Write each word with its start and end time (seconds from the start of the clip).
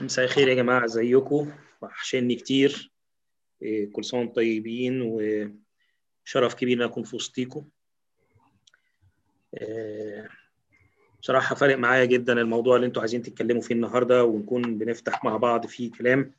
مساء 0.00 0.24
الخير 0.24 0.48
يا 0.48 0.54
جماعة 0.54 0.84
ازيكم 0.84 1.52
وحشاني 1.82 2.34
كتير. 2.34 2.92
إيه، 3.62 3.92
كل 3.92 4.04
سنة 4.04 4.20
وأنتم 4.20 4.34
طيبين 4.34 5.02
وشرف 5.02 6.54
كبير 6.54 6.76
إن 6.76 6.82
أكون 6.82 7.02
في 7.02 7.16
وسطيكم. 7.16 7.68
إيه، 9.60 10.28
بصراحة 11.22 11.54
فارق 11.54 11.78
معايا 11.78 12.04
جدا 12.04 12.32
الموضوع 12.32 12.76
اللي 12.76 12.86
أنتوا 12.86 13.02
عايزين 13.02 13.22
تتكلموا 13.22 13.62
فيه 13.62 13.74
النهاردة 13.74 14.24
ونكون 14.24 14.78
بنفتح 14.78 15.24
مع 15.24 15.36
بعض 15.36 15.66
فيه 15.66 15.90
كلام. 15.90 16.34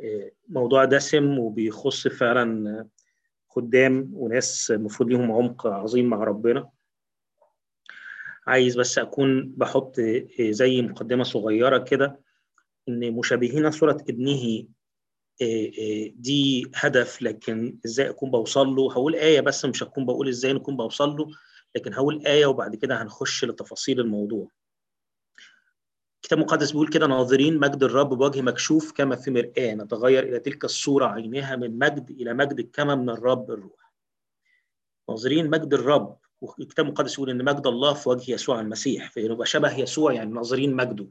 إيه، 0.00 0.34
موضوع 0.48 0.84
دسم 0.84 1.38
وبيخص 1.38 2.08
فعلا 2.08 2.86
خدام 3.48 4.10
وناس 4.14 4.70
المفروض 4.70 5.08
ليهم 5.08 5.32
عمق 5.32 5.66
عظيم 5.66 6.06
مع 6.06 6.24
ربنا. 6.24 6.70
عايز 8.46 8.78
بس 8.78 8.98
أكون 8.98 9.52
بحط 9.56 10.00
زي 10.40 10.82
مقدمة 10.82 11.24
صغيرة 11.24 11.78
كده. 11.78 12.25
إن 12.88 13.12
مشابهين 13.12 13.70
صورة 13.70 14.04
ابنه 14.08 14.66
دي 16.16 16.70
هدف 16.74 17.22
لكن 17.22 17.78
إزاي 17.86 18.08
أكون 18.10 18.30
بوصل 18.30 18.66
له؟ 18.68 18.92
هقول 18.92 19.14
آية 19.14 19.40
بس 19.40 19.64
مش 19.64 19.82
هكون 19.82 20.06
بقول 20.06 20.28
إزاي 20.28 20.52
نكون 20.52 20.76
بوصل 20.76 21.08
له 21.16 21.26
لكن 21.76 21.94
هقول 21.94 22.26
آية 22.26 22.46
وبعد 22.46 22.76
كده 22.76 23.02
هنخش 23.02 23.44
لتفاصيل 23.44 24.00
الموضوع. 24.00 24.48
الكتاب 26.16 26.38
المقدس 26.38 26.70
بيقول 26.70 26.88
كده 26.88 27.06
ناظرين 27.06 27.58
مجد 27.58 27.82
الرب 27.82 28.08
بوجه 28.08 28.40
مكشوف 28.42 28.92
كما 28.92 29.16
في 29.16 29.30
مرآة 29.30 29.74
نتغير 29.74 30.22
إلى 30.28 30.38
تلك 30.40 30.64
الصورة 30.64 31.06
عينها 31.06 31.56
من 31.56 31.78
مجد 31.78 32.10
إلى 32.10 32.34
مجد 32.34 32.60
كما 32.70 32.94
من 32.94 33.10
الرب 33.10 33.50
الروح. 33.50 33.92
ناظرين 35.08 35.50
مجد 35.50 35.74
الرب 35.74 36.16
والكتاب 36.40 36.86
المقدس 36.86 37.14
يقول 37.14 37.30
إن 37.30 37.44
مجد 37.44 37.66
الله 37.66 37.94
في 37.94 38.08
وجه 38.08 38.32
يسوع 38.32 38.60
المسيح 38.60 39.10
فيبقى 39.10 39.46
شبه 39.46 39.78
يسوع 39.78 40.12
يعني 40.12 40.30
ناظرين 40.30 40.74
مجده. 40.74 41.08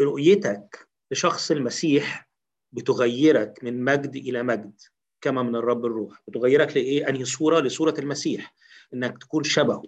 رؤيتك 0.00 0.88
لشخص 1.10 1.50
المسيح 1.50 2.28
بتغيرك 2.72 3.64
من 3.64 3.84
مجد 3.84 4.16
إلى 4.16 4.42
مجد 4.42 4.80
كما 5.20 5.42
من 5.42 5.56
الرب 5.56 5.86
الروح. 5.86 6.22
بتغيرك 6.28 6.76
لإيه؟ 6.76 7.08
أنهي 7.08 7.24
صورة؟ 7.24 7.60
لصورة 7.60 7.94
المسيح 7.98 8.54
إنك 8.94 9.18
تكون 9.18 9.44
شبهه. 9.44 9.82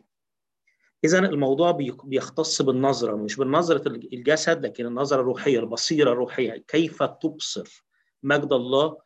اذا 1.05 1.19
الموضوع 1.19 1.71
بيختص 2.05 2.63
بالنظرة 2.63 3.17
مش 3.17 3.37
بالنظرة 3.37 3.89
الجسد 3.89 4.67
لكن 4.67 4.87
النظرة 4.87 5.21
الروحية 5.21 5.59
البصيرة 5.59 6.13
الروحية. 6.13 6.65
كيف 6.69 7.03
تبصر 7.03 7.85
مجد 8.23 8.53
الله؟ 8.53 8.99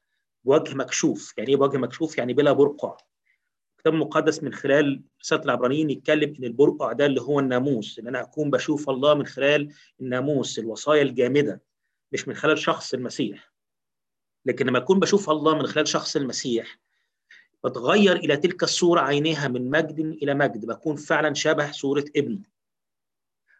بوجه 0.45 0.75
مكشوف. 0.75 1.35
يعني 1.39 1.51
إيه 1.51 1.57
بوجه 1.57 1.79
مكشوف؟ 1.79 2.19
يعني 2.19 2.35
بلا 2.35 2.53
برقع. 2.53 2.97
الكتاب 3.81 3.95
المقدس 3.95 4.43
من 4.43 4.53
خلال 4.53 5.03
رساله 5.21 5.43
العبرانيين 5.45 5.91
يتكلم 5.91 6.35
إن 6.39 6.45
البرقع 6.45 6.93
ده 6.93 7.07
اللي 7.07 7.21
هو 7.21 7.41
الناموس 7.41 7.99
إن 7.99 8.07
أنا 8.09 8.21
أكون 8.21 8.51
بشوف 8.51 8.91
الله 8.91 9.15
من 9.15 9.27
خلال 9.27 9.73
الناموس 10.01 10.59
الوصايا 10.59 11.03
الجامدة 11.03 11.63
مش 12.13 12.29
من 12.29 12.35
خلال 12.35 12.59
شخص 12.59 12.95
المسيح. 12.95 13.53
لكن 14.47 14.67
لما 14.67 14.79
أكون 14.79 15.01
بشوف 15.01 15.31
الله 15.31 15.55
من 15.59 15.67
خلال 15.67 15.89
شخص 15.89 16.17
المسيح 16.17 16.79
بتغير 17.65 18.17
إلى 18.17 18.37
تلك 18.37 18.63
الصورة 18.63 19.01
عينيها 19.01 19.49
من 19.49 19.71
مجد 19.71 19.99
إلى 19.99 20.35
مجد 20.35 20.67
بكون 20.67 20.97
فعلا 20.97 21.35
شبه 21.35 21.71
صورة 21.71 22.05
ابنه. 22.17 22.43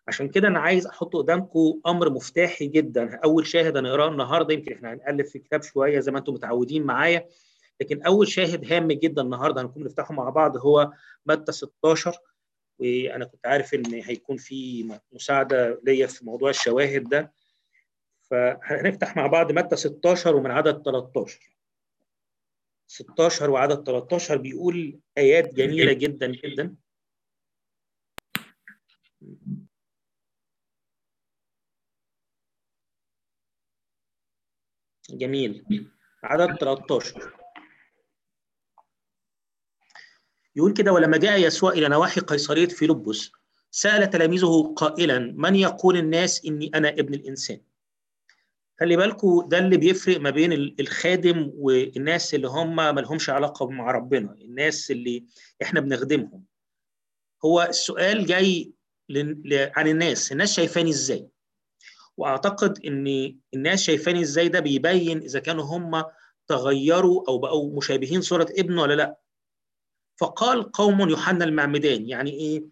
عشان 0.09 0.29
كده 0.29 0.49
أنا 0.49 0.59
عايز 0.59 0.87
أحط 0.87 1.17
قدامكم 1.17 1.81
أمر 1.87 2.11
مفتاحي 2.11 2.67
جدا. 2.67 3.21
أول 3.25 3.47
شاهد 3.47 3.77
هنقراه 3.77 4.09
النهارده 4.09 4.55
يمكن 4.55 4.73
إحنا 4.73 4.93
هنألف 4.93 5.31
في 5.31 5.39
كتاب 5.39 5.63
شوية 5.63 6.01
زي 6.01 6.13
ما 6.13 6.19
أنتم 6.19 6.33
متعودين 6.35 6.83
معايا. 6.83 7.27
لكن 7.81 8.03
أول 8.03 8.29
شاهد 8.29 8.73
هام 8.73 8.93
جدا 8.93 9.23
النهارده 9.23 9.63
هنكون 9.63 9.85
نفتحه 9.85 10.15
مع 10.15 10.31
بعض 10.31 10.57
هو 10.57 10.93
متى 11.27 11.53
16 11.53 12.19
وأنا 12.79 13.25
كنت 13.25 13.47
عارف 13.47 13.75
إن 13.75 13.95
هيكون 13.95 14.37
في 14.37 14.85
مساعدة 15.13 15.81
ليا 15.85 16.07
في 16.07 16.25
موضوع 16.25 16.51
الشواهد 16.51 17.09
ده. 17.09 17.33
فهنفتح 18.31 19.17
مع 19.17 19.27
بعض 19.27 19.53
متى 19.53 19.77
16 19.77 20.37
ومن 20.37 20.51
عدد 20.51 20.83
13 20.85 21.57
16 22.87 23.51
وعدد 23.51 23.85
13 23.87 24.37
بيقول 24.37 25.01
آيات 25.19 25.55
جميلة 25.55 25.93
جدا 25.93 26.27
جدا. 26.27 26.77
جميل. 35.11 35.65
عدد 36.25 36.57
13 36.61 37.40
يقول 40.57 40.73
كده 40.73 40.93
ولما 40.93 41.17
جاء 41.17 41.41
يسوع 41.41 41.73
إلى 41.73 41.89
نواحي 41.89 42.21
قيصرية 42.21 42.69
فيلبس 42.69 43.31
سأل 43.71 44.11
تلاميذه 44.11 44.75
قائلا 44.77 45.19
من 45.37 45.57
يقول 45.57 45.97
الناس 45.97 46.45
إني 46.45 46.71
أنا 46.75 46.89
ابن 46.89 47.15
الإنسان؟ 47.15 47.61
خلي 48.81 48.97
بالكم 48.97 49.49
ده 49.49 49.59
اللي 49.59 49.77
بيفرق 49.77 50.21
ما 50.21 50.31
بين 50.31 50.53
الخادم 50.81 51.51
والناس 51.55 52.35
اللي 52.35 52.49
هم 52.49 52.77
ما 52.77 53.01
لهمش 53.01 53.31
علاقة 53.31 53.69
مع 53.71 53.91
ربنا 53.91 54.33
الناس 54.33 54.91
اللي 54.91 55.25
إحنا 55.63 55.81
بنخدمهم. 55.81 56.45
هو 57.45 57.63
السؤال 57.63 58.27
جاي 58.27 58.73
عن 59.77 59.89
الناس 59.89 60.33
الناس 60.33 60.53
شايفاني 60.53 60.91
إزاي؟ 60.91 61.29
وأعتقد 62.17 62.87
إن 62.87 63.37
الناس 63.55 63.83
شايفاني 63.83 64.21
إزاي 64.21 64.49
ده 64.49 64.61
بيبين 64.61 65.19
إذا 65.23 65.41
كانوا 65.41 65.65
هم 65.65 66.05
تغيروا 66.47 67.25
أو 67.29 67.39
بقوا 67.39 67.77
مشابهين 67.77 68.21
صورة 68.21 68.47
ابنه 68.59 68.83
ولا 68.83 68.95
لأ. 68.95 69.17
فقال 70.21 70.73
قوم 70.73 71.09
يوحنا 71.09 71.45
المعمدان. 71.45 72.09
يعني 72.09 72.31
إيه؟ 72.31 72.65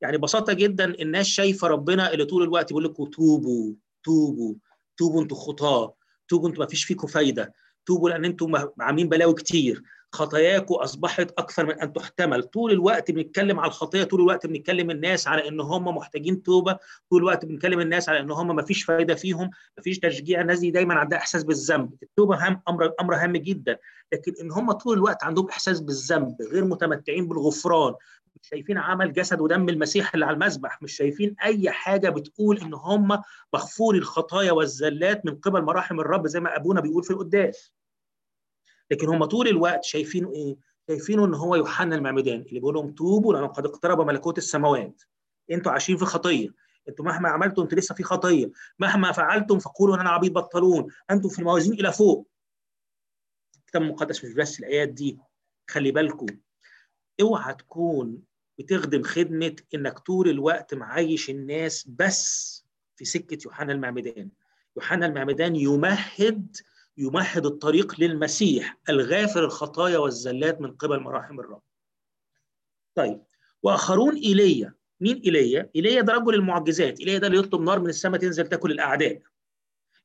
يعني 0.00 0.18
ببساطة 0.18 0.52
جدا 0.52 0.84
الناس 0.84 1.26
شايفة 1.26 1.68
ربنا 1.68 2.12
اللي 2.12 2.24
طول 2.24 2.42
الوقت 2.42 2.68
بيقول 2.68 2.84
لكم 2.84 3.04
توبوا 3.04 3.74
توبوا 4.04 4.54
توبوا 4.96 5.22
أنتوا 5.22 5.36
خطاة 5.36 5.94
توبوا 6.28 6.48
أنتوا 6.48 6.64
ما 6.64 6.70
فيش 6.70 6.84
فيكم 6.84 7.06
فايدة. 7.06 7.54
توبوا 7.86 8.10
لأن 8.10 8.24
أنتوا 8.24 8.48
عاملين 8.80 9.08
بلاوي 9.08 9.34
كتير. 9.34 9.82
خطاياكم 10.12 10.74
أصبحت 10.74 11.30
أكثر 11.38 11.66
من 11.66 11.80
أن 11.80 11.92
تحتمل. 11.92 12.42
طول 12.42 12.72
الوقت 12.72 13.10
بنتكلم 13.10 13.60
على 13.60 13.68
الخطيه 13.68 14.04
طول 14.04 14.20
الوقت 14.20 14.46
بنتكلم 14.46 14.90
الناس 14.90 15.28
على 15.28 15.48
إن 15.48 15.60
هم 15.60 15.96
محتاجين 15.96 16.42
توبة 16.42 16.78
طول 17.10 17.18
الوقت 17.22 17.44
بنتكلم 17.44 17.80
الناس 17.80 18.08
على 18.08 18.20
إن 18.20 18.30
هم 18.30 18.56
ما 18.56 18.62
فيش 18.62 18.84
فايدة 18.84 19.14
فيهم 19.14 19.50
ما 19.76 19.82
فيش 19.82 19.98
تشجيع. 19.98 20.40
الناس 20.40 20.58
دي 20.58 20.70
دايما 20.70 20.94
عندها 20.94 21.18
إحساس 21.18 21.44
بالذنب. 21.44 21.90
التوبة 22.02 22.48
هم 22.48 22.60
أمر 22.68 22.92
أمر 23.00 23.14
هام 23.14 23.36
جدا. 23.36 23.78
لكن 24.12 24.32
إن 24.40 24.52
هم 24.52 24.72
طول 24.72 24.96
الوقت 24.96 25.24
عندهم 25.24 25.48
إحساس 25.48 25.80
بالذنب 25.80 26.36
غير 26.52 26.64
متمتعين 26.64 27.28
بالغفران 27.28 27.94
شايفين 28.48 28.78
عمل 28.78 29.12
جسد 29.12 29.40
ودم 29.40 29.68
المسيح 29.68 30.14
اللي 30.14 30.26
على 30.26 30.34
المذبح 30.34 30.82
مش 30.82 30.92
شايفين 30.96 31.36
أي 31.42 31.70
حاجة 31.70 32.08
بتقول 32.08 32.58
إن 32.58 32.74
هم 32.74 33.22
مغفور 33.54 33.94
الخطايا 33.94 34.52
والزلات 34.52 35.26
من 35.26 35.34
قبل 35.36 35.62
مراحم 35.62 36.00
الرب 36.00 36.26
زي 36.26 36.40
ما 36.40 36.56
أبونا 36.56 36.80
بيقول 36.80 37.04
في 37.04 37.10
القداس 37.10 37.72
لكن 38.90 39.08
هم 39.08 39.24
طول 39.24 39.48
الوقت 39.48 39.84
شايفينه 39.84 40.32
إيه؟ 40.32 40.56
شايفينه 40.88 41.24
إن 41.24 41.34
هو 41.34 41.54
يوحنا 41.56 41.96
المعمدان 41.96 42.40
اللي 42.40 42.60
بيقول 42.60 42.74
لهم 42.74 42.92
توبوا 42.92 43.34
لأن 43.34 43.46
قد 43.46 43.66
اقترب 43.66 44.00
ملكوت 44.00 44.38
السماوات. 44.38 45.02
أنتوا 45.50 45.72
عايشين 45.72 45.96
في 45.96 46.04
خطية، 46.04 46.48
أنتوا 46.88 47.04
مهما 47.04 47.28
عملتوا 47.28 47.62
أنتوا 47.64 47.78
لسه 47.78 47.94
في 47.94 48.02
خطية، 48.02 48.50
مهما 48.78 49.12
فعلتم 49.12 49.58
فقولوا 49.58 49.94
إن 49.94 50.00
أنا 50.00 50.10
عبيد 50.10 50.32
بطلون، 50.32 50.86
أنتم 51.10 51.28
في 51.28 51.38
الموازين 51.38 51.72
إلى 51.72 51.92
فوق. 51.92 52.28
الكتاب 53.56 53.82
المقدس 53.82 54.24
مش 54.24 54.32
بس 54.32 54.60
الآيات 54.60 54.88
دي 54.88 55.18
خلي 55.70 55.90
بالكم 55.92 56.26
اوعى 57.20 57.54
تكون 57.54 58.22
بتخدم 58.58 59.02
خدمة 59.02 59.56
إنك 59.74 59.98
طول 59.98 60.28
الوقت 60.28 60.74
معايش 60.74 61.30
الناس 61.30 61.88
بس 61.88 62.56
في 62.96 63.04
سكة 63.04 63.38
يوحنا 63.44 63.72
المعمدان. 63.72 64.28
يوحنا 64.76 65.06
المعمدان 65.06 65.56
يمهد 65.56 66.56
يمهد 66.98 67.46
الطريق 67.46 68.00
للمسيح 68.00 68.78
الغافر 68.88 69.44
الخطايا 69.44 69.98
والزلات 69.98 70.60
من 70.60 70.72
قبل 70.72 71.00
مراحم 71.00 71.40
الرب. 71.40 71.62
طيب 72.94 73.22
وآخرون 73.62 74.16
إيليا 74.16 74.74
مين 75.00 75.16
إيليا؟ 75.24 75.70
إيليا 75.76 76.00
ده 76.00 76.12
رجل 76.12 76.34
المعجزات، 76.34 77.00
إيليا 77.00 77.18
ده 77.18 77.26
اللي 77.26 77.38
يطلب 77.38 77.60
نار 77.60 77.80
من 77.80 77.88
السماء 77.88 78.20
تنزل 78.20 78.46
تاكل 78.46 78.70
الأعداء. 78.70 79.20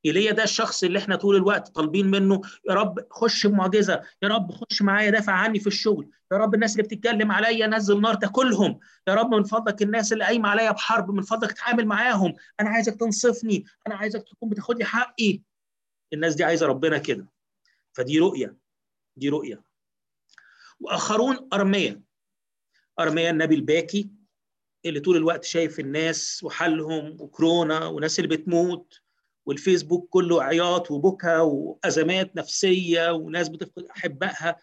ايليا 0.05 0.31
ده 0.31 0.43
الشخص 0.43 0.83
اللي 0.83 0.99
إحنا 0.99 1.15
طول 1.15 1.35
الوقت 1.35 1.67
طالبين 1.67 2.07
منه 2.07 2.41
يا 2.69 2.73
رب 2.73 3.07
خش 3.11 3.47
بمعجزه، 3.47 4.01
يا 4.23 4.27
رب 4.27 4.51
خش 4.51 4.81
معايا 4.81 5.09
دافع 5.09 5.33
عني 5.33 5.59
في 5.59 5.67
الشغل، 5.67 6.09
يا 6.31 6.37
رب 6.37 6.55
الناس 6.55 6.71
اللي 6.71 6.83
بتتكلم 6.83 7.31
عليا 7.31 7.67
نزل 7.67 8.01
نار 8.01 8.13
تاكلهم، 8.13 8.79
يا 9.07 9.13
رب 9.13 9.33
من 9.33 9.43
فضلك 9.43 9.81
الناس 9.81 10.13
اللي 10.13 10.23
قايمة 10.23 10.49
عليا 10.49 10.71
بحرب 10.71 11.11
من 11.11 11.21
فضلك 11.21 11.51
تتعامل 11.51 11.85
معاهم، 11.85 12.33
أنا 12.59 12.69
عايزك 12.69 12.95
تنصفني، 12.95 13.65
أنا 13.87 13.95
عايزك 13.95 14.23
تكون 14.29 14.49
بتاخد 14.49 14.77
لي 14.77 14.85
حقي. 14.85 15.41
الناس 16.13 16.35
دي 16.35 16.43
عايزة 16.43 16.65
ربنا 16.65 16.97
كده. 16.97 17.27
فدي 17.93 18.19
رؤية 18.19 18.57
دي 19.17 19.29
رؤية. 19.29 19.63
وآخرون 20.79 21.49
ارميا 21.53 22.01
ارميا 22.99 23.29
النبي 23.29 23.55
الباكي 23.55 24.11
اللي 24.85 24.99
طول 24.99 25.15
الوقت 25.15 25.43
شايف 25.43 25.79
الناس 25.79 26.43
وحالهم 26.43 27.17
وكورونا 27.21 27.85
وناس 27.85 28.19
اللي 28.19 28.37
بتموت. 28.37 29.01
والفيسبوك 29.45 30.09
كله 30.09 30.43
عياط 30.43 30.91
وبكى 30.91 31.37
وأزمات 31.37 32.35
نفسية 32.35 33.11
وناس 33.11 33.49
بتفقد 33.49 33.85
أحبائها. 33.97 34.55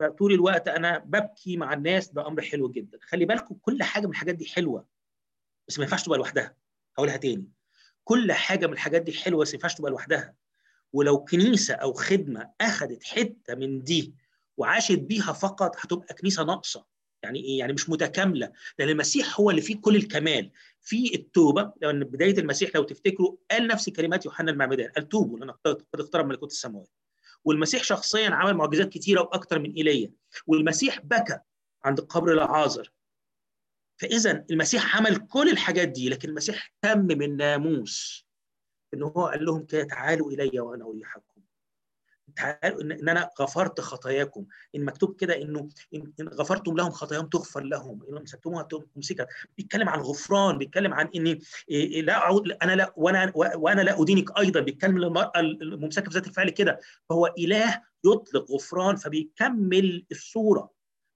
فطول 0.00 0.32
الوقت 0.32 0.68
أنا 0.68 0.98
ببكي 0.98 1.56
مع 1.56 1.72
الناس 1.72 2.08
ده 2.08 2.26
أمر 2.26 2.42
حلو 2.42 2.70
جدا. 2.70 2.98
خلي 3.02 3.24
بالكم 3.24 3.54
كل 3.54 3.82
حاجة 3.82 4.06
من 4.06 4.10
الحاجات 4.12 4.34
دي 4.34 4.46
حلوة 4.46 4.86
بس 5.68 5.78
ما 5.78 5.84
ينفعش 5.84 6.02
تبقى 6.02 6.18
لوحدها. 6.18 6.56
هقولها 6.98 7.16
تاني. 7.16 7.48
كل 8.04 8.32
حاجة 8.32 8.66
من 8.66 8.72
الحاجات 8.72 9.02
دي 9.02 9.12
حلوة 9.12 9.40
بس 9.40 9.48
ما 9.48 9.54
ينفعش 9.54 9.74
تبقى 9.74 9.90
لوحدها. 9.90 10.34
ولو 10.92 11.24
كنيسة 11.24 11.74
أو 11.74 11.92
خدمة 11.92 12.50
اخذت 12.60 13.04
حتة 13.04 13.54
من 13.54 13.82
دي 13.82 14.14
وعاشت 14.56 14.98
بيها 14.98 15.32
فقط 15.32 15.76
هتبقى 15.78 16.14
كنيسة 16.14 16.44
ناقصة. 16.44 16.84
يعني 17.22 17.40
إيه؟ 17.44 17.58
يعني 17.58 17.72
مش 17.72 17.90
متكاملة. 17.90 18.52
لأن 18.78 18.88
المسيح 18.88 19.40
هو 19.40 19.50
اللي 19.50 19.62
فيه 19.62 19.80
كل 19.80 19.96
الكمال. 19.96 20.50
في 20.80 21.14
التوبة. 21.14 21.72
لأن 21.80 22.04
بداية 22.04 22.38
المسيح 22.38 22.70
لو 22.74 22.82
تفتكروا 22.82 23.36
قال 23.50 23.66
نفس 23.66 23.88
كلمات 23.90 24.24
يوحنا 24.24 24.50
المعمدان 24.50 24.90
قال 24.90 25.08
توبوا 25.08 25.38
لأن 25.38 25.50
قد 25.50 25.84
اقترب 25.94 26.26
ملكوت 26.26 26.50
السماوات. 26.50 26.90
والمسيح 27.44 27.84
شخصيا 27.84 28.30
عمل 28.30 28.54
معجزات 28.54 28.88
كثيره 28.88 29.20
وأكثر 29.20 29.58
من 29.58 29.72
إيليا. 29.72 30.12
والمسيح 30.46 31.00
بكى 31.00 31.38
عند 31.84 32.00
قبر 32.00 32.32
العازر. 32.32 32.92
فاذا 33.96 34.44
المسيح 34.50 34.96
عمل 34.96 35.16
كل 35.16 35.50
الحاجات 35.50 35.88
دي 35.88 36.08
لكن 36.08 36.28
المسيح 36.28 36.74
تمم 36.82 37.22
الناموس 37.22 38.26
إن 38.94 39.02
هو 39.02 39.26
قال 39.26 39.44
لهم 39.44 39.66
كده 39.66 39.84
تعالوا 39.84 40.30
إلي 40.32 40.60
وأنا 40.60 40.84
أريحكم. 40.84 41.29
تعالوا 42.36 42.82
ان 42.82 43.08
أنا 43.08 43.30
غفرت 43.40 43.80
خطاياكم 43.80 44.46
إن 44.74 44.84
مكتوب 44.84 45.16
كده 45.16 45.42
إنه 45.42 45.68
ان 45.94 46.28
غفرتم 46.28 46.76
لهم 46.76 46.90
خطاياهم 46.90 47.26
تغفر 47.26 47.60
لهم 47.60 48.02
إن 48.08 48.22
مسكتموها 48.22 48.68
تمسكها 48.94 49.26
بيتكلم 49.56 49.88
عن 49.88 49.98
غفران 50.00 50.58
بيتكلم 50.58 50.94
عن 50.94 51.08
إني 51.14 51.40
لا 52.02 52.12
أعود 52.12 52.50
أنا 52.62 52.72
لا 52.72 52.92
وأنا 52.96 53.32
وأنا 53.34 53.80
لا 53.80 54.02
أدينك 54.02 54.38
أيضا. 54.38 54.60
بيتكلم 54.60 54.98
للمرأة 54.98 55.40
الممسكة 55.40 56.10
في 56.10 56.14
ذات 56.14 56.26
الفعل 56.26 56.50
كده. 56.50 56.80
فهو 57.08 57.34
إله 57.38 57.82
يطلق 58.04 58.50
غفران 58.50 58.96
فبيكمل 58.96 60.06
الصورة. 60.12 60.70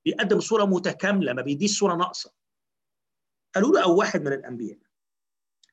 بيقدم 0.04 0.40
صورة 0.40 0.64
متكاملة 0.64 1.32
ما 1.32 1.42
بيديش 1.42 1.78
صورة 1.78 1.94
ناقصة. 1.94 2.32
قالوا 3.54 3.72
له 3.72 3.82
أو 3.82 3.96
واحد 3.96 4.20
من 4.20 4.32
الأنبياء. 4.32 4.78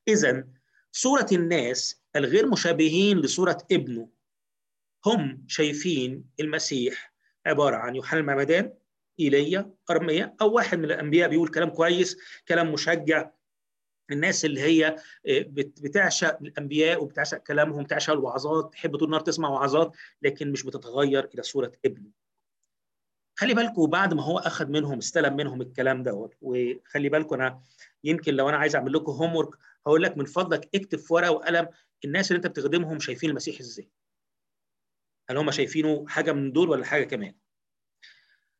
اذا 0.08 0.48
صورة 0.92 1.28
الناس 1.32 2.02
الغير 2.16 2.48
مشابهين 2.48 3.18
لصورة 3.20 3.58
ابنه 3.72 4.10
هم 5.06 5.46
شايفين 5.48 6.26
المسيح 6.40 7.14
عبارة 7.46 7.76
عن 7.76 7.96
يوحنا 7.96 8.20
المعمدان 8.20 8.74
إيليا 9.20 9.74
أرميا 9.90 10.36
أو 10.42 10.52
واحد 10.54 10.78
من 10.78 10.86
الأنبياء 10.86 11.30
بيقول 11.30 11.48
كلام 11.48 11.70
كويس 11.70 12.18
كلام 12.48 12.72
مشجع. 12.74 13.30
الناس 14.12 14.46
اللي 14.46 14.62
هي 14.62 14.96
بتعشق 15.82 16.38
الأنبياء 16.42 17.04
وبتعشق 17.04 17.38
كلامهم 17.38 17.84
تعشق 17.86 18.14
الوعظات 18.14 18.74
تحب 18.74 18.96
طول 18.96 19.06
النهار 19.06 19.22
تسمع 19.22 19.50
وعظات 19.50 19.96
لكن 20.22 20.52
مش 20.52 20.64
بتتغير 20.64 21.30
إلى 21.34 21.44
صورة 21.44 21.72
ابنه. 21.86 22.10
خلي 23.36 23.54
بالكم 23.54 23.88
بعد 23.88 24.14
ما 24.14 24.24
هو 24.24 24.38
أخذ 24.38 24.68
منهم 24.68 24.98
استلم 24.98 25.36
منهم 25.36 25.62
الكلام 25.62 26.04
دوت 26.04 26.34
وخلي 26.42 27.10
بالكم 27.10 27.36
أنا 27.36 27.62
يمكن 28.04 28.34
لو 28.34 28.50
أنا 28.50 28.58
عايز 28.58 28.76
أعمل 28.76 28.94
لكم 28.94 29.12
هوم 29.12 29.36
ورك 29.36 29.56
هقول 29.88 30.04
لك 30.04 30.18
من 30.18 30.26
فضلك 30.26 30.70
اكتب 30.76 30.98
في 31.00 31.14
ورقة 31.14 31.32
وقلم 31.32 31.68
الناس 32.06 32.32
اللي 32.32 32.38
أنت 32.38 32.48
بتخدمهم 32.48 33.00
شايفين 33.00 33.30
المسيح 33.30 33.60
إزاي. 33.60 33.90
هل 35.32 35.38
هم 35.38 35.52
شايفينه 35.52 36.08
حاجة 36.08 36.32
من 36.32 36.52
دول 36.52 36.70
ولا 36.70 36.86
حاجة 36.86 37.04
كمان؟ 37.04 37.36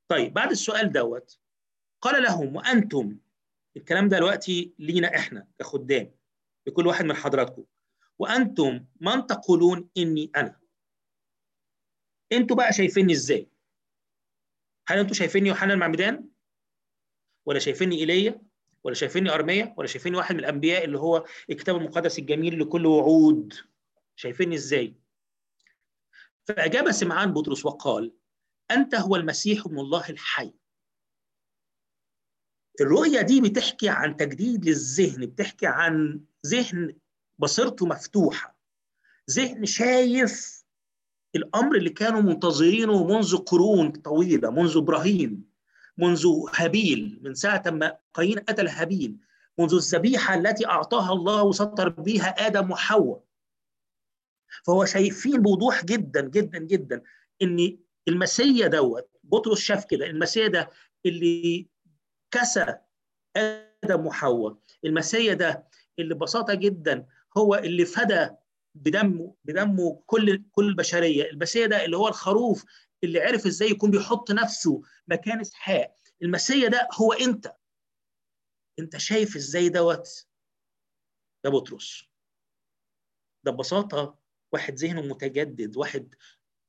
طيب 0.08 0.34
بعد 0.34 0.52
السؤال 0.52 0.92
دوت 0.92 1.40
قال 2.02 2.24
لهم 2.24 2.56
وأنتم؟ 2.56 3.18
الكلام 3.78 4.10
ده 4.10 4.18
دلوقتي 4.18 4.74
لينا 4.80 5.16
إحنا 5.16 5.48
كخدام 5.60 6.16
لكل 6.68 6.88
واحد 6.88 7.06
من 7.06 7.14
حضراتكم. 7.14 7.66
وأنتم 8.20 8.86
من 9.02 9.28
تقولون 9.28 9.90
إني 9.98 10.32
أنا؟ 10.36 10.60
أنتوا 12.32 12.56
بقى 12.56 12.74
شايفيني 12.74 13.14
إزاي؟ 13.14 13.50
هل 14.88 15.00
أنتوا 15.00 15.14
شايفيني 15.16 15.50
يوحنا 15.50 15.74
المعمدان؟ 15.74 16.30
ولا 17.46 17.60
شايفيني 17.60 17.96
إيليا؟ 17.96 18.42
ولا 18.84 18.96
شايفيني 18.96 19.30
أرميا؟ 19.30 19.74
ولا 19.78 19.88
شايفيني 19.88 20.18
واحد 20.18 20.36
من 20.36 20.40
الأنبياء 20.40 20.86
اللي 20.86 21.00
هو 21.00 21.26
الكتاب 21.50 21.76
المقدس 21.76 22.20
الجميل 22.20 22.60
لكل 22.60 22.86
وعود؟ 22.86 23.54
شايفيني 24.16 24.56
إزاي؟ 24.56 25.01
فأجاب 26.48 26.92
سمعان 26.92 27.34
بطرس 27.34 27.66
وقال 27.66 28.14
أنت 28.72 28.96
هو 28.96 29.16
المسيح 29.16 29.66
ابن 29.66 29.80
الله 29.80 30.10
الحي. 30.10 30.54
الرؤية 32.82 33.22
دي 33.22 33.42
بتحكي 33.42 33.90
عن 33.90 34.18
تجديد 34.18 34.66
للذهن 34.66 35.26
بتحكي 35.26 35.68
عن 35.68 36.22
ذهن 36.48 36.96
بصيرته 37.40 37.86
مفتوحة 37.86 38.58
ذهن 39.32 39.66
شايف 39.66 40.64
الأمر 41.36 41.76
اللي 41.76 41.90
كانوا 41.90 42.22
منتظرينه 42.22 43.08
منذ 43.08 43.38
قرون 43.38 43.92
طويلة 43.92 44.52
منذ 44.52 44.78
إبراهيم 44.78 45.52
منذ 45.98 46.26
هابيل 46.56 47.20
من 47.22 47.34
ساعة 47.34 47.64
ما 47.68 47.98
قايين 48.14 48.40
قتل 48.40 48.68
هابيل 48.68 49.18
منذ 49.60 49.74
الذبيحة 49.74 50.36
التي 50.36 50.66
أعطاها 50.68 51.14
الله 51.14 51.44
وسطر 51.44 51.90
بها 51.90 52.48
آدم 52.48 52.72
وحواء. 52.72 53.24
فهو 54.66 54.86
شايفين 54.86 55.42
بوضوح 55.42 55.86
جدا 55.86 56.22
جدا 56.22 56.60
جدا 56.60 57.02
إن 57.42 57.78
المسيا 58.08 58.68
دوت 58.68 59.10
بطرس 59.24 59.60
شاف 59.60 59.86
كده 59.86 60.06
المسيا 60.06 60.48
ده 60.48 60.70
اللي 61.06 61.68
كسى 62.32 62.78
آدم 63.38 64.06
وحواء 64.08 64.58
المسيا 64.86 65.34
ده 65.34 65.68
اللي 66.00 66.16
ببساطة 66.16 66.54
جدا 66.54 67.08
هو 67.38 67.56
اللي 67.56 67.86
فدى 67.86 68.30
بدمه 68.76 69.36
بدمه 69.46 70.04
كل 70.06 70.44
كل 70.52 70.68
البشرية 70.68 71.24
المسيا 71.30 71.68
ده 71.68 71.86
اللي 71.86 71.98
هو 71.98 72.08
الخروف 72.08 72.66
اللي 73.04 73.20
عرف 73.22 73.46
إزاي 73.46 73.70
يكون 73.70 73.92
بيحط 73.92 74.32
نفسه 74.32 74.82
مكان 75.08 75.40
إسحاق 75.40 75.96
المسيا 76.22 76.68
ده 76.70 76.88
هو 77.02 77.14
أنت. 77.14 77.56
أنت 78.80 78.98
شايف 78.98 79.36
إزاي 79.36 79.70
دوت؟ 79.70 80.28
ده 81.44 81.50
بطرس. 81.50 82.04
ده 83.44 83.52
ببساطة 83.52 84.21
واحد 84.52 84.76
ذهنه 84.76 85.02
متجدد 85.02 85.78
واحد 85.78 86.16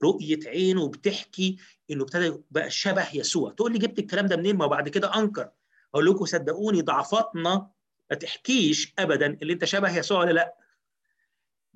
رؤية 0.02 0.38
عينه 0.46 0.88
بتحكي 0.88 1.56
إنه 1.90 2.02
ابتدى 2.04 2.32
بقى 2.50 2.70
شبه 2.70 3.06
يسوع. 3.14 3.52
تقول 3.52 3.72
لي 3.72 3.78
جبت 3.78 3.98
الكلام 3.98 4.26
ده 4.26 4.36
منين؟ 4.36 4.56
ما 4.56 4.66
بعد 4.66 4.88
كده 4.88 5.18
أنكر. 5.18 5.50
أقول 5.94 6.06
لكم 6.06 6.24
صدقوني 6.24 6.82
ضعفاتنا 6.82 7.70
ما 8.10 8.16
تحكيش 8.16 8.94
ابدا 8.98 9.26
اللي 9.42 9.52
أنت 9.52 9.64
شبه 9.64 9.96
يسوع 9.98 10.20
ولا 10.20 10.32
لأ. 10.32 10.54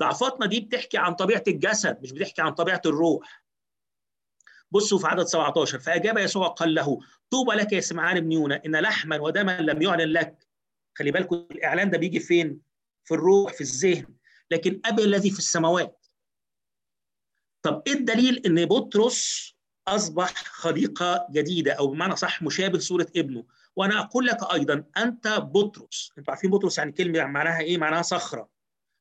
ضعفاتنا 0.01 0.47
دي 0.47 0.61
بتحكي 0.61 0.99
عن 0.99 1.15
طبيعة 1.15 1.43
الجسد 1.49 1.99
مش 2.03 2.13
بتحكي 2.13 2.43
عن 2.43 2.55
طبيعة 2.55 2.83
الروح. 2.87 3.45
بصوا 4.71 4.99
في 4.99 5.07
عدد 5.07 5.25
17 5.25 5.79
فأجاب 5.79 6.19
يسوع 6.19 6.49
قال 6.49 6.75
له 6.75 6.99
طوبى 7.31 7.53
لك 7.53 7.73
يا 7.73 7.81
سمعان 7.81 8.21
بن 8.21 8.33
يونا 8.33 8.63
إن 8.67 8.77
لحما 8.77 9.21
ودما 9.21 9.61
لم 9.61 9.83
يعلن 9.83 10.13
لك. 10.13 10.47
خلي 10.99 11.11
بالكم 11.11 11.47
الإعلان 11.51 11.91
ده 11.91 11.99
بيجي 11.99 12.21
فين؟ 12.21 12.61
في 13.05 13.15
الروح 13.15 13.53
في 13.53 13.61
الذهن. 13.61 14.07
لكن 14.51 14.81
ابي 14.85 15.05
الذي 15.05 15.31
في 15.31 15.39
السماوات. 15.39 15.96
طب 17.67 17.83
إيه 17.87 17.93
الدليل 17.93 18.47
إن 18.47 18.67
بطرس 18.67 19.53
أصبح 19.89 20.35
خليقة 20.45 21.27
جديدة 21.31 21.73
أو 21.73 21.87
بمعنى 21.87 22.17
صح 22.17 22.43
مشابه 22.43 22.79
صورة 22.79 23.07
ابنه؟ 23.17 23.47
وأنا 23.77 24.01
أقول 24.01 24.27
لك 24.27 24.53
أيضا 24.53 24.85
أنت 24.97 25.29
بطرس. 25.29 26.13
أنتوا 26.19 26.33
عارفين 26.35 26.51
بطرس 26.51 26.79
يعني 26.79 26.93
كلمة 26.93 27.25
معناها 27.25 27.61
إيه؟ 27.61 27.79
معناها 27.79 28.03
صخرة. 28.03 28.49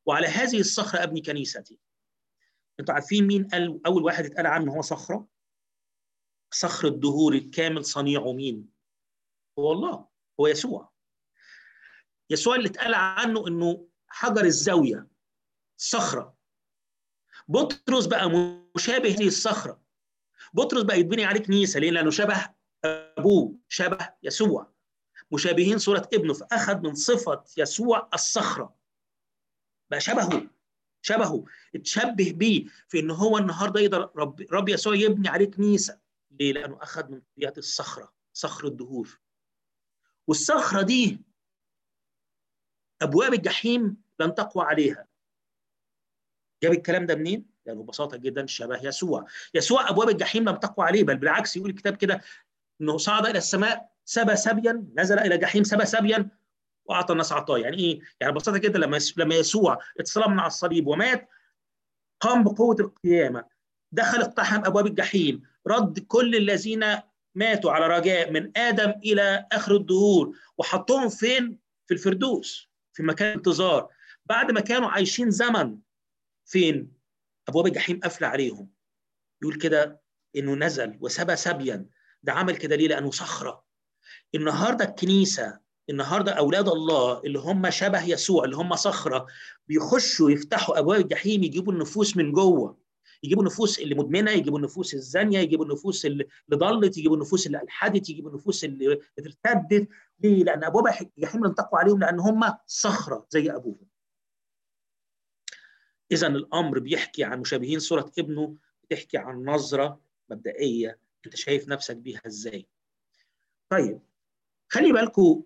وعلى 0.05 0.27
هذه 0.27 0.59
الصخرة 0.59 1.03
أبني 1.03 1.21
كنيستي. 1.21 1.79
أنتوا 2.79 2.93
عارفين 2.93 3.27
مين 3.27 3.47
قال 3.47 3.81
أول 3.85 4.03
واحد 4.03 4.25
اتقال 4.25 4.47
عنه 4.47 4.73
هو 4.73 4.81
صخرة؟ 4.81 5.27
صخر 6.51 6.87
الدهور 6.87 7.33
الكامل 7.33 7.85
صنيعه 7.85 8.33
مين؟ 8.33 8.69
هو 9.59 9.71
الله 9.71 10.07
هو 10.39 10.47
يسوع. 10.47 10.91
يسوع 12.29 12.55
اللي 12.55 12.67
اتقال 12.67 12.93
عنه 12.93 13.47
إنه 13.47 13.87
حجر 14.07 14.45
الزاوية 14.45 15.07
صخرة. 15.77 16.34
بطرس 17.47 18.05
بقى 18.05 18.29
مشابه 18.75 19.09
هذه 19.09 19.27
الصخرة. 19.27 19.81
بطرس 20.53 20.83
بقى 20.83 20.99
يتبني 20.99 21.25
عليه 21.25 21.39
كنيسه 21.39 21.79
ليه؟ 21.79 21.91
لأنه 21.91 22.09
شبه 22.11 22.55
أبوه 22.85 23.55
شبه 23.69 24.13
يسوع. 24.23 24.73
مشابهين 25.31 25.77
صورة 25.77 26.09
ابنه 26.13 26.33
فاخذ 26.33 26.77
من 26.81 26.95
صفة 26.95 27.43
يسوع 27.57 28.09
الصخرة. 28.13 28.75
بقى 29.91 30.01
شبهه 30.01 30.47
شبهه. 31.01 31.45
اتشبه 31.75 32.31
بيه 32.31 32.65
في 32.87 32.99
إن 32.99 33.11
هو 33.11 33.37
النهارده 33.37 33.79
يقدر 33.79 34.11
رب, 34.15 34.41
رب 34.51 34.69
يسوع 34.69 34.95
يبني 34.95 35.27
عليه 35.27 35.51
كنيسه 35.51 35.99
ليه؟ 36.31 36.53
لأنه 36.53 36.83
أخذ 36.83 37.11
من 37.11 37.21
طبيعة 37.35 37.53
الصخرة 37.57 38.13
صخر 38.33 38.67
الدهور. 38.67 39.19
والصخرة 40.27 40.81
دي 40.81 41.21
أبواب 43.01 43.33
الجحيم 43.33 43.97
لن 44.19 44.35
تقوى 44.35 44.63
عليها. 44.65 45.07
جاب 46.65 46.73
الكلام 46.73 47.05
ده 47.05 47.15
منين؟ 47.15 47.45
لأنه 47.65 47.83
ببساطة 47.83 48.17
جدا 48.17 48.45
شبه 48.45 48.79
يسوع 48.83 49.25
يسوع 49.53 49.89
أبواب 49.89 50.09
الجحيم 50.09 50.49
لم 50.49 50.55
تقوى 50.55 50.85
عليه 50.85 51.03
بل 51.03 51.17
بالعكس 51.17 51.57
يقول 51.57 51.69
الكتاب 51.69 51.95
كده 51.95 52.21
إنه 52.81 52.97
صعد 52.97 53.25
إلى 53.25 53.37
السماء 53.37 53.89
سبى 54.05 54.35
سبيا 54.35 54.85
نزل 54.95 55.19
إلى 55.19 55.35
الجحيم 55.35 55.63
سبى 55.63 55.85
سبيا 55.85 56.29
وأعطى 56.85 57.13
الناس 57.13 57.31
عطايا 57.31 57.63
يعني 57.63 57.77
إيه؟ 57.77 57.99
يعني 58.21 58.33
ببساطة 58.33 58.57
جدا 58.57 58.79
لما 58.79 58.99
لما 59.17 59.35
يسوع 59.35 59.79
اتصلب 59.99 60.27
من 60.29 60.39
على 60.39 60.47
الصليب 60.47 60.87
ومات 60.87 61.29
قام 62.21 62.43
بقوة 62.43 62.75
القيامة 62.79 63.45
دخل 63.91 64.21
اقتحم 64.21 64.65
أبواب 64.65 64.87
الجحيم 64.87 65.43
رد 65.67 65.99
كل 65.99 66.35
الذين 66.35 66.85
ماتوا 67.35 67.71
على 67.71 67.87
رجاء 67.87 68.31
من 68.31 68.57
آدم 68.57 68.93
إلى 69.05 69.45
آخر 69.51 69.75
الدهور 69.75 70.35
وحطهم 70.57 71.09
فين؟ 71.09 71.59
في 71.87 71.93
الفردوس 71.93 72.69
في 72.93 73.03
مكان 73.03 73.27
انتظار 73.31 73.89
بعد 74.25 74.51
ما 74.51 74.59
كانوا 74.59 74.89
عايشين 74.89 75.31
زمن 75.31 75.77
فين؟ 76.45 76.91
ابواب 77.47 77.67
الجحيم 77.67 77.99
قافلة 77.99 78.27
عليهم. 78.27 78.69
يقول 79.41 79.55
كده 79.55 80.01
إنه 80.35 80.55
نزل 80.55 80.97
وسبى 81.01 81.35
سبيا. 81.35 81.85
ده 82.23 82.33
عمل 82.33 82.55
كده 82.57 82.75
ليه؟ 82.75 82.87
لأنه 82.87 83.11
صخرة. 83.11 83.65
النهارده 84.35 84.85
الكنيسة 84.85 85.59
النهارده 85.89 86.31
أولاد 86.31 86.67
الله 86.69 87.19
اللي 87.19 87.39
هم 87.39 87.69
شبه 87.69 88.03
يسوع 88.03 88.43
اللي 88.43 88.55
هم 88.55 88.75
صخرة 88.75 89.25
بيخشوا 89.67 90.31
يفتحوا 90.31 90.79
أبواب 90.79 91.01
الجحيم 91.01 91.43
يجيبوا 91.43 91.73
النفوس 91.73 92.17
من 92.17 92.31
جوه. 92.31 92.85
يجيبوا 93.23 93.43
النفوس 93.43 93.79
اللي 93.79 93.95
مدمنة 93.95 94.31
يجيبوا 94.31 94.57
النفوس 94.57 94.93
الزانية 94.93 95.39
يجيبوا 95.39 95.65
النفوس 95.65 96.05
اللي 96.05 96.27
ضلت 96.53 96.97
يجيبوا 96.97 97.15
النفوس 97.15 97.47
اللي 97.47 97.61
الحدت 97.61 98.09
يجيبوا 98.09 98.29
النفوس 98.29 98.63
اللي 98.63 98.99
ارتدت. 99.19 99.87
ليه؟ 100.19 100.43
لأن 100.43 100.63
أبواب 100.63 100.87
الجحيم 101.17 101.47
تقوى 101.47 101.81
عليهم 101.81 101.99
لأن 101.99 102.19
هم 102.19 102.53
صخرة 102.67 103.27
زي 103.29 103.51
أبوهم. 103.51 103.94
اذا 106.11 106.27
الأمر 106.27 106.79
بيحكي 106.79 107.23
عن 107.23 107.39
مشابهين. 107.39 107.79
صوره 107.79 108.11
ابنه 108.19 108.55
بتحكي 108.83 109.17
عن 109.17 109.45
نظرة 109.45 110.01
مبدئية. 110.29 110.99
أنت 111.25 111.35
شايف 111.35 111.67
نفسك 111.67 111.95
بيها 111.95 112.21
إزاي. 112.27 112.67
طيب 113.69 113.99
خلي 114.69 114.93
بالكم 114.93 115.43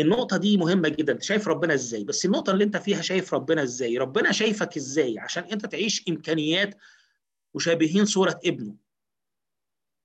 النقطة 0.00 0.36
دي 0.36 0.56
مهمة 0.56 0.88
جدا. 0.88 1.12
أنت 1.12 1.22
شايف 1.22 1.48
ربنا 1.48 1.74
إزاي؟ 1.74 2.04
بس 2.04 2.24
النقطة 2.24 2.50
اللي 2.50 2.64
أنت 2.64 2.76
فيها 2.76 3.02
شايف 3.02 3.34
ربنا 3.34 3.62
إزاي؟ 3.62 3.98
ربنا 3.98 4.32
شايفك 4.32 4.76
إزاي؟ 4.76 5.18
عشان 5.18 5.44
أنت 5.44 5.66
تعيش 5.66 6.04
إمكانيات 6.08 6.78
مشابهين 7.54 8.04
صوره 8.04 8.40
ابنه. 8.44 8.74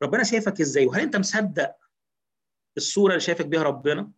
ربنا 0.03 0.23
شايفك 0.23 0.61
إزاي؟ 0.61 0.85
وهل 0.85 1.01
أنت 1.01 1.15
مصدق 1.15 1.75
الصورة 2.77 3.11
اللي 3.11 3.19
شايفك 3.21 3.45
بيها 3.45 3.63
ربنا؟ 3.63 4.11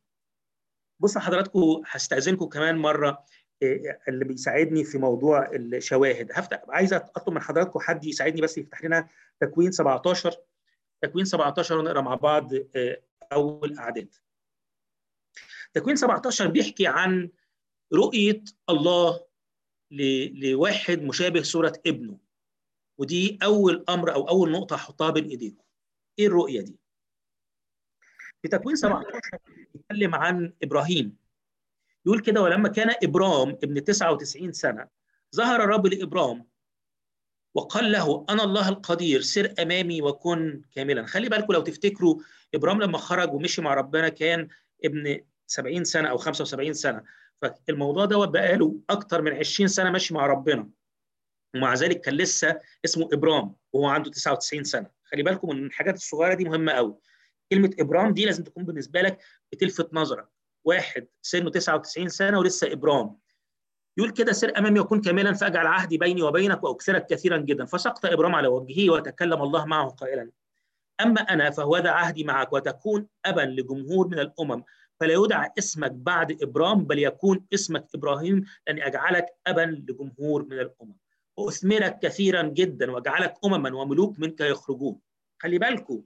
بص 0.99 1.17
حضراتكم 1.17 1.81
هستاذنكم 1.85 2.45
كمان 2.45 2.77
مرة. 2.77 3.25
اللي 4.07 4.25
بيساعدني 4.25 4.83
في 4.83 4.97
موضوع 4.97 5.51
الشواهد. 5.53 6.31
هفتح 6.33 6.63
عايز 6.69 6.93
أطلب 6.93 7.33
من 7.35 7.41
حضراتكم 7.41 7.79
حد 7.79 8.05
يساعدني 8.05 8.41
بس 8.41 8.57
يفتح 8.57 8.83
لنا 8.83 9.09
تكوين 9.39 9.71
17 9.71 10.35
تكوين 11.01 11.25
17 11.25 11.77
ونقرأ 11.77 12.01
مع 12.01 12.15
بعض 12.15 12.49
أول 13.33 13.77
أعداد. 13.77 14.15
تكوين 15.73 15.95
17 15.95 16.47
بيحكي 16.47 16.87
عن 16.87 17.29
رؤية 17.93 18.43
الله 18.69 19.25
لواحد 20.31 21.01
مشابه 21.01 21.41
صورة 21.41 21.73
ابنه. 21.87 22.17
ودي 22.99 23.39
أول 23.43 23.85
أمر 23.89 24.13
أو 24.13 24.29
أول 24.29 24.51
نقطة 24.51 24.75
أحطها 24.75 25.09
بين 25.09 25.25
إيديكم. 25.25 25.63
إيه 26.19 26.27
الرؤية 26.27 26.61
دي؟ 26.61 26.79
في 28.41 28.47
تكوين 28.47 28.75
17 28.75 29.19
بيتكلم 29.73 30.15
عن 30.15 30.53
إبراهيم. 30.63 31.17
يقول 32.05 32.19
كده 32.19 32.41
ولما 32.41 32.69
كان 32.69 32.95
إبرام 33.03 33.49
ابن 33.49 33.83
99 33.83 34.51
سنة 34.53 34.87
ظهر 35.35 35.63
الرب 35.63 35.87
لإبرام 35.87 36.45
وقال 37.55 37.91
له 37.91 38.25
أنا 38.29 38.43
الله 38.43 38.69
القدير 38.69 39.21
سر 39.21 39.53
أمامي 39.59 40.01
وكن 40.01 40.61
كاملا. 40.71 41.05
خلي 41.05 41.29
بالكم 41.29 41.53
لو 41.53 41.61
تفتكروا 41.61 42.15
إبرام 42.55 42.81
لما 42.81 42.97
خرج 42.97 43.33
ومشي 43.33 43.61
مع 43.61 43.73
ربنا 43.73 44.09
كان 44.09 44.47
ابن 44.85 45.19
70 45.47 45.83
سنة 45.83 46.09
أو 46.09 46.17
75 46.17 46.73
سنة. 46.73 47.03
فالموضوع 47.41 48.05
دوت 48.05 48.29
بقى 48.29 48.55
له 48.57 48.79
أكتر 48.89 49.21
من 49.21 49.33
20 49.33 49.67
سنة 49.67 49.91
ماشي 49.91 50.13
مع 50.13 50.25
ربنا. 50.25 50.69
ومع 51.55 51.73
ذلك 51.73 52.01
كان 52.01 52.13
لسه 52.13 52.59
اسمه 52.85 53.09
ابرام 53.13 53.55
وهو 53.73 53.87
عنده 53.87 54.11
99 54.11 54.63
سنة. 54.63 54.91
خلي 55.03 55.23
بالكم 55.23 55.49
من 55.49 55.65
الحاجات 55.65 55.95
الصغيرة 55.95 56.33
دي 56.33 56.43
مهمة 56.43 56.71
قوي 56.71 56.97
كلمة 57.51 57.71
ابرام 57.79 58.13
دي 58.13 58.25
لازم 58.25 58.43
تكون 58.43 58.65
بالنسبة 58.65 59.01
لك 59.01 59.17
بتلفت 59.51 59.93
نظرك. 59.93 60.27
واحد 60.65 61.07
سنه 61.21 61.49
99 61.49 62.09
سنة 62.09 62.39
ولسه 62.39 62.71
إبرام. 62.71 63.17
يقول 63.97 64.11
كده 64.11 64.31
سر 64.31 64.57
أمامي 64.57 64.79
وكن 64.79 65.01
كاملا 65.01 65.33
فأجعل 65.33 65.67
عهدي 65.67 65.97
بيني 65.97 66.21
وبينك 66.21 66.63
واكثرك 66.63 67.05
كثيرا 67.05 67.37
جدا. 67.37 67.65
فسقط 67.65 68.05
إبرام 68.05 68.35
على 68.35 68.47
وجهه 68.47 68.89
وتكلم 68.89 69.41
الله 69.41 69.65
معه 69.65 69.89
قائلا. 69.89 70.31
أما 71.01 71.21
أنا 71.21 71.49
فهو 71.49 71.77
ذا 71.77 71.89
عهدي 71.89 72.23
معك 72.23 72.53
وتكون 72.53 73.07
ابا 73.25 73.41
لجمهور 73.41 74.07
من 74.07 74.19
الأمم. 74.19 74.63
فلا 74.99 75.13
يدعى 75.13 75.51
اسمك 75.59 75.91
بعد 75.91 76.43
إبرام 76.43 76.85
بل 76.85 76.99
يكون 76.99 77.45
اسمك 77.53 77.87
إبراهيم 77.95 78.45
لاني 78.67 78.87
اجعلك 78.87 79.25
ابا 79.47 79.61
لجمهور 79.61 80.43
من 80.45 80.59
الأمم. 80.59 80.95
وأثمرك 81.37 81.99
كثيرا 81.99 82.41
جدا 82.41 82.91
وأجعلك 82.91 83.33
امما 83.45 83.75
وملوك 83.75 84.19
منك 84.19 84.41
يخرجون. 84.41 84.99
خلي 85.41 85.57
بالكم 85.57 86.03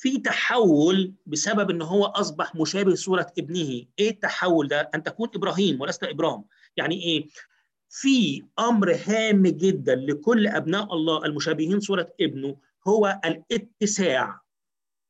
في 0.00 0.18
تحول 0.18 1.14
بسبب 1.26 1.70
إن 1.70 1.82
هو 1.82 2.04
أصبح 2.04 2.54
مشابه 2.54 2.94
صورة 2.94 3.32
ابنه. 3.38 3.84
إيه 3.98 4.10
التحول 4.10 4.68
ده؟ 4.68 4.90
أن 4.94 5.02
تكون 5.02 5.28
إبراهيم 5.34 5.80
ولست 5.80 6.04
إبرام. 6.04 6.44
يعني 6.76 7.02
إيه؟ 7.02 7.28
في 7.88 8.44
أمر 8.58 8.94
هام 9.06 9.42
جدا 9.42 9.94
لكل 9.94 10.46
أبناء 10.46 10.94
الله 10.94 11.24
المشابهين 11.24 11.80
صورة 11.80 12.12
ابنه 12.20 12.56
هو 12.88 13.20
الاتساع. 13.24 14.40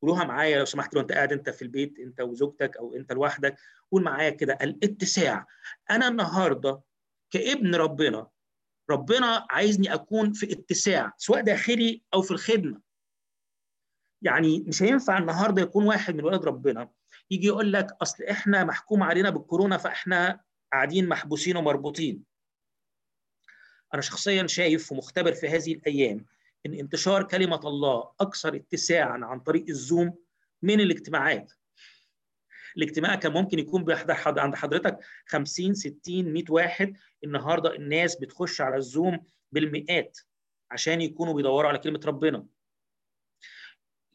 قولوها 0.01 0.23
معايا 0.23 0.59
لو 0.59 0.65
سمحت 0.65 0.93
لو 0.93 1.01
انت 1.01 1.11
قاعد 1.11 1.31
أنت 1.33 1.49
في 1.49 1.61
البيت 1.61 1.99
أنت 1.99 2.21
وزوجتك 2.21 2.77
أو 2.77 2.95
أنت 2.95 3.13
لوحدك 3.13 3.55
قول 3.91 4.03
معايا 4.03 4.29
كده 4.29 4.57
الاتساع. 4.61 5.47
أنا 5.91 6.07
النهارده 6.07 6.81
كابن 7.31 7.75
ربنا 7.75 8.27
ربنا 8.89 9.45
عايزني 9.49 9.93
أكون 9.93 10.33
في 10.33 10.51
اتساع 10.51 11.13
سواء 11.17 11.41
داخلي 11.41 12.01
أو 12.13 12.21
في 12.21 12.31
الخدمة. 12.31 12.90
يعني 14.21 14.59
مش 14.59 14.83
هينفع 14.83 15.17
النهارده 15.17 15.61
يكون 15.61 15.85
واحد 15.85 16.15
من 16.15 16.23
ولاد 16.23 16.45
ربنا 16.45 16.89
يجي 17.31 17.47
يقول 17.47 17.73
لك 17.73 17.87
أصل 18.01 18.23
إحنا 18.23 18.63
محكوم 18.63 19.03
علينا 19.03 19.29
بالكورونا 19.29 19.77
فإحنا 19.77 20.39
قاعدين 20.73 21.07
محبوسين 21.07 21.57
ومربوطين 21.57 22.23
أنا 23.93 24.01
شخصيا 24.01 24.47
شايف 24.47 24.91
ومختبر 24.91 25.33
في 25.33 25.47
هذه 25.49 25.73
الأيام 25.73 26.25
إن 26.65 26.73
انتشار 26.73 27.23
كلمة 27.23 27.59
الله 27.67 28.11
أكثر 28.21 28.55
اتساعا 28.55 29.19
عن 29.25 29.39
طريق 29.39 29.65
الزوم 29.69 30.15
من 30.61 30.79
الاجتماعات. 30.79 31.53
الاجتماع 32.77 33.15
كان 33.15 33.31
ممكن 33.33 33.59
يكون 33.59 33.83
بيحضر 33.83 34.39
عند 34.39 34.55
حضرتك 34.55 34.99
50 35.25 35.73
60 35.73 36.33
100 36.33 36.43
واحد 36.49 36.97
النهارده 37.23 37.75
الناس 37.75 38.15
بتخش 38.15 38.61
على 38.61 38.75
الزوم 38.77 39.19
بالمئات 39.51 40.17
عشان 40.71 41.01
يكونوا 41.01 41.33
بيدوروا 41.33 41.69
على 41.69 41.79
كلمة 41.79 42.01
ربنا. 42.05 42.45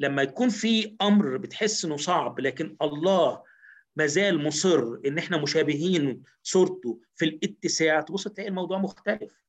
لما 0.00 0.22
يكون 0.22 0.48
في 0.48 0.96
أمر 1.02 1.36
بتحس 1.36 1.84
إنه 1.84 1.96
صعب 1.96 2.40
لكن 2.40 2.76
الله 2.82 3.42
مازال 3.96 4.44
مصر 4.44 4.98
إن 5.06 5.18
إحنا 5.18 5.36
مشابهين 5.36 6.22
صورته 6.42 7.00
في 7.14 7.24
الاتساع 7.24 8.00
تبص 8.00 8.28
تلاقي 8.28 8.48
الموضوع 8.48 8.78
مختلف. 8.78 9.46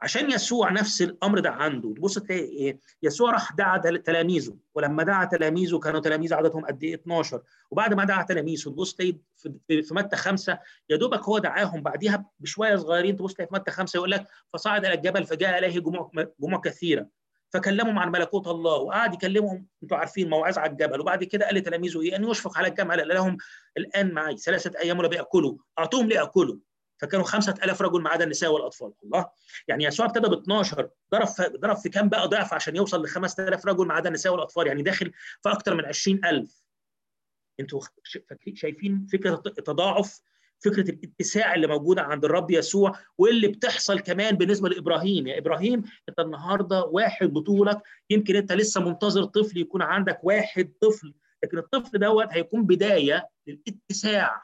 عشان 0.00 0.30
يسوع 0.30 0.70
نفس 0.72 1.02
الأمر 1.02 1.38
ده 1.38 1.50
عنده 1.50 1.94
تبص 1.94 2.18
تلاقي 2.18 2.40
إيه؟ 2.42 2.78
يسوع 3.02 3.30
راح 3.30 3.52
دعا 3.52 3.78
تلاميذه. 3.78 4.56
ولما 4.74 5.02
دعا 5.02 5.24
تلاميذه 5.24 5.78
كانوا 5.78 6.00
تلاميذ 6.00 6.34
عددهم 6.34 6.64
قد 6.64 6.84
إيه؟ 6.84 6.94
12 6.94 7.42
وبعد 7.70 7.94
ما 7.94 8.04
دعا 8.04 8.22
تلاميذه 8.22 8.64
تبص 8.64 8.94
تلاقي 8.94 9.16
في 9.68 9.88
متى 9.90 10.16
خمسة 10.16 10.58
يا 10.90 10.96
دوبك 10.96 11.20
هو 11.24 11.38
دعاهم. 11.38 11.82
بعديها 11.82 12.24
بشوية 12.40 12.76
صغيرين 12.76 13.16
تبص 13.16 13.34
تلاقي 13.34 13.48
في 13.48 13.54
متى 13.54 13.70
خمسة 13.70 13.96
يقول 13.96 14.10
لك 14.10 14.26
فصعد 14.52 14.84
إلى 14.84 14.94
الجبل 14.94 15.24
فجاء 15.24 15.58
إليه 15.58 15.78
جموع 15.80 16.10
جموع 16.40 16.60
كثيرة. 16.60 17.08
فكلمهم 17.52 17.98
عن 17.98 18.10
ملكوت 18.10 18.48
الله. 18.48 18.76
وقعد 18.76 19.14
يكلمهم 19.14 19.66
أنتوا 19.82 19.96
عارفين 19.96 20.30
موعظة 20.30 20.60
على 20.60 20.70
الجبل. 20.72 21.00
وبعد 21.00 21.24
كده 21.24 21.46
قال 21.46 21.54
لتلاميذه 21.54 22.00
إيه 22.02 22.16
ان 22.16 22.24
يشفق 22.24 22.58
على 22.58 22.68
الجمع 22.68 22.94
قال 22.96 23.08
لهم 23.08 23.36
الآن 23.76 24.12
معي 24.14 24.36
ثلاثة 24.36 24.78
أيام 24.80 24.98
ولا 24.98 25.08
بيأكلوا. 25.08 25.56
أعطوهم 25.78 26.08
ليأكلوا. 26.08 26.56
فكانوا 26.98 27.24
5000 27.24 27.82
رجل 27.82 28.02
ما 28.02 28.10
عدا 28.10 28.24
النساء 28.24 28.52
والأطفال. 28.52 28.92
الله. 29.04 29.30
يعني 29.68 29.84
يسوع 29.84 30.06
ابتدى 30.06 30.28
ب 30.28 30.32
12 30.32 30.88
ضرب 31.12 31.28
ضرب 31.60 31.76
في 31.76 31.88
كام 31.88 32.08
بقى 32.08 32.28
ضعف 32.28 32.54
عشان 32.54 32.76
يوصل 32.76 33.02
ل 33.02 33.08
5000 33.08 33.66
رجل 33.66 33.86
ما 33.86 33.94
عدا 33.94 34.08
النساء 34.08 34.32
والأطفال. 34.32 34.66
يعني 34.66 34.82
داخل 34.82 35.12
في 35.42 35.48
أكثر 35.52 35.74
من 35.74 35.84
20000 35.84 36.62
أنتوا 37.60 37.80
شايفين 38.54 39.06
فكرة 39.12 39.42
التضاعف؟ 39.46 40.20
فكرة 40.64 40.90
الاتساع 40.90 41.54
اللي 41.54 41.66
موجودة 41.66 42.02
عند 42.02 42.24
الرب 42.24 42.50
يسوع 42.50 42.98
واللي 43.18 43.48
بتحصل 43.48 44.00
كمان 44.00 44.36
بالنسبة 44.36 44.68
لإبراهيم. 44.68 45.26
يا 45.26 45.38
إبراهيم 45.38 45.82
أنت 46.08 46.18
النهارده 46.20 46.84
واحد 46.84 47.26
بطولك. 47.26 47.82
يمكن 48.10 48.36
أنت 48.36 48.52
لسه 48.52 48.80
منتظر 48.80 49.24
طفل 49.24 49.58
يكون 49.58 49.82
عندك 49.82 50.18
واحد 50.22 50.72
طفل 50.80 51.14
لكن 51.44 51.58
الطفل 51.58 51.98
دوت 51.98 52.26
هيكون 52.30 52.66
بداية 52.66 53.28
للاتساع. 53.46 54.42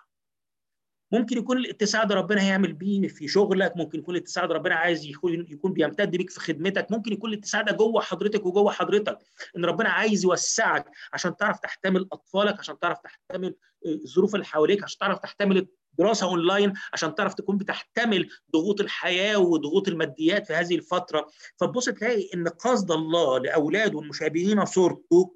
ممكن 1.13 1.39
يكون 1.39 1.59
الاتساع 1.59 2.05
ده 2.05 2.15
ربنا 2.15 2.43
هيعمل 2.43 2.73
بيه 2.73 3.09
في 3.09 3.29
شغلك 3.29 3.77
ممكن 3.77 3.99
يكون 3.99 4.15
الاتساع 4.17 4.47
ده 4.47 4.55
ربنا 4.55 4.75
عايز 4.75 5.05
يكون 5.07 5.35
يكون 5.35 5.73
بيمتد 5.73 6.11
بيك 6.17 6.31
في 6.31 6.41
خدمتك. 6.41 6.87
ممكن 6.93 7.13
يكون 7.13 7.33
الاتساع 7.33 7.63
ده 7.63 7.73
جوه 7.73 8.01
حضرتك 8.01 8.47
وجوه 8.47 8.73
حضرتك 8.73 9.19
إن 9.57 9.65
ربنا 9.65 9.89
عايز 9.89 10.25
يوسعك 10.25 10.85
عشان 11.13 11.37
تعرف 11.37 11.61
تحتمل 11.61 12.09
أطفالك 12.13 12.59
عشان 12.59 12.79
تعرف 12.79 12.99
تحتمل 12.99 13.55
الظروف 13.87 14.35
اللي 14.35 14.47
حواليك 14.47 14.85
عشان 14.85 14.99
تعرف 14.99 15.19
تحتمل 15.19 15.67
دراسة 15.99 16.27
أونلاين 16.27 16.73
عشان 16.93 17.15
تعرف 17.15 17.35
تكون 17.35 17.59
بتحتمل 17.59 18.31
ضغوط 18.53 18.81
الحياة 18.81 19.39
وضغوط 19.39 19.89
الماديات 19.89 20.47
في 20.47 20.53
هذه 20.53 20.75
الفترة. 20.77 21.31
فتبص 21.57 21.85
تلاقي 21.89 22.31
إن 22.35 22.49
قصد 22.49 22.91
الله 22.91 23.39
لأولاده 23.39 24.01
المشابهين 24.01 24.65
صورته 24.65 25.35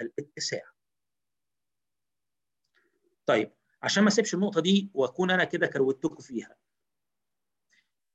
الاتساع. 0.00 0.62
طيب 3.26 3.52
عشان 3.82 4.02
ما 4.02 4.08
أسيبش 4.08 4.34
النقطة 4.34 4.60
دي 4.60 4.90
وأكون 4.94 5.30
أنا 5.30 5.44
كده 5.44 5.66
كروتكم 5.66 6.22
فيها. 6.22 6.56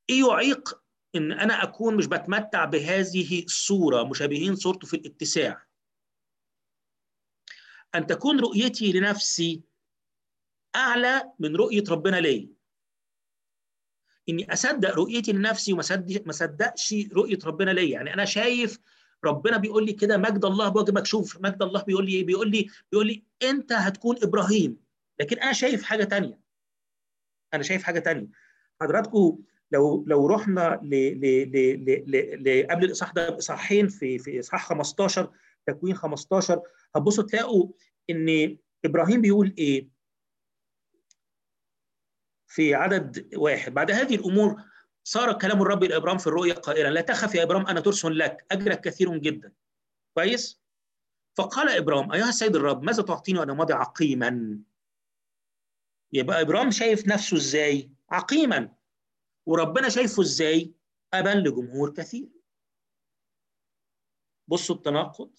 إيه 0.10 0.27
يعيق 0.27 0.82
إن 1.15 1.32
أنا 1.32 1.63
أكون 1.63 1.96
مش 1.96 2.06
بتمتع 2.08 2.65
بهذه 2.65 3.44
الصورة 3.44 4.03
مشابهين 4.03 4.56
صورته 4.56 4.88
في 4.88 4.94
الاتساع؟ 4.96 5.65
أن 7.96 8.08
تكون 8.08 8.39
رؤيتي 8.39 8.91
لنفسي 8.91 9.63
أعلى 10.76 11.32
من 11.40 11.56
رؤية 11.56 11.84
ربنا 11.90 12.16
ليا 12.16 12.50
إني 14.30 14.54
أصدق 14.54 14.96
رؤيتي 14.96 15.32
لنفسي 15.32 15.74
وما 15.74 15.84
ما 16.26 16.30
أصدقش 16.30 16.96
رؤية 17.14 17.40
ربنا 17.46 17.72
ليا. 17.72 17.92
يعني 17.92 18.14
أنا 18.14 18.26
شايف 18.26 18.80
ربنا 19.26 19.58
بيقول 19.58 19.86
لي 19.86 19.94
كده 19.94 20.18
مجد 20.18 20.46
الله 20.46 20.70
بوجه 20.70 20.92
مكشوف. 20.92 21.38
مجد 21.42 21.62
الله 21.64 21.84
بيقول 21.84 22.06
لي 22.06 22.12
إيه؟ 22.12 22.26
بيقول 22.26 22.52
لي 22.52 22.68
بيقول 22.92 23.08
لي 23.08 23.24
أنت 23.44 23.72
هتكون 23.74 24.16
إبراهيم. 24.24 24.78
لكن 25.20 25.40
أنا 25.40 25.54
شايف 25.54 25.84
حاجة 25.84 26.04
تانية. 26.04 26.40
أنا 27.54 27.64
شايف 27.64 27.84
حاجة 27.84 28.00
تانية. 28.00 28.28
حضراتكم 28.82 29.40
لو 29.72 30.04
لو 30.08 30.28
رحنا 30.28 30.80
ل 30.84 30.90
ل 30.96 31.52
ل 31.52 32.44
ل 32.44 32.68
قبل 32.72 32.86
الإصحاح 32.86 33.12
ده 33.12 33.30
باصحاحين 33.30 33.88
في 33.88 34.20
في 34.20 34.40
إصحاح 34.40 34.66
15 34.68 35.32
تكوين 35.66 35.96
15 35.96 36.62
هتبصوا 36.96 37.24
تلاقوا 37.24 37.70
إن 38.10 38.58
إبراهيم 38.86 39.22
بيقول 39.22 39.54
إيه؟ 39.58 39.99
في 42.50 42.75
عدد 42.75 43.36
واحد. 43.36 43.74
بعد 43.74 43.91
هذه 43.91 44.15
الأمور 44.15 44.63
صار 45.03 45.38
كلام 45.38 45.62
الرب 45.62 45.84
لابرام 45.84 46.18
في 46.18 46.27
الرؤيا 46.27 46.53
قائلا 46.53 46.89
لا 46.89 47.01
تخف 47.01 47.36
يا 47.36 47.44
إبرام 47.44 47.68
أنا 47.68 47.79
ترسل 47.79 48.18
لك 48.18 48.46
أجرك 48.51 48.82
كثير 48.82 49.18
جدا. 49.18 49.53
كويس؟ 50.13 50.62
فقال 51.38 51.70
إبرام 51.70 52.12
أيها 52.12 52.29
السيد 52.29 52.56
الرب 52.56 52.84
ماذا 52.84 53.03
تعطيني 53.03 53.39
وأنا 53.39 53.53
ماضي 53.53 53.74
عقيما؟ 53.74 54.60
يبقى 56.13 56.41
إبرام 56.41 56.72
شايف 56.72 57.08
نفسه 57.08 57.38
إزاي؟ 57.38 57.91
عقيما. 58.10 58.75
وربنا 59.46 59.89
شايفه 59.89 60.22
إزاي؟ 60.22 60.74
ابا 61.13 61.29
لجمهور 61.29 61.94
كثير. 61.94 62.29
بصوا 64.48 64.75
التناقض. 64.75 65.32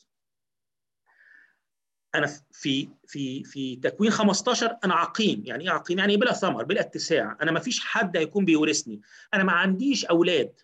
أنا 2.14 2.26
في 2.52 2.88
في 3.06 3.44
في 3.44 3.76
تكوين 3.76 4.10
15 4.10 4.76
أنا 4.84 4.94
عقيم. 4.94 5.42
يعني 5.46 5.64
إيه 5.64 5.70
عقيم؟ 5.70 5.98
يعني 5.98 6.16
بلا 6.16 6.32
ثمر 6.32 6.64
بلا 6.64 6.80
اتساع. 6.80 7.36
أنا 7.42 7.52
ما 7.52 7.60
فيش 7.60 7.80
حد 7.80 8.16
هيكون 8.16 8.44
بيورثني. 8.44 9.00
أنا 9.34 9.44
ما 9.44 9.52
عنديش 9.52 10.04
أولاد. 10.04 10.60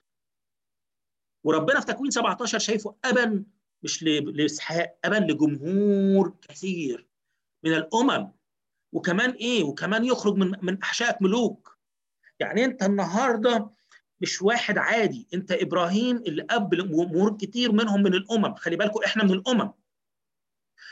وربنا 1.44 1.80
في 1.80 1.86
تكوين 1.86 2.10
17 2.10 2.58
شايفه 2.58 2.96
ابا 3.04 3.44
مش 3.82 4.02
لإسحاق 4.02 4.98
ابا 5.04 5.16
لجمهور 5.16 6.36
كثير 6.48 7.06
من 7.64 7.72
الأمم. 7.72 8.32
وكمان 8.92 9.30
إيه؟ 9.30 9.64
وكمان 9.64 10.04
يخرج 10.04 10.34
من 10.34 10.52
من 10.62 10.82
احشائك 10.82 11.22
ملوك. 11.22 11.78
يعني 12.40 12.64
أنت 12.64 12.82
النهارده 12.82 13.70
مش 14.20 14.42
واحد 14.42 14.78
عادي. 14.78 15.28
أنت 15.34 15.52
إبراهيم 15.52 16.16
اللي 16.16 16.46
اب 16.50 16.74
لجمهور 16.74 17.36
كتير 17.36 17.72
منهم 17.72 18.02
من 18.02 18.14
الأمم. 18.14 18.54
خلي 18.54 18.76
بالكم 18.76 19.00
إحنا 19.04 19.24
من 19.24 19.32
الأمم. 19.32 19.72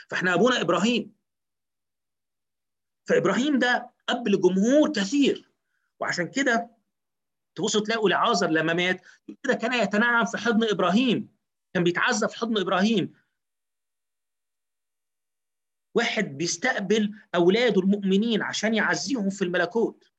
فإحنا 0.09 0.33
أبونا 0.33 0.61
إبراهيم. 0.61 1.15
فإبراهيم 3.07 3.59
ده 3.59 3.91
أب 4.09 4.27
لجمهور 4.27 4.91
كثير 4.91 5.51
وعشان 5.99 6.31
كده 6.31 6.75
تبصوا 7.55 7.81
تلاقوا 7.81 8.09
لعازر 8.09 8.47
لما 8.49 8.73
مات 8.73 9.01
كده 9.43 9.53
كان 9.53 9.73
يتنعم 9.73 10.25
في 10.25 10.37
حضن 10.37 10.69
إبراهيم 10.69 11.35
كان 11.73 11.83
بيتعزى 11.83 12.27
في 12.27 12.35
حضن 12.35 12.57
إبراهيم. 12.57 13.13
واحد 15.95 16.23
بيستقبل 16.23 17.13
أولاده 17.35 17.81
المؤمنين 17.81 18.41
عشان 18.41 18.73
يعزيهم 18.75 19.29
في 19.29 19.43
الملكوت. 19.43 20.11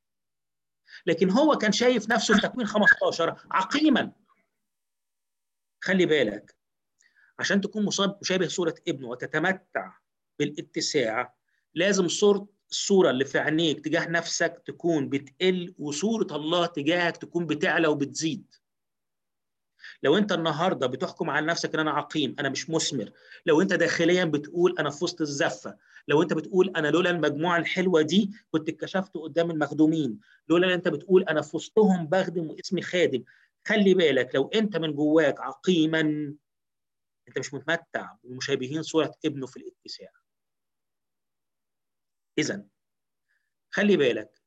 لكن 1.07 1.31
هو 1.31 1.59
كان 1.59 1.73
شايف 1.73 2.09
نفسه 2.11 2.35
في 2.35 2.41
تكوين 2.41 2.67
15 2.67 3.47
عقيما. 3.51 4.13
خلي 5.81 6.07
بالك 6.07 6.57
عشان 7.39 7.61
تكون 7.61 7.85
مصاب 7.85 8.19
مشابه 8.23 8.49
صورة 8.49 8.75
ابنه 8.89 9.09
وتتمتع 9.09 9.93
بالاتساع 10.39 11.35
لازم 11.75 12.09
صورة 12.09 12.49
الصورة 12.71 13.11
اللي 13.11 13.25
في 13.25 13.39
عينيك 13.39 13.85
تجاه 13.85 14.09
نفسك 14.09 14.63
تكون 14.67 15.09
بتقل 15.09 15.75
وصورة 15.79 16.37
الله 16.37 16.67
تجاهك 16.67 17.17
تكون 17.17 17.47
بتعلى 17.47 17.89
وبتزيد. 17.89 18.55
لو 20.03 20.17
انت 20.17 20.33
النهارده 20.33 20.87
بتحكم 20.87 21.31
على 21.31 21.47
نفسك 21.47 21.75
إن 21.75 21.81
أنا 21.81 21.91
عقيم 21.91 22.37
أنا 22.41 22.49
مش 22.49 22.71
مثمر 22.71 23.11
لو 23.47 23.61
انت 23.61 23.73
داخليا 23.73 24.25
بتقول 24.25 24.75
أنا 24.79 24.91
في 24.91 25.05
وسط 25.05 25.21
الزفة 25.21 25.77
لو 26.09 26.23
انت 26.23 26.33
بتقول 26.33 26.73
أنا 26.77 26.89
لولا 26.89 27.11
المجموعة 27.11 27.59
الحلوة 27.59 28.03
دي 28.03 28.31
كنت 28.51 28.69
اتكشفت 28.69 29.15
قدام 29.17 29.51
المخدومين 29.51 30.19
لولا 30.49 30.75
انت 30.75 30.89
بتقول 30.89 31.23
أنا 31.23 31.43
في 31.43 31.57
وسطهم 31.57 32.07
بخدم 32.07 32.51
واسمي 32.51 32.83
خادم 32.83 33.23
خلي 33.67 33.95
بالك 33.95 34.35
لو 34.35 34.49
انت 34.55 34.77
من 34.77 34.93
جواك 34.95 35.41
عقيما 35.41 36.35
انت 37.29 37.39
مش 37.39 37.55
متمتع 37.55 38.13
بمشابهين 38.25 38.83
صورة 38.83 39.15
ابنه 39.25 39.47
في 39.47 39.57
الاتساع 39.57 40.11
اذا 42.39 42.67
خلي 43.71 43.97
بالك 43.97 44.43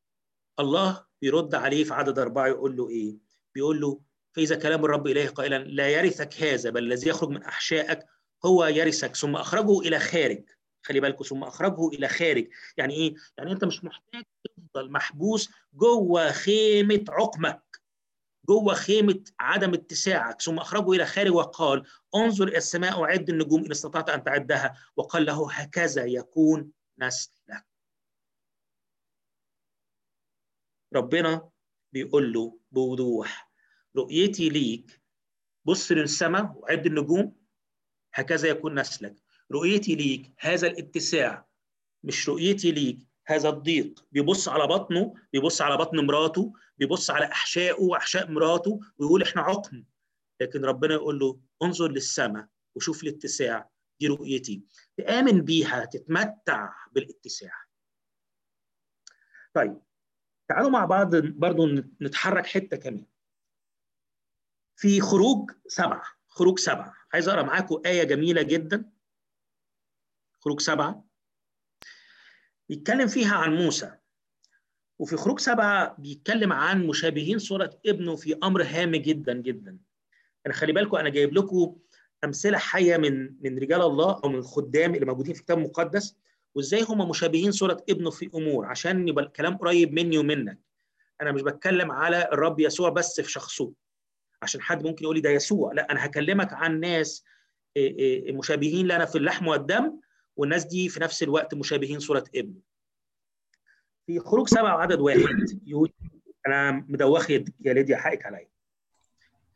الله 0.59 1.05
بيرد 1.21 1.55
عليه 1.55 1.83
في 1.83 1.93
عدد 1.93 2.19
أربعة 2.19 2.47
يقول 2.47 2.77
له 2.77 2.89
إيه؟ 2.89 3.17
بيقول 3.55 3.81
له 3.81 4.01
فإذا 4.35 4.55
كلام 4.55 4.85
الرب 4.85 5.07
إليه 5.07 5.29
قائلا 5.29 5.63
لا 5.63 5.89
يرثك 5.89 6.43
هذا 6.43 6.69
بل 6.69 6.83
الذي 6.83 7.09
يخرج 7.09 7.29
من 7.29 7.43
أحشائك 7.43 8.05
هو 8.45 8.65
يرثك 8.65 9.15
ثم 9.15 9.35
أخرجه 9.35 9.79
إلى 9.79 9.99
خارج 9.99 10.43
خلي 10.83 10.99
بالكم 10.99 11.23
ثم 11.23 11.43
أخرجه 11.43 11.87
إلى 11.87 12.07
خارج 12.07 12.49
يعني 12.77 12.93
إيه؟ 12.93 13.15
يعني 13.37 13.51
أنت 13.51 13.65
مش 13.65 13.83
محتاج 13.83 14.23
تفضل 14.43 14.91
محبوس 14.91 15.49
جوه 15.73 16.31
خيمة 16.31 17.05
عقمك 17.09 17.68
جوه 18.47 18.73
خيمة 18.73 19.23
عدم 19.39 19.73
اتساعك. 19.73 20.41
ثم 20.41 20.57
أخرجه 20.59 20.91
إلى 20.91 21.05
خارج 21.05 21.31
وقال 21.31 21.87
انظر 22.15 22.47
إلى 22.47 22.57
السماء 22.57 22.99
وعد 22.99 23.29
النجوم 23.29 23.65
إن 23.65 23.71
استطعت 23.71 24.09
أن 24.09 24.23
تعدها. 24.23 24.77
وقال 24.95 25.25
له 25.25 25.51
هكذا 25.51 26.05
يكون 26.05 26.71
نسلك. 26.99 27.65
ربنا 30.93 31.49
بيقول 31.93 32.33
له 32.33 32.59
بوضوح 32.71 33.51
رؤيتي 33.97 34.49
ليك 34.49 35.01
بص 35.65 35.91
للسماء 35.91 36.53
وعد 36.55 36.85
النجوم 36.85 37.35
هكذا 38.13 38.49
يكون 38.49 38.79
نسلك. 38.79 39.15
رؤيتي 39.51 39.95
ليك 39.95 40.33
هذا 40.39 40.67
الاتساع 40.67 41.47
مش 42.03 42.29
رؤيتي 42.29 42.71
ليك 42.71 43.08
هذا 43.29 43.49
الضيق. 43.49 44.05
بيبص 44.11 44.47
على 44.47 44.67
بطنه 44.67 45.13
بيبص 45.33 45.61
على 45.61 45.77
بطن 45.77 46.05
مراته 46.05 46.53
بيبص 46.77 47.09
على 47.09 47.25
أحشائه 47.25 47.81
وأحشاء 47.81 48.31
مراته 48.31 48.79
ويقول 48.97 49.21
إحنا 49.23 49.41
عقم. 49.41 49.83
لكن 50.41 50.65
ربنا 50.65 50.93
يقول 50.93 51.19
له 51.19 51.39
انظر 51.63 51.91
للسماء 51.91 52.47
وشوف 52.75 53.03
الاتساع 53.03 53.69
دي 53.99 54.07
رؤيتي. 54.07 54.63
تآمن 54.97 55.41
بيها 55.41 55.85
تتمتع 55.85 56.73
بالاتساع. 56.91 57.53
طيب 59.53 59.81
تعالوا 60.49 60.69
مع 60.69 60.85
بعض 60.85 61.15
برضو 61.15 61.65
نتحرك 62.01 62.45
حتة 62.45 62.77
كمان. 62.77 63.05
في 64.75 65.01
خروج 65.01 65.51
سبعة 65.67 66.03
خروج 66.27 66.59
سبعة 66.59 66.93
عايز 67.13 67.29
أقرأ 67.29 67.43
معاكم 67.43 67.81
آية 67.85 68.03
جميلة 68.03 68.41
جدا. 68.41 68.91
خروج 70.39 70.59
سبعة 70.59 71.08
بيتكلم 72.69 73.07
فيها 73.07 73.35
عن 73.35 73.55
موسى. 73.55 73.91
وفي 74.99 75.17
خروج 75.17 75.39
سبعة 75.39 75.95
بيتكلم 75.99 76.53
عن 76.53 76.87
مشابهين 76.87 77.39
صورة 77.39 77.79
ابنه 77.85 78.15
في 78.15 78.37
أمر 78.43 78.63
هام 78.63 78.95
جدا 78.95 79.33
جدا. 79.33 79.77
أنا 80.45 80.53
خلي 80.53 80.73
بالكم 80.73 80.97
أنا 80.97 81.09
جايب 81.09 81.33
لكم 81.33 81.75
أمثلة 82.23 82.57
حية 82.57 82.97
من 82.97 83.33
من 83.41 83.59
رجال 83.59 83.81
الله 83.81 84.21
أو 84.23 84.29
من 84.29 84.35
الخدام 84.35 84.95
اللي 84.95 85.05
موجودين 85.05 85.33
في 85.33 85.39
الكتاب 85.39 85.57
المقدس. 85.57 86.15
وإزاي 86.55 86.81
هم 86.81 87.09
مشابهين 87.09 87.51
صورة 87.51 87.83
ابنه 87.89 88.09
في 88.09 88.29
أمور؟ 88.35 88.65
عشان 88.65 89.07
يبقى 89.07 89.25
الكلام 89.25 89.57
قريب 89.57 89.93
مني 89.93 90.17
ومنك. 90.17 90.59
أنا 91.21 91.31
مش 91.31 91.41
بتكلم 91.41 91.91
على 91.91 92.29
الرب 92.31 92.59
يسوع 92.59 92.89
بس 92.89 93.21
في 93.21 93.31
شخصه. 93.31 93.73
عشان 94.41 94.61
حد 94.61 94.83
ممكن 94.83 95.03
يقول 95.03 95.15
لي 95.15 95.21
ده 95.21 95.29
يسوع. 95.29 95.73
لا 95.73 95.91
أنا 95.91 96.05
هكلمك 96.05 96.53
عن 96.53 96.79
ناس 96.79 97.23
مشابهين 98.29 98.85
لنا 98.87 99.05
في 99.05 99.17
اللحم 99.17 99.47
والدم. 99.47 99.99
والناس 100.39 100.65
دي 100.65 100.89
في 100.89 100.99
نفس 100.99 101.23
الوقت 101.23 101.53
مشابهين 101.55 101.99
صورة 101.99 102.23
ابنه 102.35 102.61
في 104.05 104.19
خروج 104.19 104.47
سبعة 104.47 104.75
وعدد 104.75 104.99
واحد 104.99 105.61
يقول 105.65 105.93
أنا 106.47 106.71
مدوخ 106.71 107.29
يا 107.31 107.43
ليديا 107.59 107.97
حقك 107.97 108.25
عليا. 108.25 108.49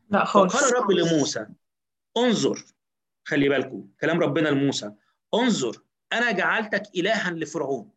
لا 0.10 0.26
خالص. 0.26 0.56
فقال 0.56 0.70
الرب 0.70 0.92
لموسى 0.92 1.48
انظر 2.18 2.66
خلي 3.28 3.50
بالكم 3.50 3.90
كلام 4.02 4.20
ربنا 4.20 4.50
لموسى 4.50 4.94
انظر 5.34 5.84
أنا 6.14 6.32
جعلتك 6.32 6.84
إلها 6.96 7.32
لفرعون. 7.32 7.92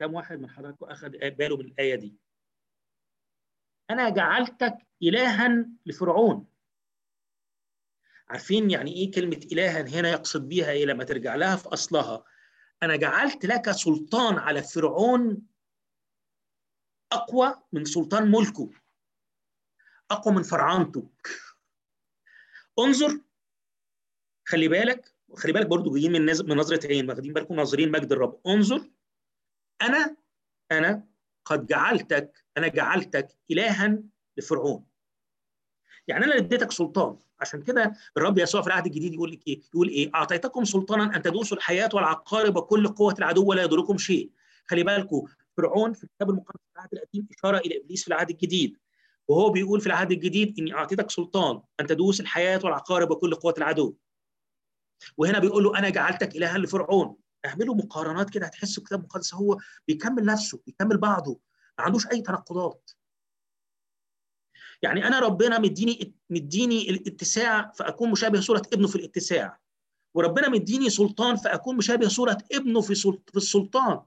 كم 0.00 0.14
واحد 0.14 0.40
من 0.40 0.50
حضراتكم 0.50 0.86
أخذ 0.86 1.08
باله 1.08 1.56
من 1.56 1.64
الآية 1.64 1.94
دي؟ 1.94 2.14
أنا 3.90 4.08
جعلتك 4.08 4.78
إلها 5.02 5.66
لفرعون. 5.86 6.46
عارفين 8.30 8.70
يعني 8.70 8.92
إيه 8.92 9.10
كلمة 9.10 9.40
الها 9.52 9.80
هنا 9.80 10.10
يقصد 10.10 10.48
بيها 10.48 10.70
إيه 10.70 10.84
لما 10.86 11.04
ترجع 11.04 11.34
لها 11.34 11.56
في 11.56 11.68
أصلها؟ 11.68 12.24
أنا 12.82 12.96
جعلت 12.96 13.46
لك 13.46 13.70
سلطان 13.70 14.34
على 14.38 14.62
فرعون 14.62 15.42
أقوى 17.12 17.54
من 17.72 17.84
سلطان 17.84 18.30
ملكه 18.30 18.70
أقوى 20.10 20.34
من 20.34 20.42
فرعنته 20.42 21.10
انظر 22.78 23.20
خلي 24.48 24.68
بالك 24.68 25.14
خلي 25.36 25.52
بالك 25.52 25.66
برضو 25.66 25.94
جايين 25.94 26.12
من 26.12 26.22
من 26.22 26.56
نظرة 26.56 26.86
عين 26.86 27.10
واخدين 27.10 27.32
بالكم 27.32 27.54
ناظرين 27.54 27.90
مجد 27.90 28.12
الرب. 28.12 28.40
انظر 28.46 28.90
أنا 29.82 30.16
أنا 30.72 31.08
قد 31.44 31.66
جعلتك 31.66 32.44
أنا 32.56 32.68
جعلتك 32.68 33.38
الها 33.50 34.02
لفرعون. 34.36 34.87
يعني 36.08 36.24
أنا 36.24 36.36
اديتك 36.36 36.72
سلطان 36.72 37.16
عشان 37.40 37.62
كده 37.62 37.92
الرب 38.16 38.38
يسوع 38.38 38.60
في 38.60 38.66
العهد 38.66 38.86
الجديد 38.86 39.14
يقول 39.14 39.32
لك 39.32 39.46
إيه؟ 39.46 39.60
يقول 39.74 39.88
إيه؟ 39.88 40.10
أعطيتكم 40.14 40.64
سلطانا 40.64 41.16
أن 41.16 41.22
تدوسوا 41.22 41.56
الحياة 41.56 41.88
والعقارب 41.94 42.56
وكل 42.56 42.88
قوة 42.88 43.14
العدو 43.18 43.44
ولا 43.44 43.62
يضركم 43.62 43.98
شيء. 43.98 44.30
خلي 44.66 44.82
بالكم 44.82 45.26
فرعون 45.56 45.92
في 45.92 46.04
الكتاب 46.04 46.30
المقدس 46.30 46.60
في 46.66 46.76
العهد 46.76 46.88
القديم 46.92 47.28
إشارة 47.38 47.58
إلى 47.58 47.80
إبليس 47.80 48.02
في 48.02 48.08
العهد 48.08 48.30
الجديد. 48.30 48.76
وهو 49.28 49.50
بيقول 49.50 49.80
في 49.80 49.86
العهد 49.86 50.12
الجديد 50.12 50.58
إني 50.58 50.74
أعطيتك 50.74 51.10
سلطان 51.10 51.60
أن 51.80 51.86
تدوس 51.86 52.20
الحياة 52.20 52.60
والعقارب 52.64 53.10
وكل 53.10 53.34
قوة 53.34 53.54
العدو. 53.58 53.94
وهنا 55.16 55.38
بيقول 55.38 55.64
له 55.64 55.78
أنا 55.78 55.88
جعلتك 55.88 56.36
إلها 56.36 56.58
لفرعون. 56.58 57.16
اعملوا 57.46 57.74
مقارنات 57.74 58.30
كده 58.30 58.46
هتحسوا 58.46 58.82
الكتاب 58.82 58.98
المقدس 58.98 59.34
هو 59.34 59.58
بيكمل 59.88 60.24
نفسه 60.24 60.60
بيكمل 60.66 60.98
بعضه 60.98 61.40
ما 61.78 61.84
عندوش 61.84 62.06
أي 62.06 62.20
تناقضات. 62.20 62.90
يعني 64.82 65.06
أنا 65.06 65.20
ربنا 65.20 65.58
مديني 65.58 66.14
مديني 66.30 66.90
الاتساع 66.90 67.72
فأكون 67.72 68.10
مشابه 68.10 68.40
صورة 68.40 68.62
ابنه 68.72 68.88
في 68.88 68.96
الاتساع. 68.96 69.58
وربنا 70.14 70.48
مديني 70.48 70.90
سلطان 70.90 71.36
فأكون 71.36 71.76
مشابه 71.76 72.08
صورة 72.08 72.38
ابنه 72.52 72.80
في 72.80 72.94
في 73.30 73.36
السلطان. 73.36 74.02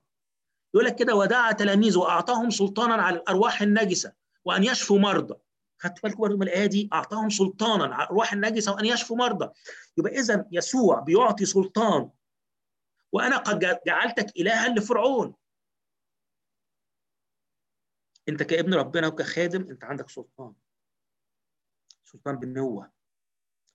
يقول 0.73 0.85
لك 0.85 0.95
كده 0.95 1.15
ودعا 1.15 1.51
تلاميذه 1.51 1.97
وأعطاهم 1.99 2.49
سلطانا 2.49 2.93
على 2.93 3.17
الأرواح 3.17 3.61
النجسة 3.61 4.13
وأن 4.45 4.63
يشفوا 4.63 4.99
مرضى. 4.99 5.35
خدت 5.79 6.03
بالكم 6.03 6.21
برضه 6.21 6.37
من 6.37 6.43
الآية 6.43 6.65
دي؟ 6.65 6.89
أعطاهم 6.93 7.29
سلطانا 7.29 7.83
على 7.95 8.03
الأرواح 8.03 8.33
النجسة 8.33 8.73
وأن 8.73 8.85
يشفوا 8.85 9.17
مرضى. 9.17 9.49
يبقى 9.97 10.19
اذا 10.19 10.45
يسوع 10.51 10.99
بيعطي 10.99 11.45
سلطان. 11.45 12.09
وأنا 13.11 13.37
قد 13.37 13.79
جعلتك 13.87 14.37
إلها 14.37 14.69
لفرعون. 14.69 15.35
أنت 18.29 18.43
كابن 18.43 18.73
ربنا 18.73 19.07
وكخادم 19.07 19.69
أنت 19.69 19.83
عندك 19.83 20.09
سلطان. 20.09 20.53
سلطان 22.11 22.35
بالنوة. 22.35 22.91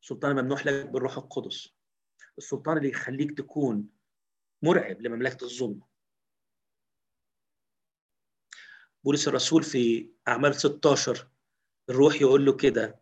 سلطان 0.00 0.32
ممنوح 0.36 0.66
لك 0.66 0.86
بالروح 0.86 1.16
القدس. 1.16 1.68
السلطان 2.38 2.76
اللي 2.76 2.88
يخليك 2.88 3.38
تكون 3.38 3.88
مرعب 4.62 5.00
لمملكة 5.00 5.44
الظلم. 5.44 5.80
بولس 9.04 9.28
الرسول 9.28 9.62
في 9.62 10.10
أعمال 10.28 10.54
16 10.54 11.28
الروح 11.90 12.20
يقول 12.20 12.46
له 12.46 12.52
كده. 12.52 13.00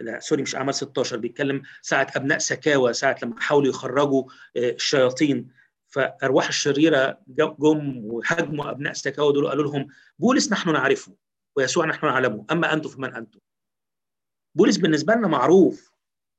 لا 0.00 0.20
سوري 0.20 0.42
مش 0.42 0.56
أعمال 0.56 0.74
16 0.74 1.16
بيتكلم 1.16 1.62
ساعة 1.82 2.06
أبناء 2.16 2.38
سكاوى 2.38 2.92
ساعة 2.92 3.16
لما 3.22 3.40
حاولوا 3.40 3.68
يخرجوا 3.68 4.24
الشياطين. 4.56 5.52
فأرواح 5.86 6.48
الشريرة 6.48 7.22
جم 7.28 8.04
وهاجموا 8.04 8.70
أبناء 8.70 8.92
سكاوى 8.92 9.32
دول 9.32 9.48
قالوا 9.48 9.64
لهم 9.64 9.88
بولس 10.18 10.52
نحن 10.52 10.72
نعرفه 10.72 11.16
ويسوع 11.56 11.86
نحن 11.86 12.06
نعلمه 12.06 12.46
أما 12.50 12.72
أنتم 12.72 12.88
فمن 12.88 13.14
أنتم؟ 13.14 13.40
بولس 14.54 14.76
بالنسبة 14.76 15.14
لنا 15.14 15.28
معروف 15.28 15.90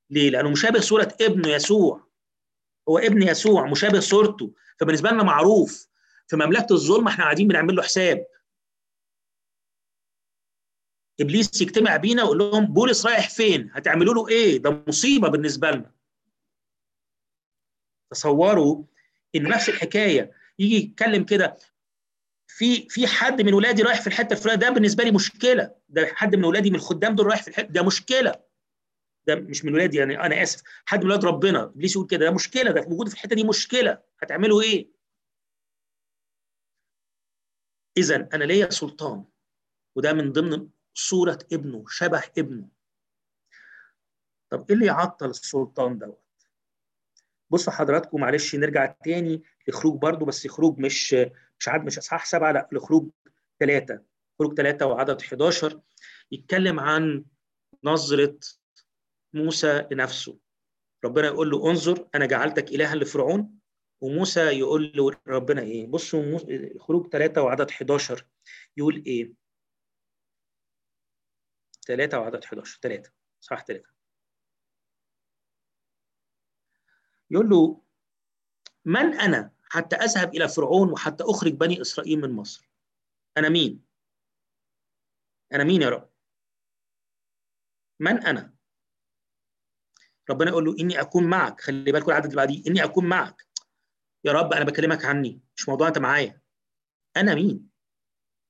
ليه؟ 0.09 0.29
لأنه 0.29 0.49
مشابه 0.49 0.79
صورة 0.79 1.15
ابنه 1.21 1.49
يسوع 1.49 2.07
هو 2.89 2.97
ابن 2.97 3.21
يسوع 3.23 3.65
مشابه 3.71 3.99
صورته 3.99 4.53
فبالنسبة 4.79 5.09
لنا 5.11 5.23
معروف 5.23 5.87
في 6.27 6.35
مملكة 6.35 6.73
الظلم 6.73 7.07
إحنا 7.07 7.23
قاعدين 7.23 7.47
بنعمل 7.47 7.75
له 7.75 7.83
حساب 7.83 8.25
إبليس 11.21 11.61
يجتمع 11.61 11.95
بينا 11.95 12.23
ويقول 12.23 12.37
لهم 12.37 12.65
بولس 12.65 13.05
رايح 13.05 13.29
فين؟ 13.29 13.69
هتعملوا 13.73 14.13
له 14.13 14.27
إيه؟ 14.29 14.57
ده 14.57 14.83
مصيبة 14.87 15.27
بالنسبة 15.29 15.71
لنا. 15.71 15.91
تصوروا 18.11 18.83
إن 19.35 19.43
نفس 19.43 19.69
الحكاية 19.69 20.31
يجي 20.59 20.75
يتكلم 20.75 21.23
كده 21.23 21.57
في 22.57 22.89
في 22.89 23.07
حد 23.07 23.41
من 23.41 23.53
ولادي 23.53 23.81
رايح 23.83 24.01
في 24.01 24.07
الحته 24.07 24.33
الفلانيه 24.33 24.59
ده 24.59 24.69
بالنسبة 24.69 25.03
لي 25.03 25.11
مشكله. 25.11 25.75
ده 25.89 26.05
حد 26.13 26.35
من 26.35 26.43
ولادي 26.45 26.69
من 26.69 26.75
الخدام 26.75 27.15
دول 27.15 27.25
رايح 27.25 27.41
في 27.43 27.47
الحته 27.47 27.67
ده 27.67 27.83
مشكله. 27.83 28.43
ده 29.27 29.35
مش 29.35 29.65
من 29.65 29.73
ولادي 29.73 29.97
يعني 29.97 30.19
أنا 30.19 30.43
اسف. 30.43 30.63
حد 30.85 30.99
من 31.03 31.05
ولاد 31.05 31.25
ربنا 31.25 31.63
ابليس 31.63 31.95
يقول 31.95 32.07
كده 32.07 32.25
ده 32.25 32.31
مشكله 32.31 32.71
ده 32.71 32.81
موجود 32.81 33.07
في 33.07 33.13
الحته 33.13 33.35
دي 33.35 33.43
مشكله. 33.43 34.01
هتعملوا 34.21 34.61
إيه؟ 34.61 34.89
اذا 37.97 38.29
أنا 38.33 38.43
ليا 38.43 38.69
سلطان 38.69 39.25
وده 39.95 40.13
من 40.13 40.31
ضمن 40.31 40.69
صورة 40.93 41.39
ابنه 41.53 41.85
شبه 41.89 42.23
ابنه. 42.37 42.67
طب 44.49 44.65
إيه 44.69 44.75
اللي 44.75 44.85
يعطل 44.85 45.29
السلطان 45.29 45.97
دوت؟ 45.97 46.21
بصوا 47.49 47.73
حضراتكم 47.73 48.21
معلش 48.21 48.55
نرجع 48.55 48.85
تاني 48.85 49.43
لخروج 49.67 50.01
برضو 50.01 50.25
بس 50.25 50.47
خروج 50.47 50.79
مش 50.79 51.15
مش 51.59 51.67
عدد 51.69 51.85
مش 51.85 51.97
أصحاح 51.97 52.25
سبعة 52.25 52.51
لا 52.51 52.69
لخروج 52.71 53.09
ثلاثة 53.59 54.03
خروج 54.39 54.57
ثلاثة 54.57 54.85
وعدد 54.85 55.21
11 55.21 55.81
يتكلم 56.31 56.79
عن 56.79 57.25
نظرة 57.83 58.39
موسى 59.33 59.87
لنفسه. 59.91 60.39
ربنا 61.05 61.27
يقول 61.27 61.49
له 61.49 61.69
انظر 61.69 62.07
أنا 62.15 62.25
جعلتك 62.25 62.69
إلها 62.69 62.95
لفرعون. 62.95 63.59
وموسى 64.01 64.39
يقول 64.39 64.91
له 64.95 65.11
ربنا 65.27 65.61
إيه؟ 65.61 65.87
بصوا 65.87 66.39
خروج 66.79 67.07
ثلاثة 67.11 67.41
وعدد 67.41 67.69
11 67.69 68.25
يقول 68.77 69.03
إيه؟ 69.07 69.33
ثلاثة 71.87 72.19
وعدد 72.19 72.43
11 72.43 72.79
ثلاثة 72.81 73.11
صح 73.41 73.65
ثلاثة 73.65 73.89
يقول 77.31 77.49
له 77.49 77.81
من 78.85 79.19
أنا؟ 79.19 79.54
حتى 79.75 79.95
أذهب 79.95 80.35
إلى 80.35 80.47
فرعون 80.47 80.91
وحتى 80.91 81.23
أخرج 81.23 81.53
بني 81.53 81.81
إسرائيل 81.81 82.21
من 82.21 82.31
مصر. 82.31 82.69
أنا 83.37 83.49
مين؟ 83.49 83.85
أنا 85.53 85.63
مين 85.63 85.81
يا 85.81 85.89
رب؟ 85.89 86.09
من 87.99 88.25
أنا؟ 88.25 88.55
ربنا 90.29 90.49
يقول 90.49 90.65
له 90.65 90.75
إني 90.79 91.01
أكون 91.01 91.29
معك. 91.29 91.61
خلي 91.61 91.91
بالكم 91.91 92.09
العدد 92.09 92.25
اللي 92.25 92.35
بعديه. 92.35 92.63
إني 92.67 92.83
أكون 92.83 93.05
معك. 93.05 93.47
يا 94.23 94.31
رب 94.31 94.53
أنا 94.53 94.65
بكلمك 94.65 95.05
عني. 95.05 95.41
مش 95.55 95.69
موضوع 95.69 95.87
أنت 95.87 95.97
معايا. 95.97 96.41
أنا 97.17 97.35
مين؟ 97.35 97.69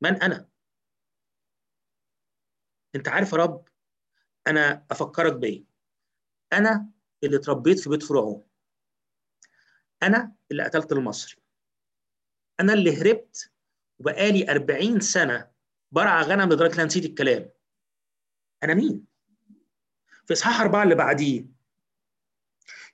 من 0.01 0.21
أنا؟ 0.21 0.49
أنت 2.95 3.07
عارف 3.07 3.31
يا 3.31 3.38
رب 3.38 3.67
أنا 4.47 4.85
أفكرك 4.91 5.33
بإيه؟ 5.33 5.65
أنا 6.53 6.91
اللي 7.23 7.38
اتربيت 7.38 7.79
في 7.79 7.89
بيت 7.89 8.03
فرعون. 8.03 8.47
أنا 10.05 10.35
اللي 10.51 10.63
قتلت 10.63 10.91
المصري. 10.91 11.41
أنا 12.59 12.73
اللي 12.73 13.01
هربت 13.01 13.51
وبقالي 13.99 14.51
40 14.51 14.99
سنة 14.99 15.51
برعى 15.91 16.23
غنم 16.23 16.53
لدرجة 16.53 16.81
ان 16.81 16.85
نسيت 16.85 17.05
الكلام. 17.05 17.49
أنا 18.63 18.73
مين؟ 18.73 19.05
في 20.25 20.33
إصحاح 20.33 20.61
أربعة 20.61 20.83
اللي 20.83 20.95
بعديه. 20.95 21.45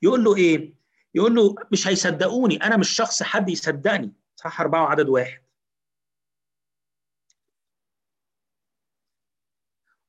يقول 0.01 0.23
له 0.23 0.35
إيه؟ 0.35 0.73
يقول 1.15 1.35
له 1.35 1.55
مش 1.71 1.87
هيصدقوني 1.87 2.55
أنا 2.63 2.77
مش 2.77 2.89
شخص 2.89 3.23
حد 3.23 3.49
يصدقني. 3.49 4.13
إصحاح 4.37 4.61
أربعة 4.61 4.83
وعدد 4.83 5.09
واحد. 5.09 5.41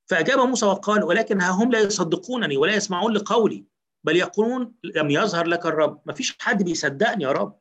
فأجاب 0.06 0.38
موسى 0.38 0.66
وقال 0.66 1.04
ولكن 1.04 1.40
ها 1.40 1.50
هم 1.50 1.72
لا 1.72 1.80
يصدقونني 1.80 2.56
ولا 2.56 2.74
يسمعون 2.74 3.12
لقولي. 3.12 3.71
بل 4.04 4.16
يقولون 4.16 4.74
لم 4.84 5.10
يظهر 5.10 5.46
لك 5.46 5.66
الرب. 5.66 6.02
ما 6.06 6.12
فيش 6.12 6.38
حد 6.40 6.62
بيصدقني 6.62 7.24
يا 7.24 7.32
رب. 7.32 7.60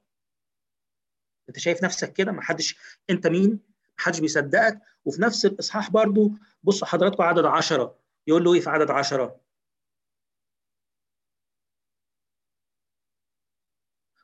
انت 1.50 1.60
شايف 1.60 1.84
نفسك 1.84 2.14
كده؟ 2.14 2.32
ما 2.32 2.42
حدش 2.42 2.76
انت 3.10 3.28
مين؟ 3.28 3.50
ما 3.50 3.96
حدش 3.98 4.20
بيصدقك. 4.20 4.80
وفي 5.06 5.22
نفس 5.22 5.46
الإصحاح 5.46 5.90
برضو 5.92 6.32
بصوا 6.64 6.88
حضراتكم 6.88 7.24
عدد 7.24 7.46
عشرة. 7.46 8.00
يقول 8.28 8.44
له 8.44 8.54
إيه 8.54 8.60
في 8.60 8.70
عدد 8.70 8.92
عشرة؟ 8.92 9.42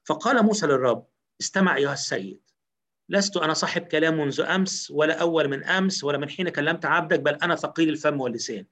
فقال 0.05 0.43
موسى 0.43 0.65
للرب 0.67 1.07
استمع 1.41 1.75
أيها 1.75 1.93
السيد. 1.93 2.41
لست 3.09 3.37
أنا 3.37 3.53
صاحب 3.53 3.81
كلام 3.81 4.17
منذ 4.17 4.41
أمس 4.41 4.91
ولا 4.91 5.21
أول 5.21 5.47
من 5.47 5.63
أمس 5.63 6.03
ولا 6.03 6.17
من 6.17 6.29
حين 6.29 6.49
كلمت 6.49 6.85
عبدك 6.85 7.19
بل 7.19 7.35
أنا 7.35 7.55
ثقيل 7.55 7.89
الفم 7.89 8.21
واللسان. 8.21 8.65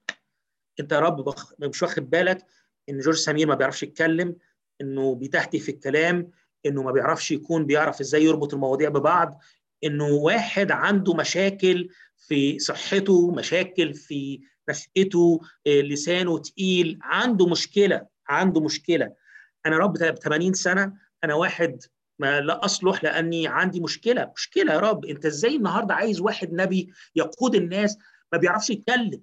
أنت 0.80 0.92
يا 0.92 1.00
رب. 1.00 1.36
مش 1.60 1.84
واخد 1.84 2.10
بالك؟ 2.10 2.46
إن 2.90 3.00
جورج 3.00 3.16
سمير 3.16 3.48
ما 3.48 3.56
بيعرفش 3.56 3.84
يتكلم 3.84 4.36
إنه 4.82 5.16
بيتهتي 5.16 5.60
في 5.60 5.72
الكلام 5.72 6.32
إنه 6.66 6.84
ما 6.84 6.92
بيعرفش 6.92 7.32
يكون 7.32 7.66
بيعرف 7.66 8.02
إزاي 8.02 8.24
يربط 8.24 8.54
المواضيع 8.54 8.90
ببعض 8.90 9.42
إنه 9.84 10.08
واحد 10.08 10.72
عنده 10.72 11.14
مشاكل 11.14 11.90
في 12.18 12.60
صحته 12.60 13.32
مشاكل 13.32 13.94
في 13.94 14.42
نشأته 14.70 15.42
لسانه 15.68 16.38
تقيل 16.38 17.00
عنده 17.02 17.48
مشكلة 17.48 18.08
عنده 18.28 18.62
مشكلة. 18.62 19.14
أنا 19.66 19.78
رب 19.78 19.98
80 19.98 20.54
سنة 20.54 20.94
أنا 21.24 21.34
واحد 21.34 21.84
ما 22.20 22.42
لا 22.42 22.66
أصلح 22.66 23.04
لأني 23.04 23.48
عندي 23.48 23.80
مشكلة. 23.80 24.32
مشكلة 24.36 24.74
يا 24.74 24.80
رب 24.80 25.06
أنت 25.06 25.26
إزاي 25.26 25.56
النهارده 25.56 25.94
عايز 25.94 26.22
واحد 26.22 26.54
نبي 26.54 26.94
يقود 27.16 27.56
الناس 27.56 27.98
ما 28.32 28.38
بيعرفش 28.38 28.70
يتكلم؟ 28.70 29.22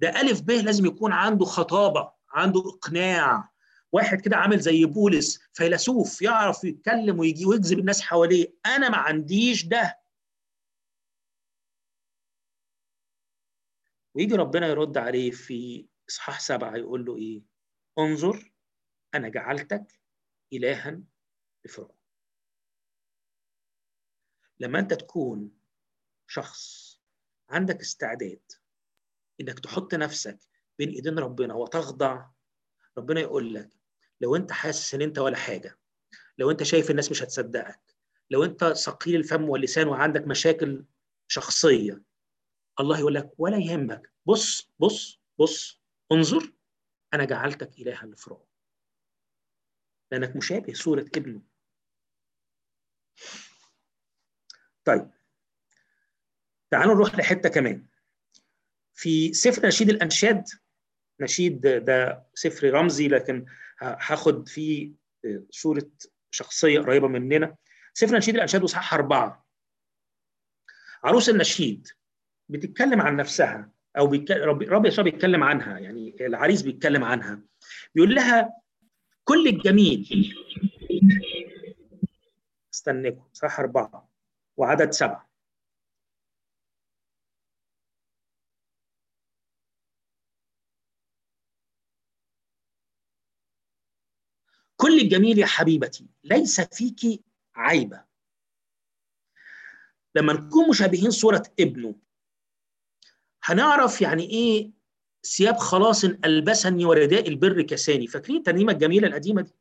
ده 0.00 0.20
ألف 0.20 0.40
ب 0.40 0.50
لازم 0.50 0.86
يكون 0.86 1.12
عنده 1.12 1.44
خطابة. 1.44 2.17
عنده 2.38 2.60
إقناع. 2.60 3.52
واحد 3.92 4.20
كده 4.20 4.36
عامل 4.36 4.58
زي 4.60 4.84
بولس 4.84 5.40
فيلسوف 5.52 6.22
يعرف 6.22 6.64
يتكلم 6.64 7.18
ويجي 7.18 7.46
ويجذب 7.46 7.78
الناس 7.78 8.00
حواليه. 8.00 8.54
أنا 8.66 8.88
ما 8.88 8.96
عنديش 8.96 9.64
ده. 9.64 10.00
ويجي 14.14 14.34
ربنا 14.34 14.66
يرد 14.66 14.98
عليه 14.98 15.30
في 15.30 15.88
إصحاح 16.10 16.40
سبعة 16.40 16.76
يقول 16.76 17.04
له 17.04 17.16
إيه؟ 17.16 17.42
انظر 17.98 18.52
أنا 19.14 19.28
جعلتك 19.28 20.00
الها 20.52 21.00
لفرعون. 21.64 21.98
لما 24.60 24.78
أنت 24.78 24.94
تكون 24.94 25.58
شخص 26.26 26.88
عندك 27.50 27.80
استعداد 27.80 28.52
إنك 29.40 29.58
تحط 29.58 29.94
نفسك 29.94 30.47
بين 30.78 30.88
ايدين 30.88 31.18
ربنا 31.18 31.54
وتخضع 31.54 32.28
ربنا 32.98 33.20
يقول 33.20 33.54
لك 33.54 33.70
لو 34.20 34.36
انت 34.36 34.52
حاسس 34.52 34.94
ان 34.94 35.02
انت 35.02 35.18
ولا 35.18 35.36
حاجة 35.36 35.78
لو 36.38 36.50
انت 36.50 36.62
شايف 36.62 36.90
الناس 36.90 37.10
مش 37.10 37.22
هتصدقك 37.22 37.96
لو 38.30 38.44
انت 38.44 38.64
ثقيل 38.64 39.16
الفم 39.16 39.48
واللسان 39.48 39.88
وعندك 39.88 40.26
مشاكل 40.26 40.84
شخصية 41.28 42.02
الله 42.80 42.98
يقول 42.98 43.14
لك 43.14 43.30
ولا 43.38 43.56
يهمك. 43.58 44.12
بص 44.26 44.70
بص 44.78 45.20
بص 45.38 45.80
انظر 46.12 46.52
أنا 47.14 47.24
جعلتك 47.24 47.78
إلها 47.78 48.06
لفرعون 48.06 48.46
لأنك 50.12 50.36
مشابه 50.36 50.72
صورة 50.72 51.06
ابنه. 51.16 51.42
طيب 54.84 55.10
تعالوا 56.70 56.94
نروح 56.94 57.14
لحتة 57.14 57.48
كمان. 57.48 57.86
في 58.94 59.32
سفر 59.34 59.66
نشيد 59.66 59.88
الأنشاد 59.90 60.44
نشيد 61.20 61.60
ده 61.60 62.26
سفر 62.34 62.70
رمزي 62.70 63.08
لكن 63.08 63.46
هاخد 63.80 64.48
فيه 64.48 64.92
صورة 65.50 65.90
شخصية 66.30 66.80
قريبة 66.80 67.08
مننا. 67.08 67.56
سفر 67.94 68.16
نشيد 68.16 68.34
الأنشاد 68.34 68.62
وصحح 68.62 68.94
أربعة. 68.94 69.46
عروس 71.04 71.28
النشيد 71.28 71.88
بتتكلم 72.48 73.00
عن 73.00 73.16
نفسها 73.16 73.70
أو 73.98 74.06
بيك... 74.06 74.30
رب 74.30 74.86
يسوع 74.86 75.04
بيتكلم 75.04 75.44
عنها 75.44 75.78
يعني 75.78 76.16
العريس 76.20 76.62
بيتكلم 76.62 77.04
عنها. 77.04 77.40
بيقول 77.94 78.14
لها 78.14 78.60
كل 79.24 79.48
الجميل 79.48 80.34
استنكم 82.74 83.24
صح 83.32 83.60
أربعة 83.60 84.10
وعدد 84.56 84.90
سبعة. 84.90 85.27
كل 94.80 95.00
الجميل 95.00 95.38
يا 95.38 95.46
حبيبتي 95.46 96.06
ليس 96.24 96.60
فيك 96.60 97.24
عيبه 97.54 98.04
لما 100.14 100.32
نكون 100.32 100.68
مشابهين 100.70 101.10
صورة 101.10 101.42
ابنه 101.60 101.94
هنعرف 103.42 104.00
يعني 104.00 104.22
إيه 104.30 104.70
ثياب 105.36 105.56
خلاص 105.56 106.04
ألبسني 106.04 106.84
ورداء 106.84 107.28
البر 107.28 107.62
كساني. 107.62 108.06
فاكرين 108.06 108.36
الترنيمة 108.36 108.72
الجميلة 108.72 109.08
القديمة 109.08 109.42
دي؟ 109.42 109.54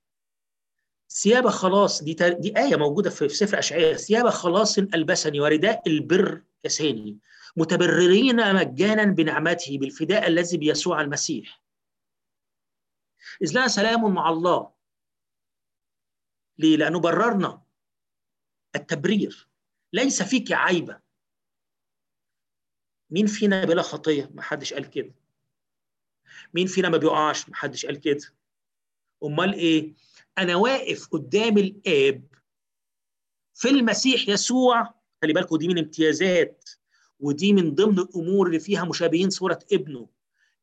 ثياب 1.10 1.48
خلاص 1.48 2.04
دي 2.04 2.14
تر... 2.14 2.34
دي 2.34 2.58
آية 2.58 2.76
موجودة 2.76 3.10
في 3.10 3.30
سفر 3.30 3.60
أشعياء. 3.60 3.94
ثياب 3.94 4.30
خلاص 4.30 4.78
ألبسني 4.78 5.40
ورداء 5.40 5.82
البر 5.88 6.44
كساني. 6.64 7.20
متبررين 7.58 8.56
مجانا 8.56 9.04
بنعمته 9.04 9.78
بالفداء 9.78 10.28
الذي 10.28 10.58
بيسوع 10.58 11.02
المسيح. 11.02 11.62
إذ 13.42 13.52
لنا 13.52 13.68
سلام 13.68 14.14
مع 14.14 14.30
الله. 14.30 14.77
ليه؟ 16.60 16.78
لأنه 16.78 17.00
بررنا 17.00 17.62
التبرير. 18.76 19.48
ليس 19.94 20.24
فيك 20.24 20.52
عيبة. 20.52 21.00
مين 23.10 23.28
فينا 23.28 23.66
بلا 23.66 23.82
خطية؟ 23.82 24.32
ما 24.34 24.42
حدش 24.42 24.74
قال 24.74 24.90
كده. 24.90 25.14
مين 26.54 26.68
فينا 26.68 26.90
ما 26.90 26.98
بيقعش؟ 26.98 27.50
ما 27.50 27.56
حدش 27.56 27.86
قال 27.86 28.00
كده. 28.00 28.34
أمال 29.24 29.54
إيه؟ 29.54 29.94
أنا 30.38 30.56
واقف 30.56 31.08
قدام 31.08 31.58
الآب 31.58 32.28
في 33.54 33.70
المسيح 33.70 34.30
يسوع. 34.30 34.94
خلي 35.22 35.34
بالكم 35.34 35.58
دي 35.58 35.68
من 35.68 35.78
امتيازات 35.78 36.70
ودي 37.20 37.54
من 37.54 37.76
ضمن 37.76 38.00
الأمور 38.00 38.48
اللي 38.48 38.60
فيها 38.60 38.86
مشابهين 38.86 39.30
صورة 39.30 39.60
ابنه. 39.72 40.10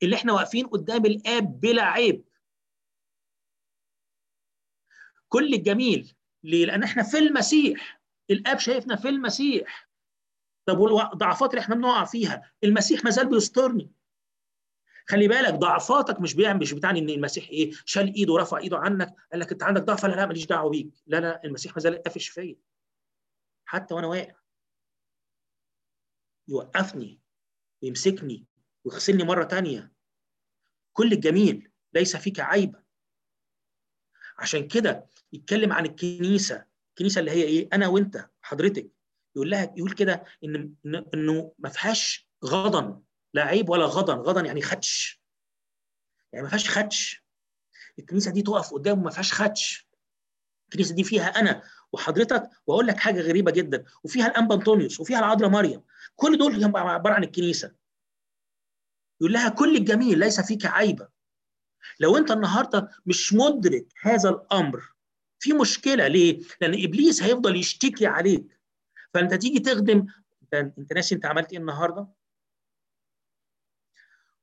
اللي 0.03 0.17
إحنا 0.17 0.33
واقفين 0.33 0.67
قدام 0.67 1.07
الآب 1.07 1.61
بلا 1.61 1.83
عيب. 1.83 2.25
كل 5.35 5.55
الجميل. 5.55 6.15
ليه؟ 6.43 6.67
لأن 6.67 6.83
إحنا 6.83 7.03
في 7.03 7.19
المسيح. 7.19 8.01
الآب 8.31 8.59
شايفنا 8.59 8.97
في 8.97 9.09
المسيح. 9.09 9.91
طب 10.67 10.79
والضعفات 10.79 11.51
اللي 11.51 11.61
إحنا 11.61 11.75
بنقع 11.75 12.05
فيها؟ 12.05 12.53
المسيح 12.65 13.05
ما 13.05 13.11
زال 13.11 13.31
بيسترني. 13.31 13.93
خلي 15.09 15.29
بالك 15.29 15.55
ضعفاتك 15.55 16.21
مش 16.21 16.35
بيعمل 16.35 16.61
مش 16.61 16.73
بتعني 16.73 16.99
إن 16.99 17.11
المسيح 17.11 17.49
إيه؟ 17.49 17.73
شال 17.85 18.15
إيده 18.15 18.33
ورفع 18.33 18.59
إيده 18.59 18.79
عنك 18.79 19.15
قال 19.33 19.41
لك 19.41 19.53
أنت 19.53 19.63
عندك 19.63 19.83
ضعف؟ 19.83 20.05
لا 20.05 20.15
لا 20.15 20.27
ماليش 20.27 20.47
دعوة 20.47 20.71
بيك. 20.71 20.95
لا 21.07 21.21
لا 21.21 21.45
المسيح 21.45 21.75
ما 21.75 21.81
زال 21.81 22.03
قافش 22.03 22.29
فيا. 22.29 22.57
حتى 23.65 23.95
وأنا 23.95 24.07
واقع. 24.07 24.35
يوقفني 26.49 27.21
ويمسكني 27.83 28.47
ويغسلني 28.85 29.25
مرة 29.25 29.45
تانية. 29.45 29.93
كل 30.93 31.13
الجميل 31.13 31.71
ليس 31.93 32.17
فيك 32.17 32.41
عيبة. 32.41 32.84
عشان 34.39 34.69
كده 34.69 35.07
يتكلم 35.33 35.73
عن 35.73 35.87
الكنيسة. 35.87 36.65
الكنيسة 36.91 37.19
اللي 37.19 37.31
هي 37.31 37.43
إيه؟ 37.43 37.69
أنا 37.73 37.89
وأنت 37.89 38.29
حضرتك. 38.43 38.91
يقول 39.37 39.51
لها 39.51 39.73
يقول 39.77 39.93
كده 39.93 40.25
إن 40.45 40.75
إنه 41.15 41.53
ما 41.59 41.69
فيهاش 41.69 42.29
غضن 42.45 43.03
لا 43.35 43.43
عيب 43.43 43.69
ولا 43.69 43.87
غضن. 43.87 44.15
غضن 44.15 44.47
يعني 44.47 44.63
خدش. 44.63 45.23
يعني 46.33 46.43
ما 46.43 46.49
فيهاش 46.51 46.71
خدش. 46.71 47.25
الكنيسة 47.99 48.31
دي 48.31 48.43
تقف 48.43 48.75
قدام 48.75 49.03
ما 49.03 49.11
فيهاش 49.11 49.33
خدش. 49.33 49.89
الكنيسة 50.69 50.95
دي 50.95 51.05
فيها 51.05 51.27
أنا 51.27 51.63
وحضرتك. 51.93 52.51
وأقول 52.67 52.87
لك 52.87 52.97
حاجة 52.99 53.21
غريبة 53.21 53.51
جدا. 53.51 53.85
وفيها 54.05 54.27
الانبا 54.27 54.55
أنطونيوس 54.55 55.01
وفيها 55.01 55.19
العذراء 55.19 55.51
مريم. 55.51 55.83
كل 56.17 56.39
دول 56.39 56.65
عبارة 56.77 57.15
عن 57.15 57.25
الكنيسة. 57.25 57.75
يقول 59.21 59.33
لها 59.33 59.49
كل 59.49 59.77
الجميل 59.77 60.19
ليس 60.19 60.41
فيك 60.41 60.67
عيبه 60.67 61.09
لو 62.01 62.17
انت 62.17 62.31
النهارده 62.31 62.89
مش 63.07 63.33
مدرك 63.35 63.87
هذا 64.01 64.29
الامر 64.31 64.95
في 65.39 65.53
مشكلة 65.53 66.09
ليه؟ 66.09 66.41
لأن 66.61 66.85
إبليس 66.85 67.23
هيفضل 67.23 67.57
يشتكي 67.57 68.07
عليك. 68.07 68.59
فأنت 69.15 69.35
تيجي 69.35 69.59
تخدم 69.61 70.07
انت 70.55 70.93
ناسي 70.93 71.15
أنت 71.15 71.27
عملت 71.27 71.53
إيه 71.53 71.59
النهارده؟ 71.59 72.09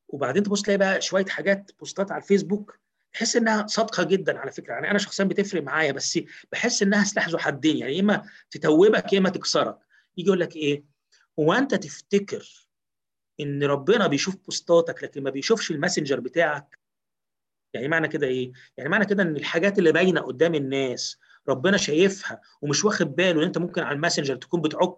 وبعدين 0.08 0.44
تبص 0.44 0.62
تلاقي 0.62 0.78
بقى 0.78 1.02
شوية 1.02 1.26
حاجات 1.26 1.72
بوستات 1.80 2.12
على 2.12 2.22
الفيسبوك 2.22 2.80
تحس 3.14 3.36
إنها 3.36 3.68
صادقة 3.68 4.04
جدا 4.04 4.40
على 4.40 4.52
فكرة. 4.52 4.74
يعني 4.74 4.92
أنا 4.92 5.00
شخصيا 5.00 5.26
بتفرق 5.26 5.64
معايا 5.64 5.92
بس 5.92 6.20
بحس 6.52 6.82
إنها 6.84 7.04
سلاح 7.04 7.30
ذو 7.30 7.38
حدين. 7.38 7.78
يعني 7.78 8.00
إما 8.00 8.30
تتوبك 8.52 9.14
يا 9.14 9.18
إما 9.20 9.30
تكسرك. 9.30 9.78
يجي 10.18 10.28
يقول 10.28 10.40
لك 10.40 10.56
إيه؟ 10.56 10.84
هو 11.40 11.54
أنت 11.54 11.76
تفتكر 11.76 12.68
إن 13.40 13.64
ربنا 13.64 14.08
بيشوف 14.08 14.36
بوستاتك 14.36 15.04
لكن 15.04 15.24
ما 15.24 15.30
بيشوفش 15.30 15.72
ال 15.72 15.77
Messenger 15.77 16.20
بتاعك؟ 16.20 16.80
يعني 17.74 17.88
معنى 17.88 18.08
كده 18.08 18.28
إيه؟ 18.28 18.52
يعني 18.78 18.90
معنى 18.90 19.06
كده 19.06 19.24
إن 19.24 19.36
الحاجات 19.36 19.80
اللي 19.80 19.92
باينة 19.92 20.22
قدام 20.22 20.56
الناس 20.56 21.18
ربنا 21.50 21.78
شايفها 21.78 22.42
ومش 22.62 22.86
واخد 22.86 23.16
باله 23.16 23.40
إن 23.42 23.46
أنت 23.46 23.58
ممكن 23.58 23.82
على 23.82 23.96
ال 23.96 24.00
Messenger 24.00 24.36
تكون 24.36 24.62
بتعك. 24.62 24.98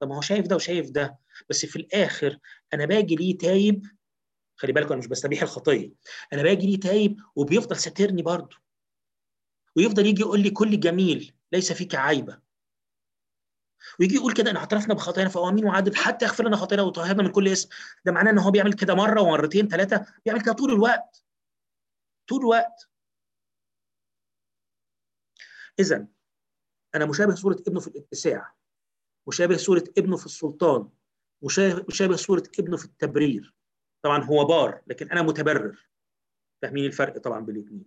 طب 0.00 0.08
ما 0.08 0.16
هو 0.16 0.20
شايف 0.20 0.46
ده 0.46 0.56
وشايف 0.56 0.90
ده 0.90 1.18
بس 1.50 1.66
في 1.66 1.76
الآخر 1.76 2.38
أنا 2.74 2.84
باجي 2.84 3.16
ليه 3.16 3.38
تايب؟ 3.38 3.86
خلي 4.56 4.72
بالكم 4.72 4.88
أنا 4.88 4.98
مش 4.98 5.06
بستبيح 5.06 5.42
الخطية. 5.42 5.92
أنا 6.32 6.42
باجي 6.42 6.66
ليه 6.66 6.80
تايب 6.80 7.20
وبيفضل 7.36 7.76
ساترني 7.76 8.22
برضه. 8.22 8.56
ويفضل 9.76 10.06
يجي 10.06 10.20
يقول 10.20 10.40
لي 10.40 10.50
كل 10.50 10.80
جميل 10.80 11.34
ليس 11.52 11.72
فيك 11.72 11.94
عيبة. 11.94 12.38
ويجي 14.00 14.14
يقول 14.14 14.32
كده 14.32 14.50
ان 14.50 14.56
اعترفنا 14.56 14.94
بخطايانا 14.94 15.30
فهو 15.30 15.48
أمين 15.48 15.64
وعادل 15.64 15.96
حتى 15.96 16.24
يغفر 16.24 16.46
لنا 16.46 16.56
خطايانا 16.56 16.82
وطهرنا 16.82 17.22
من 17.22 17.30
كل 17.30 17.48
اسم. 17.48 17.68
ده 18.04 18.12
معناه 18.12 18.30
إن 18.30 18.38
هو 18.38 18.50
بيعمل 18.50 18.72
كده 18.72 18.94
مرة 18.94 19.20
ومرتين 19.20 19.68
ثلاثة 19.68 20.06
بيعمل 20.24 20.40
كده 20.40 20.52
طول 20.52 20.72
الوقت. 20.72 21.25
طول 22.28 22.40
الوقت. 22.40 22.90
اذا 25.78 26.06
أنا 26.94 27.06
مشابه 27.06 27.34
صورة 27.34 27.62
ابنه 27.68 27.80
في 27.80 27.86
الاتساع 27.88 28.54
مشابه 29.28 29.56
صورة 29.56 29.84
ابنه 29.98 30.16
في 30.16 30.26
السلطان 30.26 30.90
مشابه 31.88 32.16
صورة 32.16 32.42
ابنه 32.58 32.76
في 32.76 32.84
التبرير. 32.84 33.54
طبعا 34.02 34.24
هو 34.24 34.44
بار 34.44 34.82
لكن 34.86 35.10
أنا 35.10 35.22
متبرر. 35.22 35.88
فاهمين 36.62 36.84
الفرق 36.84 37.18
طبعا 37.18 37.40
بين 37.40 37.56
الاثنين 37.56 37.86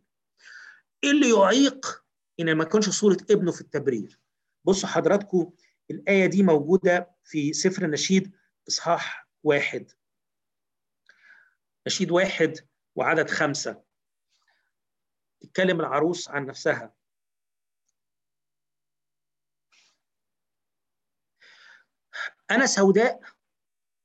إيه 1.04 1.12
اللي 1.12 1.30
يعيق 1.30 2.06
إن 2.40 2.56
ما 2.56 2.64
يكونش 2.64 2.90
صورة 2.90 3.18
ابنه 3.32 3.52
في 3.52 3.62
التبرير؟ 3.62 4.20
بصوا 4.66 4.90
حضراتكم 4.90 5.52
الآية 5.92 6.26
دي 6.26 6.44
موجودة 6.44 7.16
في 7.24 7.54
سفر 7.54 7.86
النشيد 7.86 8.36
إصحاح 8.68 9.30
واحد. 9.44 9.92
نشيد 11.88 12.12
واحد 12.12 12.54
وعدد 12.96 13.30
خمسة. 13.30 13.84
تتكلم 15.42 15.80
العروس 15.80 16.30
عن 16.30 16.46
نفسها. 16.46 16.94
أنا 22.52 22.66
سوداء 22.66 23.22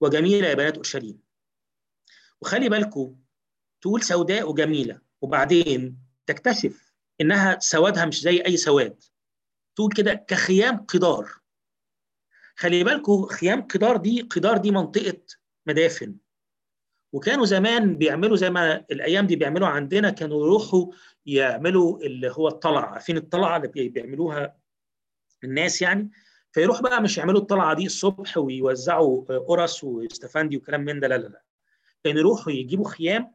وجميلة 0.00 0.48
يا 0.48 0.54
بنات 0.54 0.74
أورشليم. 0.74 1.22
وخلي 2.40 2.68
بالكم 2.68 3.16
تقول 3.80 4.02
سوداء 4.02 4.50
وجميلة 4.50 5.00
وبعدين 5.20 5.98
تكتشف 6.26 6.92
إنها 7.20 7.58
سوادها 7.58 8.04
مش 8.04 8.20
زي 8.20 8.42
أي 8.46 8.56
سواد. 8.56 9.02
تقول 9.76 9.92
كده 9.96 10.14
كخيام 10.14 10.76
قدار. 10.76 11.32
خلي 12.56 12.84
بالكم 12.84 13.26
خيام 13.26 13.62
قدار 13.62 13.96
دي 13.96 14.20
قدار 14.22 14.56
دي 14.56 14.70
منطقة 14.70 15.22
مدافن. 15.66 16.16
وكانوا 17.12 17.46
زمان 17.46 17.98
بيعملوا 17.98 18.36
زي 18.36 18.50
ما 18.50 18.76
الأيام 18.76 19.26
دي 19.26 19.36
بيعملوا 19.36 19.68
عندنا 19.68 20.10
كانوا 20.10 20.46
يروحوا 20.46 20.92
يعملوا 21.26 21.98
اللي 22.02 22.30
هو 22.30 22.48
الطلعة 22.48 22.86
عارفين 22.86 23.16
الطلعة 23.16 23.56
اللي 23.56 23.88
بيعملوها 23.88 24.56
الناس 25.44 25.82
يعني؟ 25.82 26.10
فيروح 26.52 26.82
بقى 26.82 27.02
مش 27.02 27.18
يعملوا 27.18 27.40
الطلعة 27.40 27.74
دي 27.74 27.86
الصبح 27.86 28.38
ويوزعوا 28.38 29.38
قرص 29.38 29.84
واستفندي 29.84 30.56
وكلام 30.56 30.80
من 30.80 31.00
ده 31.00 31.08
لا 31.08 31.18
لا 31.18 31.28
لا. 31.28 31.42
كانوا 32.04 32.20
يروحوا 32.20 32.52
يجيبوا 32.52 32.88
خيام 32.88 33.34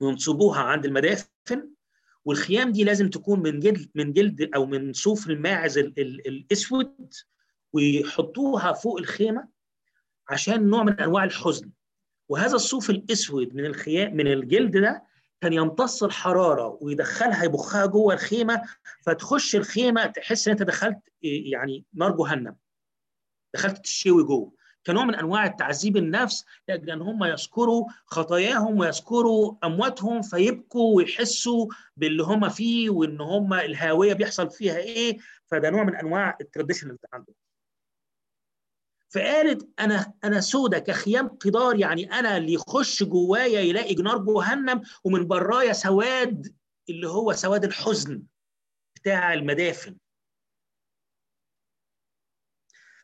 وينصبوها 0.00 0.60
عند 0.60 0.84
المدافن 0.84 1.70
والخيام 2.24 2.72
دي 2.72 2.84
لازم 2.84 3.10
تكون 3.10 3.40
من 3.40 3.60
جلد 3.60 3.90
من 3.94 4.12
جلد 4.12 4.50
أو 4.54 4.66
من 4.66 4.92
صوف 4.92 5.30
الماعز 5.30 5.78
ال 5.78 6.00
ال 6.00 6.28
الأسود 6.28 7.14
ويحطوها 7.72 8.72
فوق 8.72 8.98
الخيمة 8.98 9.48
عشان 10.28 10.68
نوع 10.68 10.82
من 10.82 11.00
أنواع 11.00 11.24
الحزن. 11.24 11.70
وهذا 12.28 12.54
الصوف 12.54 12.90
الأسود 12.90 13.54
من 13.54 13.66
الخيام 13.66 14.16
من 14.16 14.26
الجلد 14.26 14.76
ده 14.76 15.04
كان 15.44 15.52
يمتص 15.52 16.02
الحرارة 16.02 16.78
ويدخلها 16.80 17.44
يبخها 17.44 17.86
جوه 17.86 18.14
الخيمة 18.14 18.62
فتخش 19.02 19.56
الخيمة 19.56 20.06
تحس 20.06 20.48
إن 20.48 20.52
أنت 20.52 20.62
دخلت 20.62 20.98
يعني 21.22 21.84
نار 21.94 22.16
جهنم. 22.16 22.56
دخلت 23.54 23.78
تشوي 23.78 24.24
جوه. 24.24 24.52
كنوع 24.86 25.04
من 25.04 25.14
أنواع 25.14 25.46
التعذيب 25.46 25.96
النفس 25.96 26.44
لاجل 26.68 26.90
أن 26.90 27.02
هم 27.02 27.24
يذكروا 27.24 27.86
خطاياهم 28.06 28.78
ويذكروا 28.78 29.54
أمواتهم 29.64 30.22
فيبكوا 30.22 30.96
ويحسوا 30.96 31.66
باللي 31.96 32.22
هم 32.22 32.48
فيه 32.48 32.90
وإن 32.90 33.20
هم 33.20 33.54
الهاويه 33.54 34.12
بيحصل 34.12 34.50
فيها 34.50 34.76
إيه. 34.76 35.18
فده 35.46 35.70
نوع 35.70 35.84
من 35.84 35.96
أنواع 35.96 36.36
التراديشن 36.40 36.86
اللي 36.86 36.98
عندهم. 37.12 37.34
فقالت 39.14 39.68
أنا 39.80 40.12
أنا 40.24 40.40
سودة 40.40 40.78
كخيام 40.78 41.28
قدار 41.28 41.78
يعني 41.80 42.12
أنا 42.12 42.36
اللي 42.36 42.52
يخش 42.52 43.02
جوايا 43.02 43.60
يلاقي 43.60 43.94
نار 43.94 44.18
جهنم 44.18 44.82
ومن 45.04 45.26
برايا 45.28 45.72
سواد 45.72 46.54
اللي 46.88 47.08
هو 47.08 47.32
سواد 47.32 47.64
الحزن 47.64 48.22
بتاع 48.96 49.32
المدافن. 49.34 49.96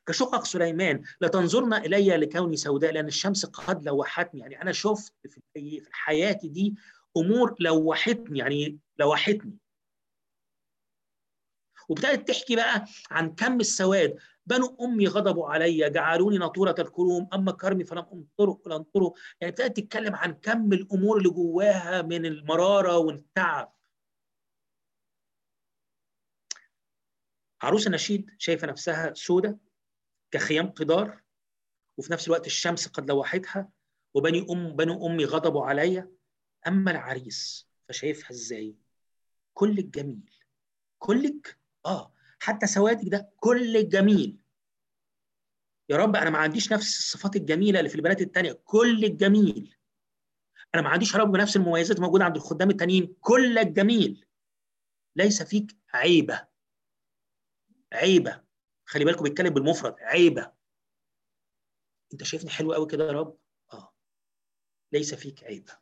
كشقق 0.06 0.44
سليمان 0.44 1.02
لا 1.20 1.28
تنظرن 1.28 1.74
إلي 1.74 2.16
لكوني 2.16 2.56
سوداء 2.56 2.92
لأن 2.92 3.06
الشمس 3.06 3.46
قد 3.46 3.84
لوحتني. 3.84 4.40
يعني 4.40 4.62
أنا 4.62 4.72
شفت 4.72 5.14
في 5.54 5.82
حياتي 5.90 6.48
دي 6.48 6.74
أمور 7.16 7.54
لوحتني 7.60 8.38
يعني 8.38 8.78
لوحتني. 8.98 9.58
وابتدت 11.88 12.28
تحكي 12.28 12.56
بقى 12.56 12.84
عن 13.10 13.34
كم 13.34 13.60
السواد. 13.60 14.18
بنو 14.50 14.76
أمي 14.80 15.06
غضبوا 15.06 15.48
علي 15.48 15.90
جعلوني 15.90 16.38
ناطورة 16.38 16.74
الكروم 16.78 17.28
أما 17.34 17.52
كرمي 17.52 17.84
فلم 17.84 18.06
أنطره 18.12 18.60
ولا 18.66 18.76
أنطره. 18.76 19.14
يعني 19.40 19.52
ابتدت 19.52 19.76
تتكلم 19.76 20.14
عن 20.14 20.32
كم 20.34 20.72
الأمور 20.72 21.18
اللي 21.18 21.30
جواها 21.30 22.02
من 22.02 22.26
المرارة 22.26 22.98
والتعب. 22.98 23.74
عروس 27.62 27.86
النشيد 27.86 28.30
شايفة 28.38 28.66
نفسها 28.66 29.14
سودة 29.14 29.58
كخيام 30.30 30.70
قدار 30.70 31.22
وفي 31.98 32.12
نفس 32.12 32.26
الوقت 32.26 32.46
الشمس 32.46 32.88
قد 32.88 33.10
لوحتها 33.10 33.68
وبني 34.14 34.46
ام 34.50 34.76
بنو 34.76 35.06
أمي 35.06 35.24
غضبوا 35.24 35.66
عليا 35.66 36.10
أما 36.66 36.90
العريس 36.90 37.68
فشايفها 37.88 38.30
إزاي؟ 38.30 38.76
كلك 39.54 39.84
جميل. 39.84 40.30
كلك؟ 40.98 41.58
آه. 41.86 42.12
حتى 42.40 42.66
سوادك 42.66 43.08
ده 43.08 43.30
كلك 43.36 43.86
جميل. 43.86 44.39
يا 45.90 45.96
رب 45.96 46.16
أنا 46.16 46.30
ما 46.30 46.38
عنديش 46.38 46.72
نفس 46.72 46.98
الصفات 46.98 47.36
الجميلة 47.36 47.78
اللي 47.78 47.90
في 47.90 47.96
البنات 47.96 48.20
التانية 48.20 48.52
كلك 48.52 49.10
جميل 49.10 49.76
أنا 50.74 50.82
ما 50.82 50.88
عنديش 50.88 51.14
يا 51.14 51.18
رب 51.18 51.36
نفس 51.36 51.56
المميزات 51.56 51.96
الموجوده 51.96 52.24
عند 52.24 52.36
الخدام 52.36 52.70
التانيين 52.70 53.16
كلك 53.20 53.66
جميل 53.66 54.26
ليس 55.16 55.42
فيك 55.42 55.76
عيبة. 55.94 56.48
عيبة. 57.92 58.44
خلي 58.84 59.04
بالكم 59.04 59.22
بيتكلم 59.22 59.54
بالمفرد 59.54 59.94
عيبة. 60.00 60.52
أنت 62.12 62.22
شايفني 62.22 62.50
حلو 62.50 62.72
قوي 62.72 62.86
كده 62.86 63.06
يا 63.06 63.12
رب؟ 63.12 63.38
آه. 63.72 63.94
ليس 64.92 65.14
فيك 65.14 65.44
عيبة. 65.44 65.78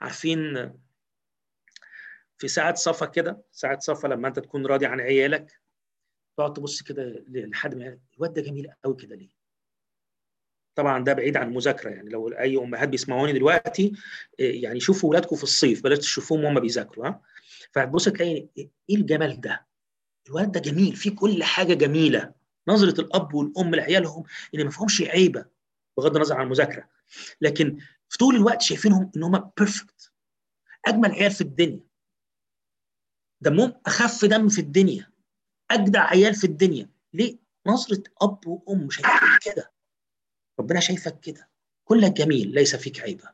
عارفين 0.00 0.38
في 2.38 2.48
ساعة 2.48 2.74
صفا 2.74 3.06
كده 3.06 3.44
ساعة 3.50 3.78
صفا 3.78 4.08
لما 4.08 4.28
أنت 4.28 4.38
تكون 4.38 4.66
راضي 4.66 4.86
عن 4.86 5.00
عيالك 5.00 5.60
تقعد 6.38 6.52
تبص 6.52 6.82
كده 6.82 7.24
لحد 7.28 7.74
ما 7.74 7.98
الواد 8.16 8.34
ده 8.34 8.42
جميل 8.42 8.68
قوي 8.84 8.96
كده 8.96 9.16
ليه؟ 9.16 9.28
طبعا 10.74 11.04
ده 11.04 11.12
بعيد 11.12 11.36
عن 11.36 11.48
المذاكرة 11.48 11.90
يعني 11.90 12.10
لو 12.10 12.28
أي 12.28 12.56
أمهات 12.56 12.88
بيسمعوني 12.88 13.32
دلوقتي 13.32 13.92
يعني 14.38 14.80
شوفوا 14.80 15.08
اولادكم 15.08 15.36
في 15.36 15.42
الصيف 15.42 15.82
بلاش 15.82 15.98
تشوفوهم 15.98 16.44
وهم 16.44 16.60
بيذاكروا 16.60 17.06
ها؟ 17.06 17.22
فهتبص 17.72 18.08
تلاقي 18.08 18.48
إيه 18.58 18.70
الجمال 18.90 19.40
ده؟ 19.40 19.66
الولد 20.28 20.52
ده 20.52 20.60
جميل 20.60 20.96
فيه 20.96 21.10
كل 21.10 21.42
حاجة 21.44 21.74
جميلة. 21.74 22.34
نظرة 22.68 23.00
الأب 23.00 23.34
والأم 23.34 23.74
لعيالهم 23.74 24.24
إن 24.54 24.64
ما 24.64 24.70
فيهمش 24.70 25.02
عيبة 25.02 25.44
بغض 25.96 26.16
النظر 26.16 26.36
عن 26.36 26.44
المذاكرة. 26.46 26.88
لكن 27.40 27.78
في 28.08 28.18
طول 28.18 28.36
الوقت 28.36 28.62
شايفينهم 28.62 29.10
إن 29.16 29.22
هم 29.22 29.50
بيرفكت 29.58 30.12
أجمل 30.86 31.12
عيال 31.12 31.30
في 31.30 31.40
الدنيا. 31.40 31.80
دمهم 33.40 33.74
أخف 33.86 34.24
دم 34.24 34.48
في 34.48 34.60
الدنيا. 34.60 35.17
أجدع 35.70 36.10
عيال 36.10 36.34
في 36.34 36.44
الدنيا. 36.44 36.88
ليه؟ 37.12 37.38
نظرة 37.66 38.02
أب 38.22 38.46
وأم 38.46 38.90
شايفك 38.90 39.38
كده. 39.42 39.72
ربنا 40.60 40.80
شايفك 40.80 41.20
كده. 41.20 41.48
كلك 41.84 42.12
جميل 42.12 42.54
ليس 42.54 42.76
فيك 42.76 43.00
عيبه 43.00 43.30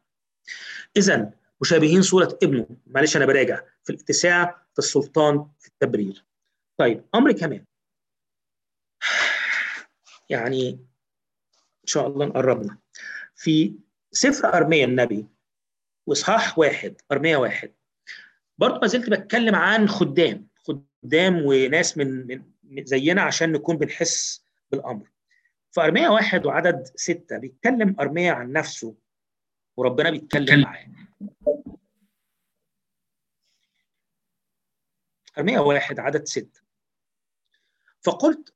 اذا 0.97 1.33
مشابهين 1.61 2.03
صورة 2.03 2.39
ابنه. 2.43 2.67
معلش 2.87 3.17
أنا 3.17 3.27
براجع. 3.27 3.61
في 3.85 3.91
الاتساع 3.91 4.67
في 4.73 4.79
السلطان 4.79 5.49
في 5.59 5.69
التبرير. 5.69 6.25
طيب 6.77 7.05
أمر 7.15 7.33
كمان. 7.33 7.65
يعني 10.31 10.71
إن 10.71 11.87
شاء 11.87 12.07
الله 12.07 12.27
نقربنا. 12.27 12.79
في 13.35 13.75
سفر 14.13 14.55
أرميا 14.55 14.85
النبي 14.85 15.27
وإصحاح 16.07 16.59
واحد 16.59 17.01
أرميا 17.13 17.37
واحد. 17.37 17.75
برضه 18.59 18.79
ما 18.81 18.87
زلت 18.87 19.11
بتكلم 19.11 19.55
عن 19.55 19.89
خدام. 19.89 20.49
خدام 21.05 21.43
وناس 21.47 21.99
من, 21.99 22.27
من 22.63 22.85
زينا 22.85 23.23
عشان 23.23 23.53
نكون 23.53 23.77
بنحس 23.77 24.45
بالأمر. 24.71 25.11
فارميا 25.71 26.09
واحد 26.09 26.47
وعدد 26.47 26.85
ستة 26.97 27.39
بيتكلم 27.39 27.97
ارميا 28.01 28.33
عن 28.33 28.53
نفسه 28.53 28.95
وربنا 29.77 30.11
بيتكلم 30.11 30.61
معاه. 30.61 30.87
ارميا 35.39 35.61
واحد 35.61 36.01
عدد 36.01 36.25
ستة. 36.25 36.61
فقلت 38.03 38.55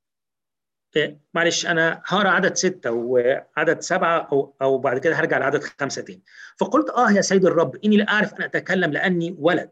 معلش 1.33 1.65
أنا 1.65 2.01
هقرأ 2.05 2.29
عدد 2.29 2.55
ستة 2.55 2.91
وعدد 2.91 3.79
سبعة 3.79 4.27
أو 4.31 4.55
أو 4.61 4.77
بعد 4.77 4.97
كده 4.97 5.15
هرجع 5.15 5.37
لعدد 5.37 5.63
خمسة 5.63 6.01
تاني. 6.01 6.21
فقلت 6.57 6.89
آه 6.89 7.11
يا 7.11 7.21
سيد 7.21 7.45
الرب 7.45 7.75
إني 7.85 7.97
لا 7.97 8.09
أعرف 8.09 8.33
أن 8.33 8.43
أتكلم 8.43 8.91
لأني 8.91 9.35
ولد. 9.39 9.71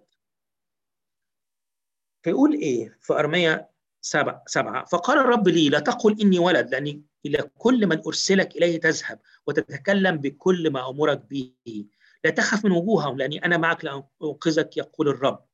فيقول 2.28 2.54
إيه؟ 2.54 2.98
في 3.02 3.14
ارميا 3.14 3.70
سبعة 4.02 4.44
سبعة 4.48 4.86
فقال 4.86 5.18
الرب 5.20 5.48
لي 5.48 5.70
لا 5.70 5.80
تقل 5.80 6.22
إني 6.22 6.40
ولد 6.40 6.70
لأني 6.70 7.04
إلى 7.26 7.50
كل 7.58 7.88
من 7.88 8.02
أرسلك 8.06 8.56
إليه 8.56 8.80
تذهب 8.80 9.20
وتتكلم 9.48 10.18
بكل 10.18 10.70
ما 10.70 10.90
أمرك 10.90 11.26
به. 11.26 11.86
لا 12.24 12.30
تخف 12.30 12.66
من 12.66 12.72
وجوههم 12.72 13.18
لأني 13.18 13.46
أنا 13.46 13.58
معك 13.58 13.86
لانقذك 13.86 14.78
يقول 14.78 15.08
الرب. 15.08 15.46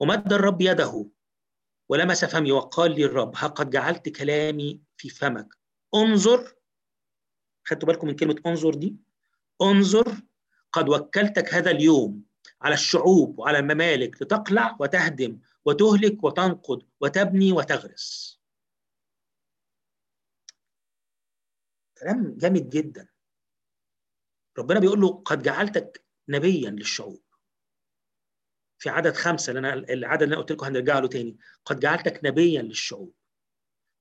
ومد 0.00 0.32
الرب 0.32 0.60
يده 0.60 1.06
ولمس 1.88 2.24
فمي 2.24 2.52
وقال 2.52 2.94
لي 2.94 3.04
الرب 3.04 3.32
ها 3.36 3.46
قد 3.46 3.70
جعلت 3.70 4.08
كلامي 4.08 4.80
في 4.96 5.08
فمك. 5.08 5.58
انظر 5.94 6.54
خدتوا 7.64 7.88
بالكم 7.88 8.06
من 8.06 8.16
كلمة 8.16 8.36
انظر 8.46 8.74
دي؟ 8.74 8.96
انظر 9.62 10.16
قد 10.72 10.88
وكلتك 10.88 11.54
هذا 11.54 11.70
اليوم. 11.70 12.29
على 12.62 12.74
الشعوب 12.74 13.38
وعلى 13.38 13.58
الممالك 13.58 14.22
لتقلع 14.22 14.76
وتهدم 14.80 15.40
وتهلك 15.64 16.24
وتنقض 16.24 16.82
وتبني 17.00 17.52
وتغرس. 17.52 18.40
كلام 21.98 22.36
جامد 22.38 22.68
جدا. 22.68 23.08
ربنا 24.58 24.80
بيقول 24.80 25.00
له 25.00 25.22
قد 25.22 25.42
جعلتك 25.42 26.04
نبيا 26.28 26.70
للشعوب. 26.70 27.22
في 28.78 28.88
عدد 28.88 29.14
خمسة 29.14 29.52
لأن 29.52 29.64
العدد 29.64 30.22
اللي 30.22 30.34
أنا 30.34 30.42
قلت 30.42 30.52
لكم 30.52 30.66
هنرجع 30.66 30.98
له 30.98 31.08
تاني. 31.08 31.38
قد 31.64 31.80
جعلتك 31.80 32.20
نبيا 32.24 32.62
للشعوب. 32.62 33.14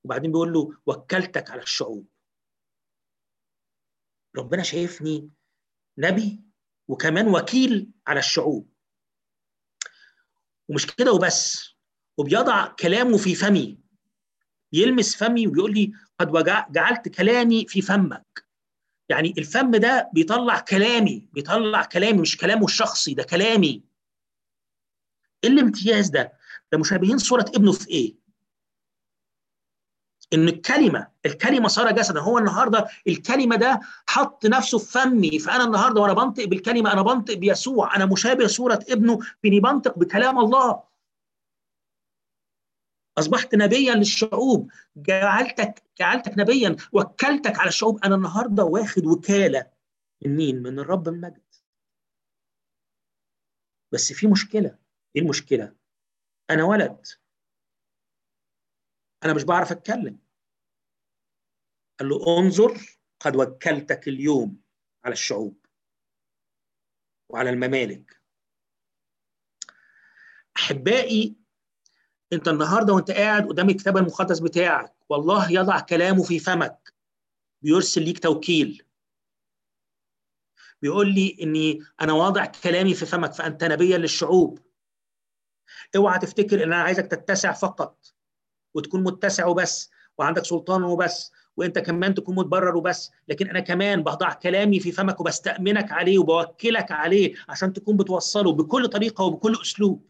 وبعدين 0.04 0.32
بيقول 0.32 0.54
له 0.54 0.82
وكلتك 0.86 1.52
على 1.52 1.62
الشعوب. 1.62 2.08
ربنا 4.38 4.64
شايفني 4.64 5.32
نبي 5.98 6.49
وكمان 6.90 7.28
وكيل 7.28 7.92
على 8.08 8.20
الشعوب. 8.20 8.70
ومش 10.70 10.88
كده 10.88 11.14
وبس 11.14 11.70
وبيضع 12.18 12.68
كلامه 12.68 13.18
في 13.18 13.36
فمي. 13.36 13.80
يلمس 14.74 15.16
فمي 15.16 15.48
وبيقول 15.48 15.74
لي 15.74 15.92
قد 16.20 16.32
جعلت 16.72 17.10
كلامي 17.10 17.66
في 17.68 17.82
فمك. 17.82 18.46
يعني 19.10 19.34
الفم 19.38 19.72
ده 19.72 20.10
بيطلع 20.14 20.60
كلامي 20.60 21.30
بيطلع 21.34 21.84
كلامي 21.84 22.22
مش 22.22 22.38
كلامه 22.38 22.66
الشخصي 22.66 23.14
ده 23.14 23.24
كلامي. 23.24 23.84
إيه 25.44 25.50
الامتياز 25.50 26.10
ده؟ 26.10 26.34
ده 26.72 26.78
مشابهين 26.78 27.18
صورة 27.18 27.46
ابنه 27.56 27.72
في 27.72 27.90
إيه؟ 27.90 28.19
إن 30.34 30.48
الكلمة 30.48 31.08
الكلمة 31.26 31.68
صار 31.68 31.92
جسدا 31.92 32.20
هو 32.20 32.38
النهارده 32.38 32.88
الكلمة 33.08 33.56
ده 33.56 33.80
حط 34.08 34.46
نفسه 34.46 34.78
في 34.78 34.92
فمي 34.92 35.40
فأنا 35.40 35.64
النهارده 35.64 36.02
وأنا 36.02 36.14
بنطق 36.14 36.44
بالكلمة 36.46 36.94
أنا 36.94 37.02
بنطق 37.02 37.34
بيسوع 37.34 37.96
أنا 37.96 38.06
مشابه 38.06 38.48
صورة 38.48 38.80
ابنه 38.90 39.20
بإني 39.44 39.60
بنطق 39.60 39.98
بكلام 40.00 40.40
الله. 40.40 40.84
أصبحت 43.18 43.56
نبيا 43.56 43.96
للشعوب 43.96 44.72
جعلتك 44.96 45.84
جعلتك 46.00 46.38
نبيا 46.38 46.76
وكلتك 46.94 47.60
على 47.60 47.68
الشعوب. 47.68 48.06
أنا 48.06 48.16
النهارده 48.16 48.64
واخد 48.64 49.06
وكالة 49.06 49.66
من 50.26 50.36
مين 50.36 50.64
من 50.64 50.80
الرب 50.80 51.08
المجد. 51.08 51.42
بس 53.92 54.14
في 54.14 54.28
مشكلة 54.28 54.78
إيه 55.16 55.22
المشكلة؟ 55.22 55.76
أنا 56.50 56.64
ولد. 56.64 57.08
أنا 59.26 59.34
مش 59.34 59.44
بعرف 59.44 59.72
أتكلم. 59.72 60.20
قال 62.00 62.10
له 62.10 62.38
انظر 62.40 62.98
قد 63.20 63.36
وكلتك 63.36 64.08
اليوم 64.08 64.62
على 65.04 65.14
الشعوب 65.14 65.66
وعلى 67.30 67.50
الممالك. 67.50 68.22
أحبائي 70.58 71.36
أنت 72.34 72.48
النهارده 72.48 72.94
وأنت 72.94 73.12
قاعد 73.12 73.48
قدام 73.48 73.70
الكتاب 73.70 73.98
المقدس 73.98 74.40
بتاعك 74.40 74.96
والله 75.10 75.52
يضع 75.52 75.80
كلامه 75.80 76.24
في 76.24 76.40
فمك 76.40 76.94
بيرسل 77.62 78.04
ليك 78.04 78.20
توكيل. 78.20 78.86
بيقول 80.82 81.14
لي 81.14 81.38
إني 81.42 81.80
أنا 82.02 82.14
واضع 82.14 82.46
كلامي 82.46 82.94
في 82.94 83.06
فمك 83.06 83.34
فأنت 83.34 83.64
نبيا 83.64 83.98
للشعوب. 83.98 84.60
اوعى 85.96 86.20
تفتكر 86.20 86.64
إن 86.64 86.74
أنا 86.74 86.84
عايزك 86.84 87.08
تتسع 87.08 87.54
فقط. 87.54 88.19
وتكون 88.74 89.04
متسع 89.04 89.46
وبس 89.46 89.92
وعندك 90.18 90.46
سلطان 90.46 90.84
وبس 90.84 91.32
وانت 91.58 91.80
كمان 91.80 92.14
تكون 92.14 92.36
متبرر 92.36 92.78
وبس. 92.78 93.12
لكن 93.28 93.50
أنا 93.50 93.60
كمان 93.60 94.04
بضع 94.04 94.34
كلامي 94.34 94.80
في 94.80 94.92
فمك 94.92 95.20
وبستأمنك 95.22 95.92
عليه 95.92 96.20
وبوكلك 96.20 96.92
عليه 96.92 97.36
عشان 97.50 97.74
تكون 97.74 97.98
بتوصله 97.98 98.54
بكل 98.54 98.88
طريقة 98.88 99.24
وبكل 99.24 99.58
أسلوب. 99.62 100.10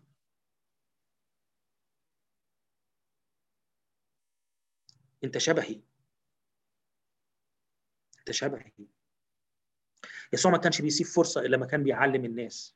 انت 5.24 5.38
شبهي. 5.38 5.82
انت 8.20 8.32
شبهي. 8.32 8.72
يسوع 10.34 10.52
ما 10.52 10.58
كانش 10.58 10.82
بيسيب 10.82 11.08
فرصة 11.08 11.42
إلا 11.42 11.56
لما 11.56 11.66
كان 11.66 11.84
بيعلم 11.84 12.26
الناس. 12.26 12.76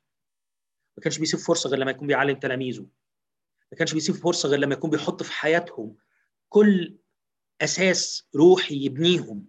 ما 0.96 1.02
كانش 1.02 1.18
بيسيب 1.18 1.40
فرصة 1.40 1.70
غير 1.70 1.78
لما 1.78 1.90
يكون 1.90 2.06
بيعلم 2.06 2.38
تلاميذه. 2.38 2.86
ما 3.74 3.78
كانش 3.78 3.94
بيسيب 3.94 4.14
فرصة 4.14 4.48
غير 4.48 4.58
لما 4.58 4.74
يكون 4.74 4.90
بيحط 4.90 5.22
في 5.22 5.32
حياتهم 5.32 5.96
كل 6.48 6.96
أساس 7.60 8.28
روحي 8.36 8.74
يبنيهم. 8.84 9.46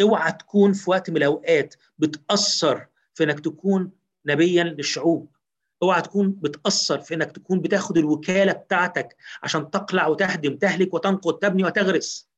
اوعى 0.00 0.32
تكون 0.32 0.72
في 0.72 0.90
وقت 0.90 1.10
من 1.10 1.16
الأوقات 1.16 1.74
بتأثر 1.98 2.86
في 3.14 3.24
إنك 3.24 3.40
تكون 3.40 3.92
نبيا 4.26 4.64
للشعوب. 4.64 5.36
اوعى 5.82 6.02
تكون 6.02 6.30
بتأثر 6.30 7.00
في 7.00 7.14
إنك 7.14 7.32
تكون 7.32 7.60
بتاخد 7.60 7.98
الوكالة 7.98 8.52
بتاعتك 8.52 9.16
عشان 9.42 9.70
تقلع 9.70 10.06
وتهدم 10.06 10.56
تهلك 10.56 10.94
وتنقض 10.94 11.38
تبني 11.38 11.64
وتغرس. 11.64 12.30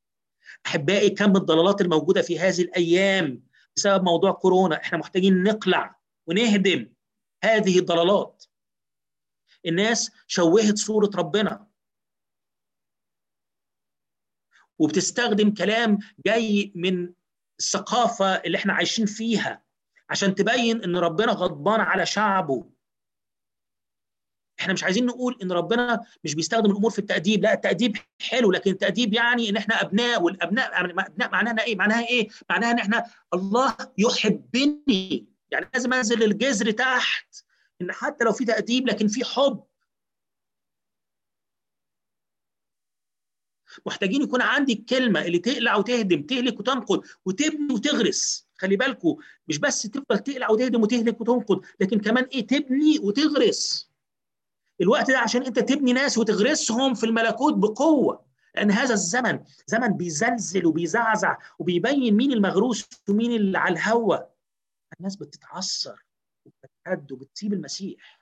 أحبائي 0.66 1.11
كم 1.11 1.37
الضلالات 1.37 1.81
الموجودة 1.81 2.22
في 2.22 2.39
هذه 2.39 2.62
الأيام 2.62 3.43
بسبب 3.77 4.05
موضوع 4.05 4.33
كورونا؟ 4.33 4.77
إحنا 4.77 4.99
محتاجين 4.99 5.43
نقلع 5.43 6.01
ونهدم 6.27 6.93
هذه 7.45 7.79
الضلالات. 7.79 8.45
الناس 9.66 10.10
شوهت 10.26 10.78
صورة 10.78 11.10
ربنا. 11.14 11.66
وبتستخدم 14.78 15.54
كلام 15.54 15.98
جاي 16.26 16.72
من 16.74 17.12
الثقافة 17.60 18.26
اللي 18.34 18.58
إحنا 18.58 18.72
عايشين 18.72 19.06
فيها 19.06 19.64
عشان 20.10 20.34
تبين 20.34 20.84
إن 20.84 20.96
ربنا 20.96 21.32
غضبان 21.32 21.80
على 21.80 22.06
شعبه. 22.06 22.70
إحنا 24.60 24.72
مش 24.72 24.84
عايزين 24.84 25.06
نقول 25.06 25.38
إن 25.42 25.52
ربنا 25.52 26.00
مش 26.24 26.34
بيستخدم 26.34 26.70
الأمور 26.70 26.90
في 26.90 26.98
التأديب. 26.98 27.42
لا 27.42 27.52
التأديب 27.52 27.96
حلو 28.20 28.52
لكن 28.52 28.70
التأديب 28.70 29.14
يعني 29.14 29.48
إن 29.48 29.56
إحنا 29.56 29.82
أبناء 29.82 30.22
والأبناء 30.22 30.84
أبناء 30.84 31.30
معناها 31.30 31.64
إيه؟ 31.64 31.76
معناها 31.76 32.06
إيه؟ 32.08 32.28
معناها 32.50 32.70
إن 32.70 32.78
إحنا 32.78 33.04
الله 33.34 33.76
يحبني. 33.98 35.26
يعني 35.50 35.70
لازم 35.74 35.92
أنزل 35.92 36.22
الجذر 36.22 36.70
تحت. 36.70 37.43
إن 37.83 37.93
حتى 37.93 38.25
لو 38.25 38.33
في 38.33 38.45
تأديب 38.45 38.89
لكن 38.89 39.09
في 39.09 39.25
حب. 39.25 39.64
محتاجين 43.87 44.22
يكون 44.22 44.43
عندي 44.43 44.72
الكلمة 44.72 45.22
اللي 45.25 45.39
تقلع 45.39 45.77
وتهدم 45.77 46.22
تهلك 46.22 46.61
وتنقض 46.61 47.05
وتبني 47.25 47.75
وتغرس. 47.75 48.49
خلي 48.59 48.77
بالكم 48.77 49.16
مش 49.49 49.59
بس 49.59 49.83
تفضل 49.83 50.18
تقلع 50.18 50.51
وتهدم 50.51 50.83
وتهلك 50.83 51.20
وتنقض 51.20 51.64
لكن 51.81 52.01
كمان 52.01 52.25
إيه؟ 52.25 52.47
تبني 52.47 52.99
وتغرس. 52.99 53.91
الوقت 54.81 55.11
ده 55.11 55.18
عشان 55.18 55.43
أنت 55.43 55.59
تبني 55.59 55.93
ناس 55.93 56.18
وتغرسهم 56.18 56.95
في 56.95 57.07
الملكوت 57.07 57.55
بقوة 57.55 58.27
لأن 58.55 58.70
هذا 58.70 58.95
الزمن 58.95 59.45
زمن 59.66 59.89
بيزلزل 59.89 60.66
وبيزعزع 60.66 61.37
وبيبين 61.59 62.16
مين 62.16 62.33
المغروس 62.33 62.85
ومين 63.09 63.33
اللي 63.33 63.59
على 63.59 63.72
الهوا. 63.72 64.16
الناس 64.99 65.16
بتتعثر. 65.16 66.05
وبتتهد 66.87 67.12
وبتسيب 67.12 67.53
المسيح. 67.53 68.20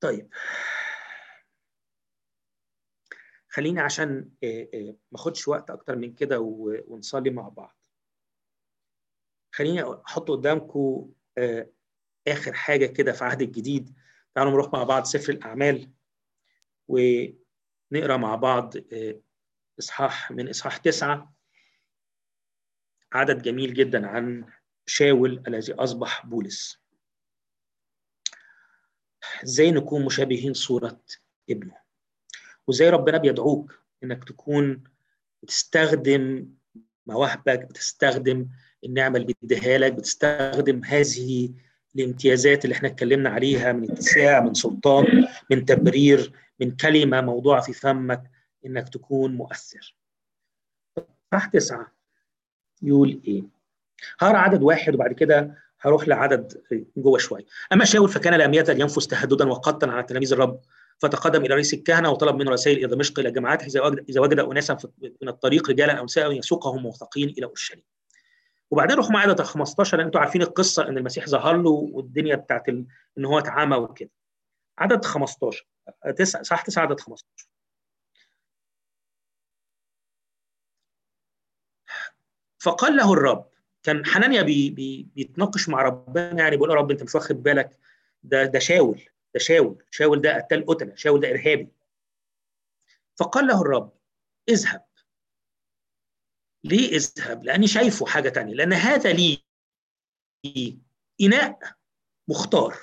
طيب. 0.00 0.28
خليني 3.48 3.80
عشان 3.80 4.30
ما 5.12 5.14
اخدش 5.14 5.48
وقت 5.48 5.70
أكتر 5.70 5.96
من 5.96 6.14
كده 6.14 6.40
ونصلي 6.40 7.30
مع 7.30 7.48
بعض. 7.48 7.86
خليني 9.54 9.82
أحط 9.82 10.30
قدامكم 10.30 11.12
آخر 12.28 12.52
حاجة 12.52 12.86
كده 12.86 13.12
في 13.12 13.24
عهد 13.24 13.42
الجديد. 13.42 13.94
تعالوا 14.34 14.52
نروح 14.52 14.72
مع 14.72 14.82
بعض 14.84 15.04
سفر 15.04 15.32
الأعمال 15.32 15.90
ونقرأ 16.88 18.16
مع 18.16 18.34
بعض 18.34 18.74
إصحاح 19.78 20.30
من 20.30 20.48
إصحاح 20.48 20.76
تسعة 20.76 21.34
عدد 23.12 23.42
جميل 23.42 23.74
جدا 23.74 24.06
عن 24.06 24.44
شاول 24.86 25.42
الذي 25.48 25.72
أصبح 25.72 26.26
بولس. 26.26 26.78
إزاي 29.44 29.70
نكون 29.70 30.04
مشابهين 30.04 30.54
صورة 30.54 31.00
ابنه؟ 31.50 31.76
وإزاي 32.66 32.90
ربنا 32.90 33.18
بيدعوك 33.18 33.78
إنك 34.04 34.24
تكون 34.24 34.84
بتستخدم 35.42 36.48
مواهبك 37.06 37.60
بتستخدم 37.60 38.48
النعمة 38.84 39.16
اللي 39.18 39.34
بيديها 39.42 39.78
لك 39.78 39.92
بتستخدم 39.92 40.84
هذه 40.84 41.54
الامتيازات 41.96 42.64
اللي 42.64 42.74
إحنا 42.76 42.88
اتكلمنا 42.88 43.30
عليها 43.30 43.72
من 43.72 43.90
اتساع 43.90 44.40
من 44.40 44.54
سلطان 44.54 45.26
من 45.50 45.64
تبرير 45.64 46.32
من 46.60 46.76
كلمة 46.76 47.20
موضوعه 47.20 47.60
في 47.60 47.72
فمك. 47.72 48.30
إنك 48.66 48.88
تكون 48.88 49.34
مؤثر. 49.34 49.96
صح 51.32 51.46
تسعه 51.46 51.92
يقول 52.82 53.20
إيه؟ 53.26 53.42
هقرأ 54.18 54.38
عدد 54.38 54.62
واحد 54.62 54.94
وبعد 54.94 55.12
كده 55.12 55.64
هروح 55.80 56.08
لعدد 56.08 56.62
جوه 56.96 57.18
شوية. 57.18 57.44
أما 57.72 57.84
شاول 57.84 58.08
فكان 58.08 58.34
لم 58.34 58.54
يزل 58.54 58.80
ينفس 58.80 59.06
تهددا 59.06 59.48
وقتا 59.48 59.86
على 59.86 60.02
تلاميذ 60.02 60.32
الرب 60.32 60.60
فتقدم 60.98 61.44
إلى 61.44 61.54
رئيس 61.54 61.74
الكهنة 61.74 62.10
وطلب 62.10 62.36
منه 62.36 62.50
رسائل 62.50 62.78
إلى 62.78 62.86
دمشق 62.86 63.18
إلى 63.18 63.30
جماعته 63.30 63.66
إذا 64.08 64.20
وجد 64.20 64.38
اناسا 64.38 64.78
من 65.22 65.28
الطريق 65.28 65.70
رجالا 65.70 65.92
أو 65.92 66.04
نساء 66.04 66.32
يسوقهم 66.32 66.82
موثقين 66.82 67.28
إلى 67.28 67.46
أورشليم. 67.46 67.84
وبعدين 68.70 68.96
روحوا 68.96 69.12
معايا 69.12 69.28
عدد 69.28 69.40
15 69.40 69.96
لأن 69.96 70.06
أنتوا 70.06 70.20
عارفين 70.20 70.42
القصة 70.42 70.88
إن 70.88 70.98
المسيح 70.98 71.28
ظهر 71.28 71.56
له 71.56 71.70
والدنيا 71.70 72.36
بتاعت. 72.36 72.68
إن 73.18 73.24
هو 73.24 73.38
اتعمى 73.38 73.76
وكده 73.76 74.10
عدد 74.78 75.04
15 75.04 75.66
تسعة 76.16 76.42
صح 76.42 76.62
9 76.62 76.82
عدد 76.82 77.00
15 77.00 77.24
فقال 82.64 82.96
له 82.96 83.12
الرب 83.12 83.50
كان 83.82 84.06
حنانيا 84.06 84.42
بي 84.42 84.70
بي 84.70 85.08
بيتناقش 85.14 85.68
مع 85.68 85.82
ربنا 85.82 86.38
يعني 86.42 86.56
بيقول 86.56 86.70
يا 86.70 86.74
رب 86.74 86.90
انت 86.90 87.02
مش 87.02 87.14
واخد 87.14 87.42
بالك 87.42 87.78
ده 88.22 88.44
ده 88.44 88.58
شاول 88.58 89.02
ده 89.34 89.40
شاول 89.40 89.84
شاول 89.90 90.20
ده 90.20 90.36
قتال 90.36 90.66
قتلة 90.66 90.94
شاول 90.96 91.20
ده 91.20 91.30
إرهابي. 91.30 91.68
فقال 93.16 93.46
له 93.46 93.60
الرب 93.60 93.92
اذهب. 94.48 94.84
ليه 96.64 96.88
اذهب؟ 96.96 97.44
لأني 97.44 97.66
شايفه 97.66 98.06
حاجة 98.06 98.28
تانية 98.28 98.54
لأن 98.54 98.72
هذا 98.72 99.12
لي 99.12 99.42
إناء 101.20 101.58
مختار. 102.28 102.76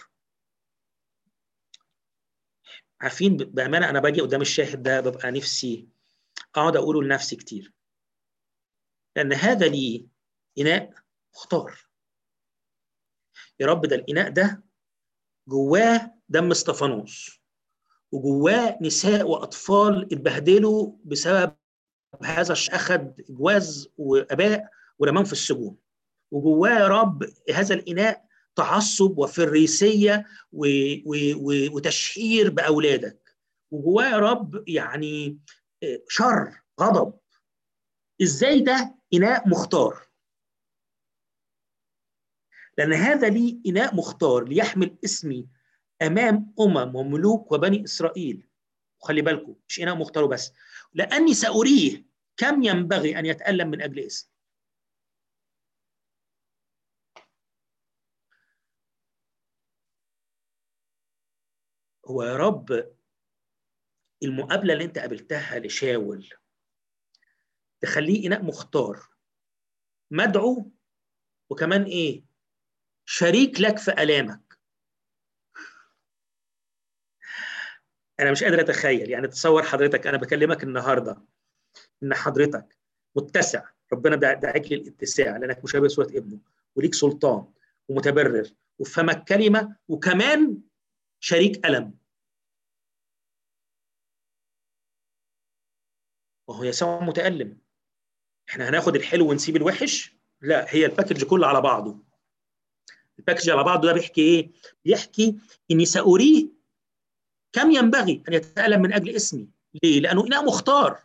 عارفين 3.02 3.38
بأمانة 3.38 3.90
أنا 3.90 4.00
باجي 4.00 4.22
قدام 4.22 4.42
الشاهد 4.42 4.84
ده 4.84 5.02
ببقى 5.02 5.32
نفسي 5.32 5.88
أقعد 6.56 6.76
أقوله 6.76 7.04
لنفسي 7.04 7.36
كتير. 7.36 7.74
لأن 9.16 9.34
هذا 9.34 9.68
لي 9.68 10.08
إناء 10.60 10.94
مختار. 11.36 11.80
يا 13.60 13.68
رب 13.68 13.86
ده 13.86 13.96
الإناء 13.96 14.30
ده 14.30 14.64
جواه 15.48 16.14
دم 16.30 16.52
استفانوس 16.52 17.42
وجواه 18.12 18.78
نساء 18.82 19.28
وأطفال 19.28 20.04
اتبهدلوا 20.14 20.98
بسبب 21.06 21.56
هذا 22.24 22.54
اخذ 22.54 23.08
جواز 23.30 23.90
وأباء 23.98 24.70
ورماهم 25.00 25.26
في 25.26 25.32
السجون. 25.32 25.78
وجواه 26.32 26.80
يا 26.80 26.88
رب 26.88 27.24
هذا 27.54 27.76
الإناء 27.76 28.26
تعصب 28.56 29.18
وفريسية 29.18 30.26
و... 30.52 30.66
و... 31.06 31.16
و... 31.36 31.76
وتشهير 31.76 32.50
بأولادك. 32.50 33.36
وجواه 33.72 34.06
يا 34.06 34.18
رب 34.18 34.64
يعني 34.68 35.40
شر 36.08 36.62
غضب. 36.82 37.21
إزاي 38.22 38.60
ده 38.62 38.96
إناء 39.14 39.50
مختار؟ 39.50 40.08
لأن 42.78 42.94
هذا 42.94 43.30
لي 43.30 43.62
إناء 43.68 43.96
مختار 43.96 44.44
ليحمل 44.44 44.98
اسمي 45.06 45.48
أمام 46.02 46.54
أمم 46.60 46.96
وملوك 46.96 47.52
وبني 47.52 47.84
إسرائيل. 47.84 48.48
وخلي 49.02 49.22
بالكم 49.22 49.56
مش 49.68 49.80
إناء 49.80 49.96
مختار 49.96 50.26
بس 50.26 50.54
لأني 50.94 51.34
سأريه 51.34 52.06
كم 52.38 52.64
ينبغي 52.64 53.20
أن 53.20 53.26
يتألم 53.26 53.68
من 53.68 53.82
أجل 53.82 54.00
اسمي. 54.00 54.32
هو 62.06 62.24
يا 62.24 62.38
رب 62.38 62.92
المقابلة 64.24 64.74
اللي 64.74 64.86
أنت 64.86 64.98
قابلتها 65.00 65.60
لشاول 65.60 66.30
تخليه 67.82 68.28
إناء 68.28 68.44
مختار. 68.44 69.00
مدعو 70.12 70.72
وكمان 71.50 71.84
إيه؟ 71.84 72.24
شريك 73.06 73.62
لك 73.62 73.78
في 73.78 73.92
ألامك. 73.92 74.60
أنا 78.20 78.32
مش 78.32 78.44
قادر 78.44 78.62
أتخيل. 78.62 79.10
يعني 79.10 79.28
تصور 79.28 79.64
حضرتك 79.64 80.08
أنا 80.08 80.18
بكلمك 80.18 80.64
النهارده 80.64 81.24
إن 82.04 82.14
حضرتك 82.14 82.78
متسع. 83.16 83.70
ربنا 83.94 84.16
دعاك 84.16 84.72
للاتساع 84.72 85.38
لأنك 85.38 85.64
مشابه 85.64 85.88
صوره 85.88 86.08
ابنه 86.08 86.40
وليك 86.76 86.94
سلطان 86.94 87.54
ومتبرر 87.90 88.50
وفمك 88.80 89.24
كلمة 89.24 89.76
وكمان 89.88 90.62
شريك 91.20 91.66
الم 91.66 91.98
وهو 96.48 96.64
يسوع 96.64 97.04
متألم. 97.04 97.62
إحنا 98.52 98.70
هناخد 98.70 98.96
الحلو 98.96 99.30
ونسيب 99.30 99.56
الوحش؟ 99.56 100.16
لا 100.42 100.66
هي 100.70 100.86
ال 100.86 100.91
package 100.91 101.24
كله 101.24 101.48
على 101.48 101.62
بعضه. 101.62 101.98
ال 103.20 103.24
package 103.24 103.50
على 103.50 103.64
بعضه 103.64 103.88
ده 103.88 103.94
بيحكي 103.94 104.22
إيه؟ 104.22 104.52
بيحكي 104.86 105.36
إني 105.72 105.86
سأريه 105.86 106.48
كم 107.54 107.72
ينبغي 107.72 108.24
أن 108.30 108.34
يتألم 108.34 108.82
من 108.82 108.94
أجل 108.94 109.10
اسمي. 109.16 109.50
ليه؟ 109.84 110.00
لأنه 110.00 110.28
إناء 110.28 110.46
مختار. 110.46 111.00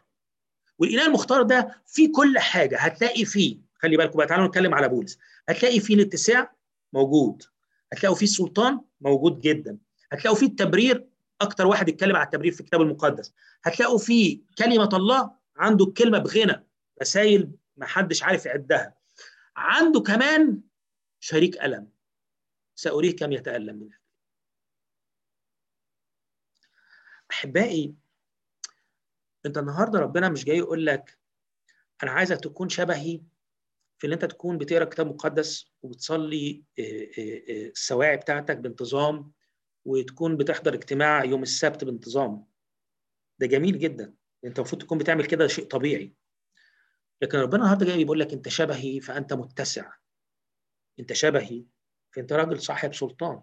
والإناء 0.79 1.07
المختار 1.07 1.43
ده 1.43 1.83
فيه 1.87 2.13
كل 2.13 2.39
حاجة. 2.39 2.79
هتلاقي 2.79 3.25
فيه 3.25 3.59
خلي 3.79 3.97
بالكم 3.97 4.19
بقى 4.19 4.27
تعالوا 4.27 4.47
نتكلم 4.47 4.75
على 4.75 4.89
بولس. 4.89 5.19
هتلاقي 5.49 5.81
فيه 5.81 5.95
الاتساع 5.95 6.53
موجود. 6.93 7.43
هتلاقوا 7.93 8.17
فيه 8.17 8.27
السلطان 8.27 8.81
موجود 9.01 9.41
جدا. 9.41 9.79
هتلاقوا 10.13 10.39
فيه 10.39 10.47
التبرير 10.47 11.07
أكتر 11.41 11.67
واحد 11.67 11.89
يتكلم 11.89 12.17
على 12.17 12.25
التبرير 12.25 12.53
في 12.53 12.61
الكتاب 12.61 12.81
المقدس. 12.81 13.33
هتلاقوا 13.65 13.99
فيه 13.99 14.41
كلمة 14.59 14.89
الله 14.93 15.31
عنده 15.57 15.85
الكلمة 15.85 16.19
بغنى. 16.19 16.67
رسائل 17.03 17.53
ما 17.77 17.87
حدش 17.87 18.23
عارف 18.23 18.47
يعدها. 18.47 18.95
عنده 19.57 20.01
كمان 20.01 20.61
شريك 21.21 21.63
ألم. 21.65 21.91
سأريه 22.75 23.17
كم 23.17 23.33
يتألم 23.33 23.77
منها 23.77 23.99
أحبائي 27.31 27.95
أنت 29.47 29.59
النهارده 29.59 29.99
ربنا 29.99 30.29
مش 30.29 30.45
جاي 30.45 30.57
يقول 30.57 30.87
لك 30.87 31.19
أنا 32.03 32.11
عايزك 32.11 32.41
تكون 32.41 32.69
شبهي 32.69 33.21
في 33.99 34.07
ان 34.07 34.13
أنت 34.13 34.25
تكون 34.25 34.59
بتقرأ 34.59 34.85
كتاب 34.85 35.07
مقدس 35.07 35.73
وبتصلي 35.83 36.65
السواعي 36.79 38.17
بتاعتك 38.17 38.57
بانتظام 38.57 39.33
وتكون 39.85 40.37
بتحضر 40.37 40.75
اجتماع 40.75 41.25
يوم 41.25 41.43
السبت 41.43 41.85
بانتظام. 41.85 42.47
ده 43.39 43.47
جميل 43.47 43.79
جدا. 43.79 44.15
أنت 44.45 44.59
المفروض 44.59 44.83
تكون 44.83 44.99
بتعمل 44.99 45.27
كده 45.27 45.47
شيء 45.47 45.67
طبيعي. 45.67 46.15
لكن 47.23 47.39
ربنا 47.39 47.57
النهارده 47.63 47.87
جاي 47.87 47.97
بيقول 48.05 48.21
لك 48.21 48.33
انت 48.33 48.49
شبهي 48.49 49.01
فأنت 49.01 49.33
متسع. 49.33 49.93
انت 51.01 51.13
شبهي 51.13 51.65
فأنت 52.11 52.33
راجل 52.33 52.61
صاحب 52.63 52.95
سلطان. 52.95 53.43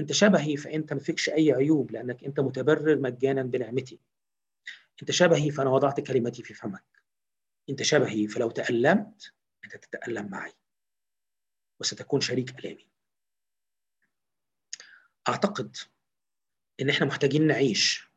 انت 0.00 0.12
شبهي 0.12 0.56
فأنت 0.56 0.92
ما 0.92 1.00
فيكش 1.00 1.28
أي 1.28 1.52
عيوب 1.52 1.90
لأنك 1.90 2.24
أنت 2.24 2.40
متبرر 2.40 2.98
مجانا 2.98 3.42
بنعمتي. 3.42 4.00
انت 5.02 5.10
شبهي 5.10 5.50
فأنا 5.50 5.70
وضعت 5.70 6.00
كلمتي 6.00 6.42
في 6.42 6.54
فمك. 6.54 6.84
انت 7.70 7.82
شبهي 7.82 8.28
فلو 8.28 8.50
تألمت 8.50 9.32
أنت 9.64 9.76
تتألم 9.76 10.30
معي. 10.30 10.52
وستكون 11.80 12.20
شريك 12.20 12.58
ألامي. 12.58 12.88
أعتقد 15.28 15.76
إن 16.80 16.90
إحنا 16.90 17.06
محتاجين 17.06 17.46
نعيش 17.46 18.10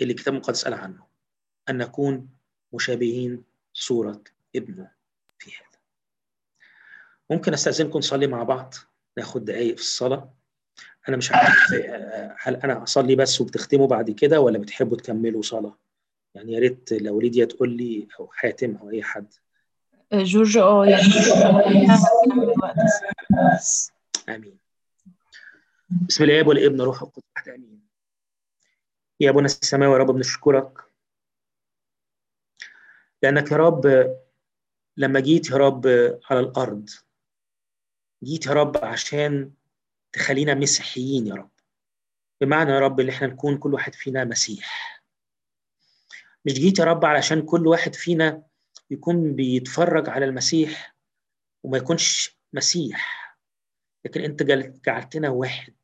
اللي 0.00 0.12
الكتاب 0.12 0.34
المقدس 0.34 0.64
قال 0.64 0.74
عنه. 0.74 1.06
أن 1.68 1.78
نكون 1.78 2.37
مشابهين 2.72 3.42
صورة 3.72 4.22
ابنه 4.56 4.90
في 5.38 5.50
هذا. 5.50 5.78
ممكن 7.30 7.52
أستأذنكم 7.52 7.98
نصلي 7.98 8.26
مع 8.26 8.42
بعض؟ 8.42 8.74
ناخد 9.16 9.44
دقايق 9.44 9.74
في 9.74 9.82
الصلاة؟ 9.82 10.34
أنا 11.08 11.16
مش 11.16 11.32
عارف 11.32 11.72
هل 12.40 12.56
أنا 12.56 12.82
أصلي 12.82 13.16
بس 13.16 13.40
وبتختموا 13.40 13.86
بعد 13.86 14.10
كده 14.10 14.40
ولا 14.40 14.58
بتحبوا 14.58 14.96
تكملوا 14.96 15.42
صلاة؟ 15.42 15.78
يعني 16.34 16.52
يا 16.52 16.58
ريت 16.58 16.92
لو 16.92 17.20
ليديا 17.20 17.44
تقول 17.44 17.76
لي 17.76 18.08
أو 18.20 18.28
حاتم 18.32 18.76
أو 18.76 18.90
أي 18.90 19.02
حد. 19.02 19.34
جورج 20.12 20.58
آه 20.58 20.86
يعني 20.86 21.02
آمين. 24.28 24.58
بسم 26.08 26.24
الله 26.24 26.34
الاب 26.34 26.46
والابن 26.46 26.80
روح 26.80 27.02
القدس. 27.02 27.22
آمين. 27.48 27.80
يا 29.20 29.30
أبونا 29.30 29.46
السماوي 29.46 29.92
يا 29.92 29.98
رب 29.98 30.10
بنشكرك 30.10 30.87
لأنك 33.22 33.50
يا 33.52 33.56
رب 33.56 33.86
لما 34.96 35.20
جيت 35.20 35.50
يا 35.50 35.56
رب 35.56 35.86
على 36.30 36.40
الأرض 36.40 36.90
جيت 38.24 38.46
يا 38.46 38.52
رب 38.52 38.76
عشان 38.76 39.52
تخلينا 40.12 40.54
مسيحيين 40.54 41.26
يا 41.26 41.34
رب 41.34 41.50
بمعنى 42.40 42.70
يا 42.70 42.78
رب 42.78 43.00
إن 43.00 43.08
إحنا 43.08 43.26
نكون 43.26 43.58
كل 43.58 43.74
واحد 43.74 43.94
فينا 43.94 44.24
مسيح. 44.24 45.02
مش 46.44 46.52
جيت 46.52 46.78
يا 46.78 46.84
رب 46.84 47.04
علشان 47.04 47.42
كل 47.42 47.66
واحد 47.66 47.94
فينا 47.94 48.42
يكون 48.90 49.34
بيتفرج 49.36 50.08
على 50.08 50.24
المسيح 50.24 50.96
وما 51.62 51.78
يكونش 51.78 52.38
مسيح 52.52 53.38
لكن 54.04 54.20
أنت 54.20 54.42
جعلتنا 54.86 55.28
واحد. 55.28 55.74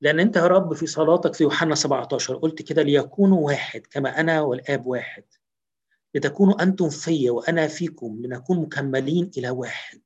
لأن 0.00 0.20
أنت 0.20 0.36
يا 0.36 0.46
رب 0.46 0.74
في 0.74 0.86
صلاتك 0.86 1.34
في 1.34 1.44
يوحنا 1.44 1.74
17 1.74 2.36
قلت 2.36 2.62
كده 2.62 2.82
ليكونوا 2.82 3.46
واحد 3.46 3.86
كما 3.86 4.20
أنا 4.20 4.40
والآب 4.40 4.86
واحد. 4.86 5.24
لتكونوا 6.14 6.62
أنتم 6.62 6.90
في 6.90 7.30
وأنا 7.30 7.68
فيكم 7.68 8.22
لنكون 8.22 8.62
مكملين 8.62 9.30
إلى 9.36 9.50
واحد. 9.50 10.02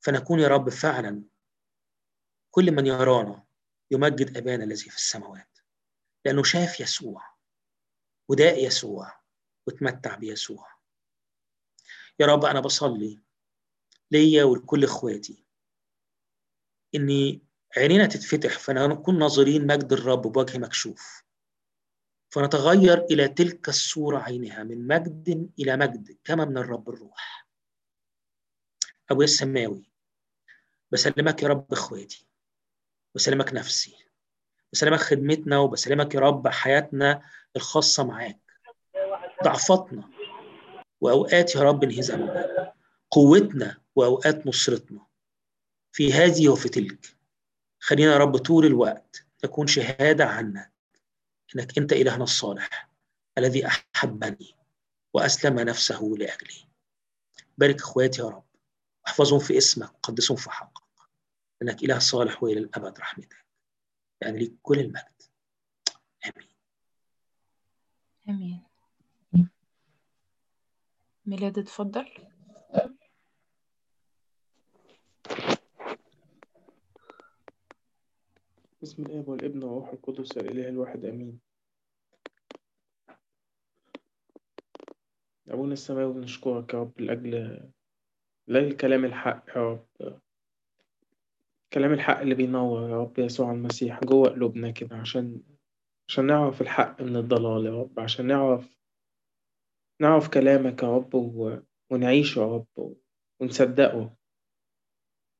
فنكون 0.00 0.40
يا 0.40 0.48
رب 0.48 0.68
فعلا 0.68 1.22
كل 2.50 2.72
من 2.72 2.86
يرانا 2.86 3.44
يمجد 3.90 4.36
أبانا 4.36 4.64
الذي 4.64 4.90
في 4.90 4.96
السماوات. 4.96 5.58
لأنه 6.24 6.42
شاف 6.42 6.80
يسوع 6.80 7.34
وداء 8.28 8.66
يسوع 8.66 9.20
وتمتع 9.66 10.14
بيسوع. 10.14 10.72
يا 12.20 12.26
رب 12.26 12.44
أنا 12.44 12.60
بصلي 12.60 13.20
ليا 14.10 14.44
ولكل 14.44 14.84
إخواتي 14.84 15.44
إني 16.94 17.42
عينينا 17.76 18.06
تتفتح 18.06 18.58
فنكون 18.58 19.18
ناظرين 19.18 19.66
مجد 19.66 19.92
الرب 19.92 20.22
بوجه 20.22 20.58
مكشوف. 20.58 21.24
فنتغير 22.32 23.04
إلى 23.04 23.28
تلك 23.28 23.68
الصورة 23.68 24.18
عينها 24.18 24.62
من 24.62 24.86
مجد 24.86 25.50
إلى 25.58 25.76
مجد 25.76 26.16
كما 26.24 26.44
من 26.44 26.58
الرب 26.58 26.88
الروح. 26.88 27.46
ابويا 29.10 29.24
السماوي 29.24 29.90
بسلمك 30.90 31.42
يا 31.42 31.48
رب 31.48 31.72
إخواتي 31.72 32.26
بسلمك 33.14 33.54
نفسي 33.54 33.96
بسلمك 34.72 34.98
خدمتنا 34.98 35.58
وبسلمك 35.58 36.14
يا 36.14 36.20
رب 36.20 36.48
حياتنا 36.48 37.22
الخاصة 37.56 38.04
معاك 38.04 38.40
ضعفاتنا 39.44 40.10
وأوقات 41.00 41.54
يا 41.54 41.60
رب 41.60 41.84
انهزامنا 41.84 42.72
قوتنا 43.10 43.80
وأوقات 43.96 44.46
نصرتنا 44.46 45.06
في 45.92 46.12
هذه 46.12 46.48
وفي 46.48 46.68
تلك. 46.68 47.16
خلينا 47.80 48.12
يا 48.12 48.18
رب 48.18 48.36
طول 48.36 48.66
الوقت 48.66 49.26
تكون 49.38 49.66
شهادة 49.66 50.24
عنك 50.24 50.71
إنك 51.56 51.78
أنت 51.78 51.92
إلهنا 51.92 52.24
الصالح 52.24 52.88
الذي 53.38 53.66
أحبني 53.66 54.56
وأسلم 55.14 55.60
نفسه 55.60 56.02
لأجلي. 56.18 56.68
بارك 57.58 57.80
إخواتي 57.80 58.22
يا 58.22 58.26
رب. 58.28 58.44
واحفظهم 59.04 59.38
في 59.38 59.58
اسمك 59.58 59.94
وقدسهم 59.94 60.36
في 60.36 60.50
حقك. 60.50 60.82
إنك 61.62 61.82
إله 61.82 61.98
صالح 61.98 62.42
وإلى 62.42 62.60
الأبد 62.60 62.98
رحمتك. 62.98 63.46
يعني 64.20 64.38
ليك 64.38 64.52
كل 64.62 64.78
المجد. 64.78 65.22
آمين. 66.24 66.48
آمين. 68.28 68.62
ميلاد 71.26 71.58
اتفضل. 71.58 72.06
بسم 78.82 79.02
الآب 79.02 79.28
والابن 79.28 79.62
والروح 79.62 79.92
القدس 79.92 80.38
الإله 80.38 80.68
الواحد 80.68 81.04
آمين. 81.04 81.40
أبونا 85.48 85.72
السماوي 85.72 86.12
بنشكرك 86.14 86.74
يا 86.74 86.78
رب 86.80 87.00
لأجل 87.00 87.60
لأجل 88.46 88.76
كلام 88.76 89.04
الحق 89.04 89.44
يا 89.56 89.62
رب. 89.62 90.20
كلام 91.72 91.92
الحق 91.92 92.20
اللي 92.20 92.34
بينور 92.34 92.90
يا 92.90 92.96
رب 92.96 93.18
يسوع 93.18 93.52
المسيح 93.52 94.04
جوه 94.04 94.28
قلوبنا 94.28 94.70
كده 94.70 94.96
عشان 94.96 95.42
عشان 96.08 96.26
نعرف 96.26 96.60
الحق 96.60 97.02
من 97.02 97.16
الضلال 97.16 97.66
يا 97.66 97.80
رب 97.82 98.00
عشان 98.00 98.26
نعرف 98.26 98.78
نعرف 100.00 100.28
كلامك 100.28 100.82
يا 100.82 100.96
رب 100.96 101.14
و... 101.14 101.56
ونعيشه 101.90 102.38
يا 102.40 102.46
رب 102.46 102.96
ونصدقه. 103.40 104.16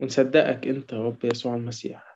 ونصدقك 0.00 0.66
أنت 0.66 0.92
يا 0.92 0.98
رب 1.02 1.24
يسوع 1.24 1.54
المسيح. 1.54 2.11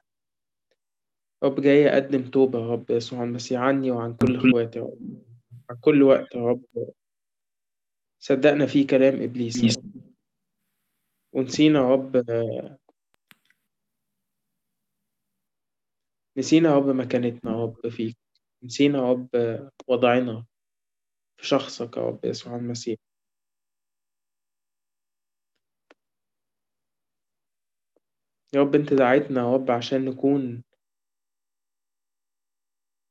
رب 1.46 1.60
جاي 1.60 1.88
أقدم 1.88 2.30
توبة 2.30 2.58
يا 2.60 2.66
رب 2.72 2.90
يسوع 2.90 3.22
المسيح 3.22 3.60
عني 3.60 3.90
وعن 3.90 4.16
كل 4.16 4.36
إخواتي 4.36 4.78
يا 4.78 4.84
رب 4.84 5.22
عن 5.70 5.76
كل 5.80 6.02
وقت 6.02 6.34
يا 6.34 6.40
رب. 6.40 6.64
صدقنا 8.18 8.66
فيه 8.66 8.86
كلام 8.86 9.22
إبليس 9.22 9.56
يا 9.64 9.82
رب. 9.82 10.12
ونسينا 11.32 11.78
يا 11.78 11.88
رب 11.92 12.16
نسينا 16.36 16.68
يا 16.68 16.76
رب 16.76 16.88
مكانتنا 16.88 17.52
يا 17.52 17.62
رب 17.62 17.88
فيك. 17.88 18.16
نسينا 18.62 18.98
يا 18.98 19.12
رب 19.12 19.28
وضعنا 19.88 20.46
في 21.36 21.46
شخصك 21.46 21.96
يا 21.96 22.02
رب 22.02 22.24
يسوع 22.24 22.56
المسيح. 22.56 22.98
يا 28.54 28.60
رب 28.60 28.74
أنت 28.74 28.94
دعيتنا 28.94 29.40
يا 29.40 29.54
رب 29.54 29.70
عشان 29.70 30.04
نكون 30.04 30.62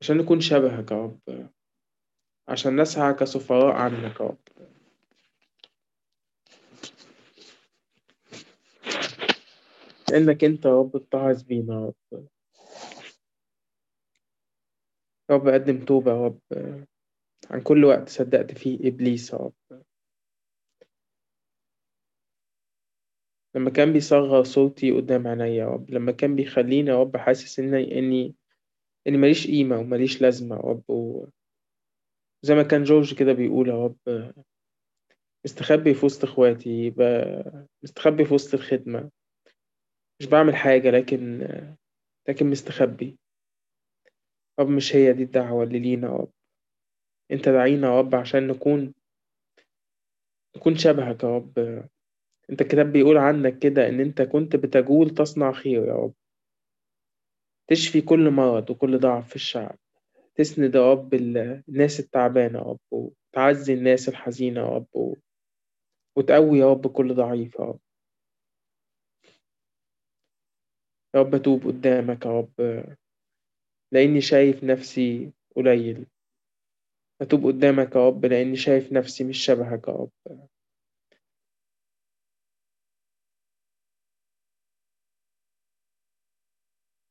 عشان 0.01 0.17
نكون 0.17 0.41
شبهك 0.41 0.91
يا 0.91 0.97
رب. 0.97 1.49
عشان 2.47 2.81
نسعى 2.81 3.13
كسفراء 3.13 3.75
عنك 3.75 4.19
يا 4.19 4.25
رب. 4.25 4.37
لأنك 10.11 10.43
أنت 10.43 10.65
يا 10.65 10.79
رب 10.79 10.95
اتعظ 10.95 11.43
بينا 11.43 11.73
يا 11.73 11.85
رب. 11.85 12.27
يا 15.29 15.35
رب 15.35 15.47
أقدم 15.47 15.85
توبة 15.85 16.11
يا 16.11 16.25
رب. 16.25 16.39
عن 17.51 17.61
كل 17.61 17.85
وقت 17.85 18.09
صدقت 18.09 18.51
فيه 18.51 18.87
إبليس 18.87 19.33
يا 19.33 19.37
رب. 19.37 19.53
لما 23.55 23.69
كان 23.69 23.93
بيصغر 23.93 24.43
صوتي 24.43 24.91
قدام 24.91 25.27
عينيا 25.27 25.45
يا 25.45 25.67
رب. 25.67 25.91
لما 25.91 26.11
كان 26.11 26.35
بيخليني 26.35 26.89
يا 26.89 27.01
رب 27.01 27.17
حاسس 27.17 27.59
إني 27.59 27.99
إني 27.99 28.35
إني 29.07 29.17
ماليش 29.17 29.47
قيمة 29.47 29.79
وماليش 29.79 30.21
لازمة 30.21 30.55
رب 30.55 30.83
وزي 30.89 32.55
ما 32.55 32.63
كان 32.63 32.83
جورج 32.83 33.13
كده 33.19 33.33
بيقول 33.33 33.69
يا 33.69 33.83
رب 33.85 34.33
مستخبي 35.45 35.93
في 35.93 36.05
وسط 36.05 36.23
إخواتي 36.23 36.93
مستخبي 37.83 38.25
في 38.25 38.33
وسط 38.33 38.53
الخدمة. 38.53 39.11
مش 40.19 40.27
بعمل 40.27 40.55
حاجة 40.55 40.91
لكن 40.91 41.39
لكن 42.29 42.49
مستخبي. 42.49 43.17
رب 44.59 44.69
مش 44.69 44.95
هي 44.95 45.13
دي 45.13 45.23
الدعوة 45.23 45.63
اللي 45.63 45.79
لينا 45.79 46.07
يا 46.07 46.13
رب. 46.13 46.31
انت 47.31 47.49
دعينا 47.49 47.87
يا 47.87 47.99
رب 47.99 48.15
عشان 48.15 48.47
نكون 48.47 48.93
نكون 50.57 50.75
شبهك 50.77 51.23
يا 51.23 51.29
رب. 51.29 51.59
انت 52.49 52.61
الكتاب 52.61 52.91
بيقول 52.91 53.17
عنك 53.17 53.59
كده 53.59 53.89
إن 53.89 53.99
انت 53.99 54.21
كنت 54.21 54.55
بتجول 54.55 55.09
تصنع 55.09 55.51
خير 55.51 55.85
يا 55.87 55.93
رب. 55.93 56.13
تشفي 57.67 58.01
كل 58.01 58.29
مرض 58.31 58.69
وكل 58.69 58.99
ضعف 58.99 59.29
في 59.29 59.35
الشعب. 59.35 59.77
تسند 60.35 60.75
يا 60.75 60.91
رب 60.91 61.13
الناس 61.13 61.99
التعبانة 61.99 62.59
يا 62.59 62.63
رب 62.63 62.79
وتعزي 62.91 63.73
الناس 63.73 64.09
الحزينة 64.09 64.61
يا 64.61 64.67
رب 64.67 65.15
وتقوي 66.17 66.59
يا 66.59 66.71
رب 66.71 66.87
كل 66.87 67.15
ضعيف 67.15 67.55
يا 67.55 67.65
رب. 67.65 67.79
يا 71.15 71.19
رب 71.19 71.35
أتوب 71.35 71.63
قدامك 71.67 72.25
يا 72.25 72.31
رب 72.39 72.85
لأني 73.91 74.21
شايف 74.21 74.63
نفسي 74.63 75.31
قليل. 75.55 76.05
أتوب 77.21 77.45
قدامك 77.45 77.95
يا 77.95 78.07
رب 78.07 78.25
لأني 78.25 78.55
شايف 78.55 78.93
نفسي 78.93 79.23
مش 79.23 79.37
شبهك 79.45 79.87
يا 79.87 79.93
رب. 79.93 80.11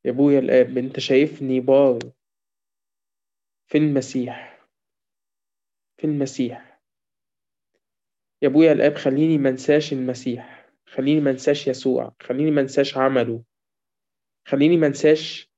يا 0.05 0.11
أبويا 0.11 0.39
الآب 0.39 0.79
أنت 0.79 1.01
شايفني 1.01 1.61
بار 1.61 1.99
في 3.67 3.79
المسيح 3.79 4.67
في 5.97 6.05
المسيح. 6.07 6.81
يا 8.43 8.49
أبويا 8.49 8.73
الآب 8.73 8.95
خليني 8.95 9.39
منساش 9.39 9.93
المسيح 9.93 10.71
خليني 10.87 11.21
منساش 11.21 11.69
يسوع 11.69 12.15
خليني 12.23 12.51
منساش 12.51 12.97
عمله 12.97 13.45
خليني 14.47 14.77
منساش 14.77 15.51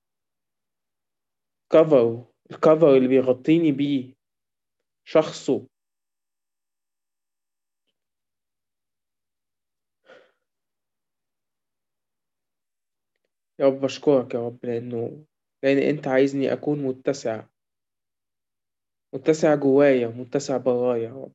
كفر 1.72 2.24
الكفر 2.50 2.96
اللي 2.96 3.08
بيغطيني 3.08 3.72
بيه 3.72 4.14
شخصه. 5.04 5.66
يا 13.58 13.66
رب 13.66 13.80
بشكرك 13.80 14.34
يا 14.34 14.46
رب 14.46 14.58
لأنه 14.66 15.24
لأن 15.62 15.78
أنت 15.78 16.08
عايزني 16.08 16.52
أكون 16.52 16.78
متسع. 16.82 17.44
متسع 19.14 19.54
جوايا 19.54 20.08
متسع 20.08 20.56
برايا 20.56 21.08
يا 21.08 21.14
رب. 21.14 21.32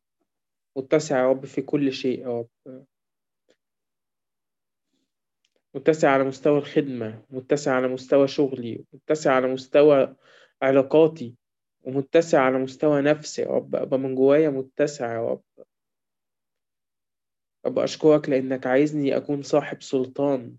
متسع 0.78 1.20
يا 1.20 1.30
رب 1.30 1.46
في 1.46 1.62
كل 1.62 1.94
شيء 1.94 2.20
يا 2.22 2.28
رب. 2.40 2.86
متسع 5.76 6.10
على 6.10 6.24
مستوى 6.24 6.58
الخدمة 6.58 7.26
متسع 7.30 7.76
على 7.76 7.88
مستوى 7.88 8.28
شغلي 8.28 8.86
متسع 8.94 9.34
على 9.34 9.48
مستوى 9.48 10.16
علاقاتي 10.62 11.36
ومتسع 11.84 12.42
على 12.42 12.58
مستوى 12.58 13.02
نفسي 13.02 13.42
يا 13.42 13.48
رب. 13.48 13.76
أبقى 13.76 14.00
من 14.00 14.16
جوايا 14.16 14.50
متسع 14.50 15.14
يا 15.14 15.30
رب. 15.30 15.44
أبقى 17.66 17.84
أشكرك 17.84 18.30
لأنك 18.30 18.68
عايزني 18.68 19.18
أكون 19.18 19.42
صاحب 19.42 19.82
سلطان. 19.82 20.58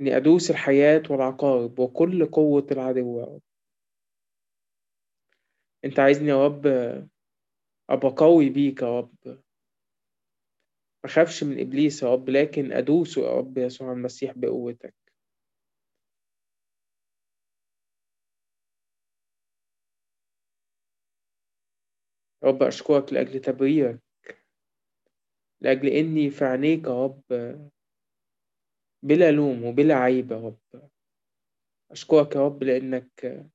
إني 0.00 0.16
أدوس 0.16 0.50
الحياة 0.50 1.02
والعقارب 1.10 1.78
وكل 1.78 2.26
قوة 2.26 2.66
العدو. 2.72 3.18
يا 3.20 3.24
رب 3.24 3.40
أنت 5.84 5.98
عايزني 5.98 6.28
يا 6.28 6.46
رب 6.46 6.66
أبقى 7.90 8.14
قوي 8.16 8.50
بيك 8.50 8.82
يا 8.82 8.98
رب. 9.00 9.42
مخافش 11.04 11.44
من 11.44 11.60
إبليس 11.60 12.02
يا 12.02 12.12
رب 12.12 12.28
لكن 12.30 12.72
أدوسه 12.72 13.22
يا 13.22 13.30
رب 13.38 13.58
يسوع 13.58 13.92
المسيح 13.92 14.32
بقوتك. 14.36 14.94
يا 22.42 22.48
رب 22.48 22.62
أشكرك 22.62 23.12
لأجل 23.12 23.40
تبريرك 23.40 24.00
لأجل 25.60 25.88
إني 25.88 26.30
في 26.30 26.44
عينيك 26.44 26.84
يا 26.86 27.04
رب. 27.04 27.22
بلا 29.02 29.30
لوم 29.30 29.64
وبلا 29.64 29.94
عيب 29.94 30.32
يا 30.32 30.36
رب 30.36 30.58
أشكرك 31.90 32.36
يا 32.36 32.40
رب 32.46 32.62
لأنك 32.64 33.46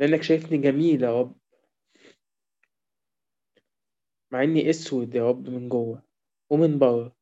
لأنك 0.00 0.22
شايفني 0.22 0.58
جميل 0.58 1.02
يا 1.02 1.20
رب. 1.20 1.38
مع 4.32 4.42
إني 4.42 4.70
أسود 4.70 5.14
يا 5.14 5.28
رب 5.28 5.48
من 5.48 5.68
جوه 5.68 6.02
ومن 6.50 6.78
بره. 6.78 7.16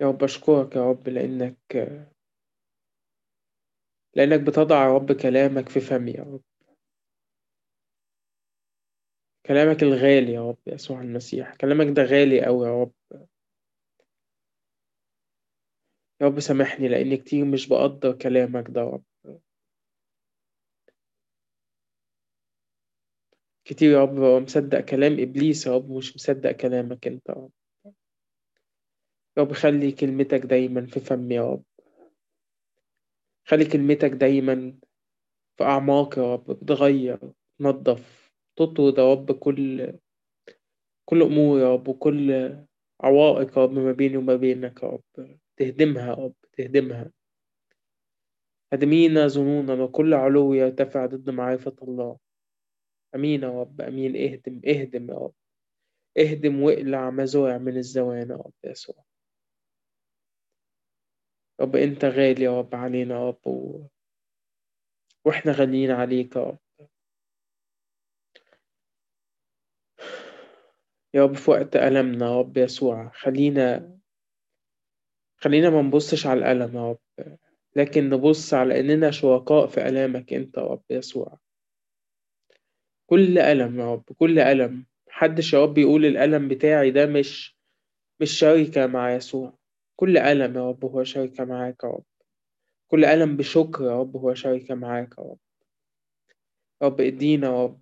يا 0.00 0.06
رب 0.08 0.22
أشكرك 0.24 0.76
يا 0.76 0.90
رب 0.90 1.08
لأنك 1.08 1.58
لأنك 4.16 4.40
بتضع 4.40 4.84
يا 4.84 4.94
رب 4.94 5.12
كلامك 5.12 5.68
في 5.68 5.80
فمي 5.80 6.10
يا 6.10 6.22
رب. 6.22 6.49
كلامك 9.50 9.82
الغالي 9.82 10.32
يا 10.32 10.48
رب 10.48 10.58
يسوع 10.66 11.00
المسيح. 11.00 11.54
كلامك 11.54 11.96
ده 11.96 12.02
غالي 12.02 12.46
أوي 12.46 12.66
يا 12.66 12.82
رب. 12.82 12.92
يا 16.20 16.26
رب 16.26 16.40
سامحني 16.40 16.88
لأني 16.88 17.16
كتير 17.16 17.44
مش 17.44 17.68
بقدر 17.68 18.12
كلامك 18.12 18.70
ده 18.70 18.80
يا 18.80 18.86
رب. 18.86 19.04
كتير 23.64 23.90
يا 23.92 24.02
رب 24.02 24.14
مصدق 24.42 24.80
كلام 24.80 25.12
إبليس 25.20 25.66
يا 25.66 25.72
رب 25.72 25.90
مش 25.90 26.16
مصدق 26.16 26.52
كلامك 26.52 27.06
أنت 27.06 27.28
يا 27.28 27.34
رب. 27.34 27.50
يا 29.36 29.42
رب 29.42 29.52
خلي 29.52 29.92
كلمتك 29.92 30.40
دايما 30.40 30.86
في 30.86 31.00
فمي 31.00 31.34
يا 31.34 31.50
رب. 31.52 31.64
خلي 33.44 33.64
كلمتك 33.64 34.10
دايما 34.10 34.74
في 35.56 35.64
أعماق 35.64 36.18
يا 36.18 36.34
رب 36.34 36.50
بتغير 36.50 37.18
تنظف. 37.58 38.19
تطرد 38.60 38.98
يا 38.98 39.12
رب 39.12 39.32
كل 39.32 39.92
كل 41.04 41.22
أمور 41.22 41.60
يا 41.60 41.72
رب 41.74 41.88
وكل 41.88 42.32
عوائق 43.00 43.58
يا 43.58 43.62
رب 43.64 43.72
ما 43.72 43.92
بيني 43.92 44.16
وما 44.16 44.36
بينك 44.36 44.82
يا 44.82 44.88
رب. 44.88 45.38
تهدمها 45.56 46.06
يا 46.08 46.14
رب 46.14 46.34
تهدمها. 46.52 47.12
هدمينا 48.72 49.26
ظنونا 49.26 49.82
وكل 49.82 50.14
علو 50.14 50.54
يرتفع 50.54 51.06
ضد 51.06 51.30
معرفة 51.30 51.76
الله. 51.82 52.18
أمين 53.14 53.42
يا 53.42 53.60
رب 53.60 53.80
أمين. 53.80 54.16
اهدم 54.16 54.60
اهدم 54.66 55.10
يا 55.10 55.14
رب. 55.14 55.34
اهدم 56.18 56.62
واقلع 56.62 57.10
مزارع 57.10 57.58
من 57.58 57.76
الزوان 57.76 58.30
يا 58.30 58.36
رب 58.36 58.52
يسوع. 58.64 59.04
رب 61.60 61.76
أنت 61.76 62.04
غالي 62.04 62.44
يا 62.44 62.58
رب 62.58 62.74
علينا 62.74 63.14
يا 63.14 63.28
رب 63.28 63.46
و... 63.46 63.86
وإحنا 65.24 65.52
غاليين 65.52 65.90
عليك 65.90 66.36
يا 66.36 66.40
رب. 66.42 66.58
يا 71.14 71.22
رب 71.24 71.34
في 71.34 71.50
وقت 71.50 71.76
ألمنا 71.76 72.26
يا 72.26 72.38
رب 72.38 72.56
يسوع 72.56 73.08
خلينا 73.14 73.96
خلينا 75.36 75.70
ما 75.70 75.82
نبصش 75.82 76.26
على 76.26 76.38
الألم 76.38 76.76
يا 76.76 76.90
رب 76.90 76.98
لكن 77.76 78.10
نبص 78.10 78.54
على 78.54 78.80
إننا 78.80 79.10
شركاء 79.10 79.66
في 79.66 79.88
ألامك 79.88 80.32
أنت 80.32 80.56
يا 80.56 80.62
رب 80.62 80.82
يسوع. 80.90 81.38
كل 83.06 83.38
ألم 83.38 83.80
يا 83.80 83.92
رب 83.92 84.04
كل 84.18 84.38
ألم. 84.38 84.86
محدش 85.08 85.52
يا 85.52 85.62
رب 85.62 85.78
يقول 85.78 86.04
الألم 86.06 86.48
بتاعي 86.48 86.90
ده 86.90 87.06
مش 87.06 87.56
مش 88.20 88.30
شركة 88.38 88.86
مع 88.86 89.14
يسوع. 89.14 89.58
كل 89.96 90.18
ألم 90.18 90.56
يا 90.56 90.68
رب 90.68 90.84
هو 90.84 91.04
شركة 91.04 91.44
معاك 91.44 91.84
يا 91.84 91.88
رب. 91.88 92.04
كل 92.90 93.04
ألم 93.04 93.36
بشكر 93.36 93.84
يا 93.84 94.00
رب 94.00 94.16
هو 94.16 94.34
شركة 94.34 94.74
معاك 94.74 95.14
يا 95.18 95.22
رب. 95.24 95.38
يا 96.82 96.86
رب 96.86 97.00
ادينا 97.00 97.46
يا 97.46 97.64
رب 97.64 97.80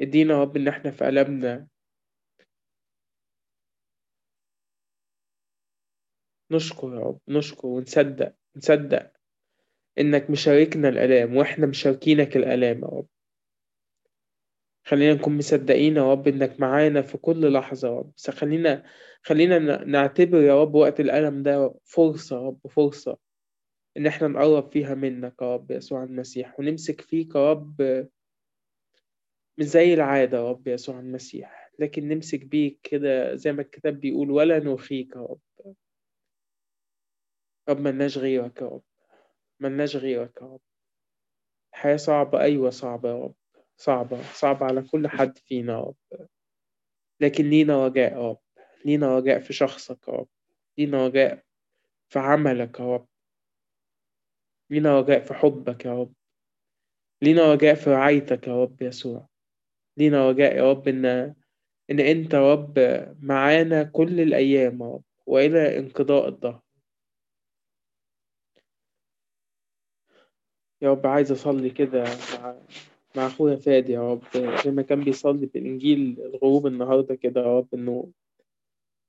ادينا 0.00 0.34
يا 0.34 0.40
رب 0.42 0.56
إن 0.56 0.68
إحنا 0.68 0.90
في 0.90 1.08
ألمنا. 1.08 1.68
نشكر 6.50 6.94
يا 6.94 7.00
رب 7.00 7.18
نشكر 7.28 7.66
ونصدق 7.66 8.34
نصدق 8.56 9.12
إنك 9.98 10.30
مشاركنا 10.30 10.88
الآلام 10.88 11.36
وإحنا 11.36 11.66
مشاركينك 11.66 12.36
الآلام 12.36 12.78
يا 12.82 12.88
رب. 12.88 13.06
خلينا 14.84 15.14
نكون 15.14 15.36
مصدقين 15.38 15.96
يا 15.96 16.12
رب 16.12 16.28
إنك 16.28 16.60
معانا 16.60 17.02
في 17.02 17.18
كل 17.18 17.52
لحظة 17.52 17.88
يا 17.88 17.98
رب. 17.98 18.12
خلينا 18.30 18.84
خلينا 19.22 19.84
نعتبر 19.84 20.42
يا 20.42 20.62
رب 20.62 20.74
وقت 20.74 21.00
الألم 21.00 21.42
ده 21.42 21.74
فرصة 21.84 22.36
يا 22.36 22.46
رب 22.46 22.66
فرصة 22.70 23.18
إن 23.96 24.06
إحنا 24.06 24.28
نقرب 24.28 24.72
فيها 24.72 24.94
منك 24.94 25.34
يا 25.42 25.54
رب 25.54 25.70
يسوع 25.70 26.04
المسيح 26.04 26.60
ونمسك 26.60 27.00
فيك 27.00 27.34
يا 27.34 27.50
رب 27.52 28.06
مش 29.58 29.64
زي 29.64 29.94
العادة 29.94 30.38
يا 30.38 30.50
رب 30.50 30.68
يسوع 30.68 30.98
المسيح. 31.00 31.70
لكن 31.78 32.08
نمسك 32.08 32.44
بيك 32.44 32.78
كده 32.82 33.34
زي 33.34 33.52
ما 33.52 33.62
الكتاب 33.62 34.00
بيقول 34.00 34.30
ولا 34.30 34.58
نخيك 34.58 35.16
يا 35.16 35.20
رب. 35.20 35.38
رب 37.68 37.80
ملناش 37.80 38.18
غيرك 38.18 38.60
يا 38.60 38.66
رب. 38.66 38.82
ملناش 39.60 39.96
غيرك 39.96 40.42
يا 40.42 40.46
رب. 40.46 40.60
الحياة 41.72 41.96
صعبة. 41.96 42.40
أيوة 42.40 42.70
صعبة 42.70 43.08
يا 43.08 43.14
رب. 43.14 43.34
صعبة. 43.76 44.22
صعبة 44.22 44.66
على 44.66 44.82
كل 44.82 45.08
حد 45.08 45.38
فينا 45.38 45.72
يا 45.72 45.78
رب. 45.78 46.28
لكن 47.20 47.50
لينا 47.50 47.86
رجاء 47.86 48.12
يا 48.12 48.28
رب. 48.28 48.38
لينا 48.84 49.18
رجاء 49.18 49.40
في 49.40 49.52
شخصك 49.52 50.08
يا 50.08 50.12
رب. 50.12 50.28
لينا 50.78 51.06
رجاء 51.06 51.44
في 52.08 52.18
عملك 52.18 52.80
يا 52.80 52.94
رب. 52.94 53.08
لينا 54.70 55.00
رجاء 55.00 55.20
في 55.20 55.34
حبك 55.34 55.84
يا 55.84 55.94
رب. 55.94 56.12
لينا 57.22 57.52
رجاء 57.52 57.74
في 57.74 57.90
رعايتك 57.90 58.46
يا 58.46 58.62
رب 58.62 58.82
يسوع. 58.82 59.28
لينا 59.96 60.28
رجاء 60.30 60.56
يا 60.56 60.70
رب 60.70 60.88
إن 60.88 61.04
إن 61.90 62.00
أنت 62.00 62.34
يا 62.34 62.52
رب 62.52 62.78
معانا 63.20 63.82
كل 63.82 64.20
الأيام 64.20 64.82
يا 64.82 64.86
رب. 64.86 65.02
وإلى 65.26 65.78
انقضاء 65.78 66.28
الدهر. 66.28 66.67
يا 70.82 70.90
رب 70.90 71.06
عايز 71.06 71.32
أصلي 71.32 71.70
كده 71.70 72.04
مع 72.34 72.56
مع 73.16 73.26
أخويا 73.26 73.56
فادي 73.56 73.92
يا 73.92 74.12
رب. 74.12 74.22
زي 74.64 74.70
ما 74.70 74.82
كان 74.82 75.04
بيصلي 75.04 75.46
في 75.48 75.58
الإنجيل 75.58 76.16
الغروب 76.20 76.66
النهاردة 76.66 77.14
كده 77.14 77.40
يا 77.40 77.58
رب 77.58 77.68
إنه 77.74 78.12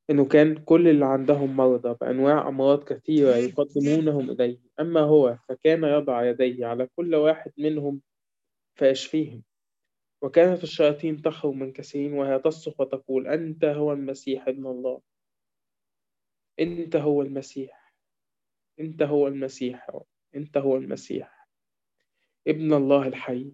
إنه 0.10 0.26
كان 0.26 0.56
كل 0.56 0.88
اللي 0.88 1.06
عندهم 1.06 1.58
مرضى 1.58 1.96
بأنواع 2.02 2.48
أمراض 2.48 2.84
كثيرة 2.84 3.36
يقدمونهم 3.36 4.30
إليه. 4.30 4.60
أما 4.80 5.00
هو 5.02 5.38
فكان 5.50 5.84
يضع 5.84 6.24
يديه 6.26 6.66
على 6.66 6.88
كل 6.96 7.16
واحد 7.16 7.52
منهم 7.58 8.02
فيشفيهم. 8.76 9.44
وكانت 10.22 10.64
الشياطين 10.64 11.22
تخرج 11.22 11.54
من 11.54 11.72
كثيرين 11.72 12.14
وهي 12.14 12.40
تصرخ 12.40 12.80
وتقول 12.82 13.28
أنت 13.28 13.66
هو 13.66 13.94
المسيح 13.94 14.48
ابن 14.48 14.66
الله. 14.68 15.02
أنت 16.60 16.96
هو 16.96 17.22
المسيح. 17.22 17.94
أنت 18.80 19.02
هو 19.02 19.28
المسيح. 19.28 19.90
أنت 20.36 20.58
هو 20.58 20.78
المسيح. 20.78 21.39
ابن 22.48 22.74
الله 22.74 23.08
الحي 23.08 23.52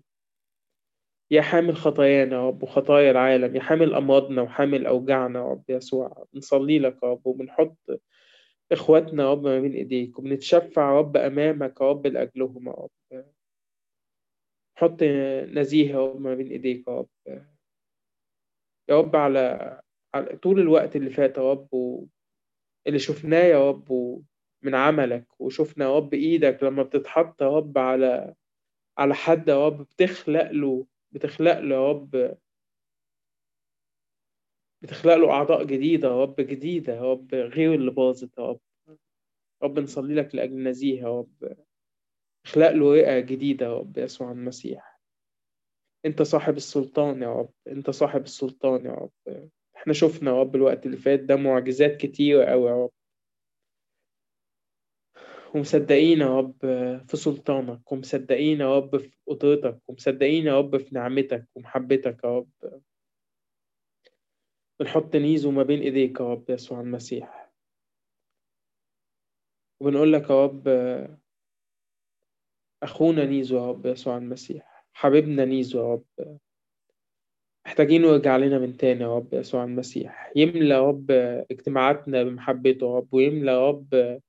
يا 1.31 1.41
حامل 1.41 1.75
خطايانا 1.75 2.35
يا 2.35 2.47
رب 2.47 2.63
وخطايا 2.63 3.11
العالم 3.11 3.55
يا 3.55 3.61
حامل 3.61 3.93
أمراضنا 3.93 4.41
وحامل 4.41 4.85
أوجاعنا 4.85 5.39
يا 5.39 5.45
رب 5.45 5.63
يسوع 5.69 6.25
بنصلي 6.33 6.79
لك 6.79 7.03
يا 7.03 7.07
رب 7.07 7.27
وبنحط 7.27 7.77
إخواتنا 8.71 9.23
يا 9.23 9.31
رب 9.31 9.43
ما 9.43 9.59
بين 9.59 9.73
إيديك 9.73 10.19
وبنتشفع 10.19 10.91
يا 10.93 10.99
رب 10.99 11.17
أمامك 11.17 11.81
يا 11.81 11.89
رب 11.89 12.07
لأجلهم 12.07 12.67
يا 12.67 12.73
رب 12.73 13.25
حط 14.77 15.03
نزيه 15.53 15.91
يا 15.91 16.05
رب 16.05 16.21
ما 16.21 16.35
بين 16.35 16.47
إيديك 16.47 16.87
يا 16.87 16.93
رب 16.93 17.09
يا 18.89 18.97
رب 18.99 19.15
على, 19.15 19.81
طول 20.43 20.59
الوقت 20.59 20.95
اللي 20.95 21.09
فات 21.09 21.37
يا 21.37 21.51
رب. 21.51 21.69
اللي 22.87 22.99
شفناه 22.99 23.43
يا 23.43 23.69
رب. 23.69 24.21
من 24.61 24.75
عملك 24.75 25.41
وشفنا 25.41 25.85
يا 25.85 25.95
رب 25.95 26.13
إيدك 26.13 26.63
لما 26.63 26.83
بتتحط 26.83 27.41
يا 27.41 27.47
رب 27.47 27.77
على 27.77 28.35
على 28.97 29.15
حد 29.15 29.47
يا 29.47 29.65
رب 29.67 29.77
بتخلق 29.81 30.51
له 30.51 30.85
بتخلق 31.11 31.59
له 31.59 31.75
يا 31.75 31.89
رب 31.89 32.37
بتخلق 34.81 35.15
له 35.15 35.31
أعضاء 35.31 35.63
جديدة 35.63 36.07
يا 36.07 36.21
رب 36.21 36.35
جديدة 36.35 36.95
يا 36.95 37.01
رب 37.11 37.33
غير 37.33 37.73
اللي 37.73 37.91
باظت 37.91 38.37
يا 38.37 38.43
رب 38.43 38.59
رب 39.63 39.79
نصلي 39.79 40.15
لك 40.15 40.35
لأجل 40.35 40.63
نزيه 40.63 41.01
يا 41.01 41.19
رب 41.19 41.55
اخلق 42.45 42.71
له 42.71 42.93
رئة 42.93 43.19
جديدة 43.19 43.65
يا 43.65 43.77
رب 43.77 43.97
يسوع 43.97 44.31
المسيح. 44.31 44.99
أنت 46.05 46.21
صاحب 46.21 46.57
السلطان 46.57 47.21
يا 47.21 47.33
رب 47.33 47.49
أنت 47.67 47.89
صاحب 47.89 48.21
السلطان 48.23 48.85
يا 48.85 48.91
رب. 48.91 49.49
إحنا 49.75 49.93
شفنا 49.93 50.31
يا 50.31 50.39
رب 50.39 50.55
الوقت 50.55 50.85
اللي 50.85 50.97
فات 50.97 51.19
ده 51.19 51.35
معجزات 51.35 51.97
كتيرة 51.97 52.43
أوي 52.45 52.69
يا 52.69 52.83
رب. 52.83 52.91
ومصدقين 55.55 56.19
يا 56.19 56.37
رب 56.37 56.59
في 57.07 57.17
سلطانك 57.17 57.91
ومصدقين 57.91 58.59
يا 58.59 58.77
رب 58.77 58.97
في 58.97 59.17
قدرتك 59.27 59.89
ومصدقين 59.89 60.45
يا 60.45 60.57
رب 60.57 60.77
في 60.77 60.95
نعمتك 60.95 61.47
ومحبتك 61.55 62.23
يا 62.23 62.37
رب. 62.37 62.81
بنحط 64.79 65.15
نيزو 65.15 65.51
ما 65.51 65.63
بين 65.63 65.81
إيديك 65.81 66.19
يا 66.19 66.25
رب 66.25 66.49
يسوع 66.49 66.81
المسيح. 66.81 67.51
وبنقول 69.79 70.13
لك 70.13 70.29
يا 70.29 70.45
رب 70.45 70.67
أخونا 72.83 73.25
نيزو 73.25 73.57
يا 73.57 73.69
رب 73.69 73.85
يسوع 73.85 74.17
المسيح 74.17 74.85
حبيبنا 74.93 75.45
نيزو 75.45 75.79
يا 75.79 75.93
رب. 75.93 76.39
محتاجينه 77.65 78.07
يرجع 78.07 78.37
لنا 78.37 78.59
من 78.59 78.77
تاني 78.77 79.01
يا 79.01 79.15
رب 79.15 79.33
يسوع 79.33 79.63
المسيح. 79.63 80.31
يملى 80.35 80.73
يا 80.73 80.81
رب 80.81 81.11
اجتماعاتنا 81.51 82.23
بمحبته 82.23 82.87
يا 82.87 82.97
رب 82.97 83.13
ويملى 83.13 83.51
يا 83.51 83.67
رب 83.67 84.21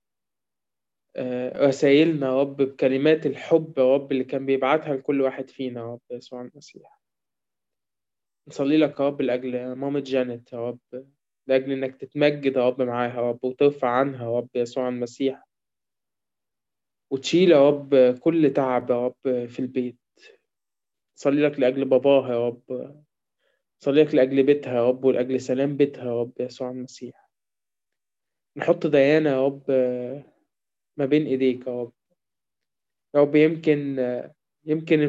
رسايلنا 1.57 2.27
يا 2.27 2.41
رب 2.41 2.57
بكلمات 2.57 3.27
الحب 3.27 3.79
يا 3.79 3.95
رب 3.95 4.13
اللي 4.13 4.25
كان 4.25 4.47
بيبعتها 4.47 4.95
لكل 4.97 5.21
واحد 5.21 5.51
فينا 5.51 5.81
يا 5.81 5.87
رب 5.87 6.01
يسوع 6.11 6.41
المسيح 6.43 7.01
نصلي 8.49 8.77
لك 8.77 9.01
يا 9.01 9.07
رب 9.07 9.23
لأجل 9.23 9.73
مامة 9.73 10.01
جانيت 10.01 10.53
يا 10.53 10.69
رب 10.69 11.05
لأجل 11.47 11.73
إنك 11.73 11.97
تتمجد 11.97 12.57
يا 12.57 12.67
رب 12.69 12.83
معاها 12.83 13.17
يا 13.17 13.29
رب 13.31 13.45
وترفع 13.45 13.89
عنها 13.89 14.25
يا 14.33 14.39
رب 14.39 14.49
يسوع 14.55 14.89
المسيح 14.89 15.47
وتشيل 17.11 17.51
يا 17.51 17.69
رب 17.69 18.19
كل 18.19 18.53
تعب 18.53 18.91
يا 18.91 19.07
رب 19.07 19.47
في 19.47 19.59
البيت 19.59 19.97
صلي 21.15 21.43
لك 21.43 21.61
لأجل 21.61 21.85
باباها 21.85 22.33
يا 22.33 22.47
رب 22.47 22.97
صلي 23.79 24.03
لك 24.05 24.15
لأجل 24.15 24.43
بيتها 24.43 24.75
يا 24.75 24.89
رب 24.89 25.05
ولأجل 25.05 25.41
سلام 25.41 25.77
بيتها 25.77 26.05
يا 26.05 26.21
رب 26.21 26.33
يسوع 26.41 26.71
المسيح 26.71 27.31
نحط 28.57 28.87
ديانة 28.87 29.31
يا 29.31 29.45
رب 29.47 29.63
ما 30.97 31.07
بين 31.07 31.27
إيديك 31.27 31.67
يا 31.67 31.73
رب. 31.83 31.93
يا 33.15 33.21
رب 33.21 33.35
يمكن 33.37 33.99
يمكن 34.65 35.03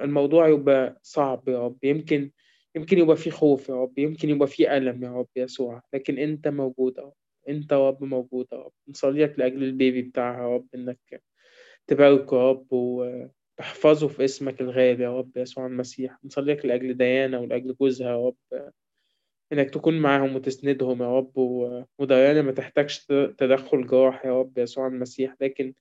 الموضوع 0.00 0.48
يبقى 0.48 0.98
صعب 1.02 1.48
يا 1.48 1.58
رب. 1.58 1.78
يمكن 1.84 2.30
يمكن 2.76 2.98
يبقى 2.98 3.16
فيه 3.16 3.30
خوف 3.30 3.68
يا 3.68 3.74
رب. 3.74 3.98
يمكن 3.98 4.30
يبقى 4.30 4.48
فيه 4.48 4.76
ألم 4.76 5.04
يا 5.04 5.10
رب 5.10 5.28
يسوع. 5.36 5.82
لكن 5.94 6.18
أنت 6.18 6.48
موجود 6.48 6.98
يا 6.98 7.02
رب. 7.02 7.12
أنت 7.48 7.72
يا 7.72 7.88
رب 7.88 8.04
موجود 8.04 8.46
يا 8.52 8.58
رب. 8.58 8.72
نصلي 8.88 9.24
لك 9.24 9.38
لأجل 9.38 9.62
البيبي 9.62 10.02
بتاعها 10.02 10.42
يا 10.42 10.54
رب. 10.54 10.66
إنك 10.74 11.22
تباركه 11.86 12.36
يا 12.36 12.50
رب 12.50 12.72
وتحفظه 12.72 14.08
في 14.08 14.24
اسمك 14.24 14.60
الغالي 14.60 15.04
يا 15.04 15.18
رب 15.18 15.36
يسوع 15.36 15.66
المسيح. 15.66 16.18
نصلي 16.24 16.54
لك 16.54 16.66
لأجل 16.66 16.96
ديانا 16.96 17.38
ولأجل 17.38 17.74
جوزها 17.80 18.08
يا 18.10 18.26
رب. 18.26 18.72
إنك 19.54 19.70
تكون 19.70 20.00
معاهم 20.00 20.36
وتسندهم 20.36 21.02
يا 21.02 21.16
رب 21.18 21.32
وديانا 21.98 22.42
ما 22.42 22.52
تحتاجش 22.52 23.06
تدخل 23.38 23.86
جراح 23.86 24.26
يا 24.26 24.40
رب 24.40 24.58
يسوع 24.58 24.86
المسيح 24.86 25.36
لكن 25.40 25.74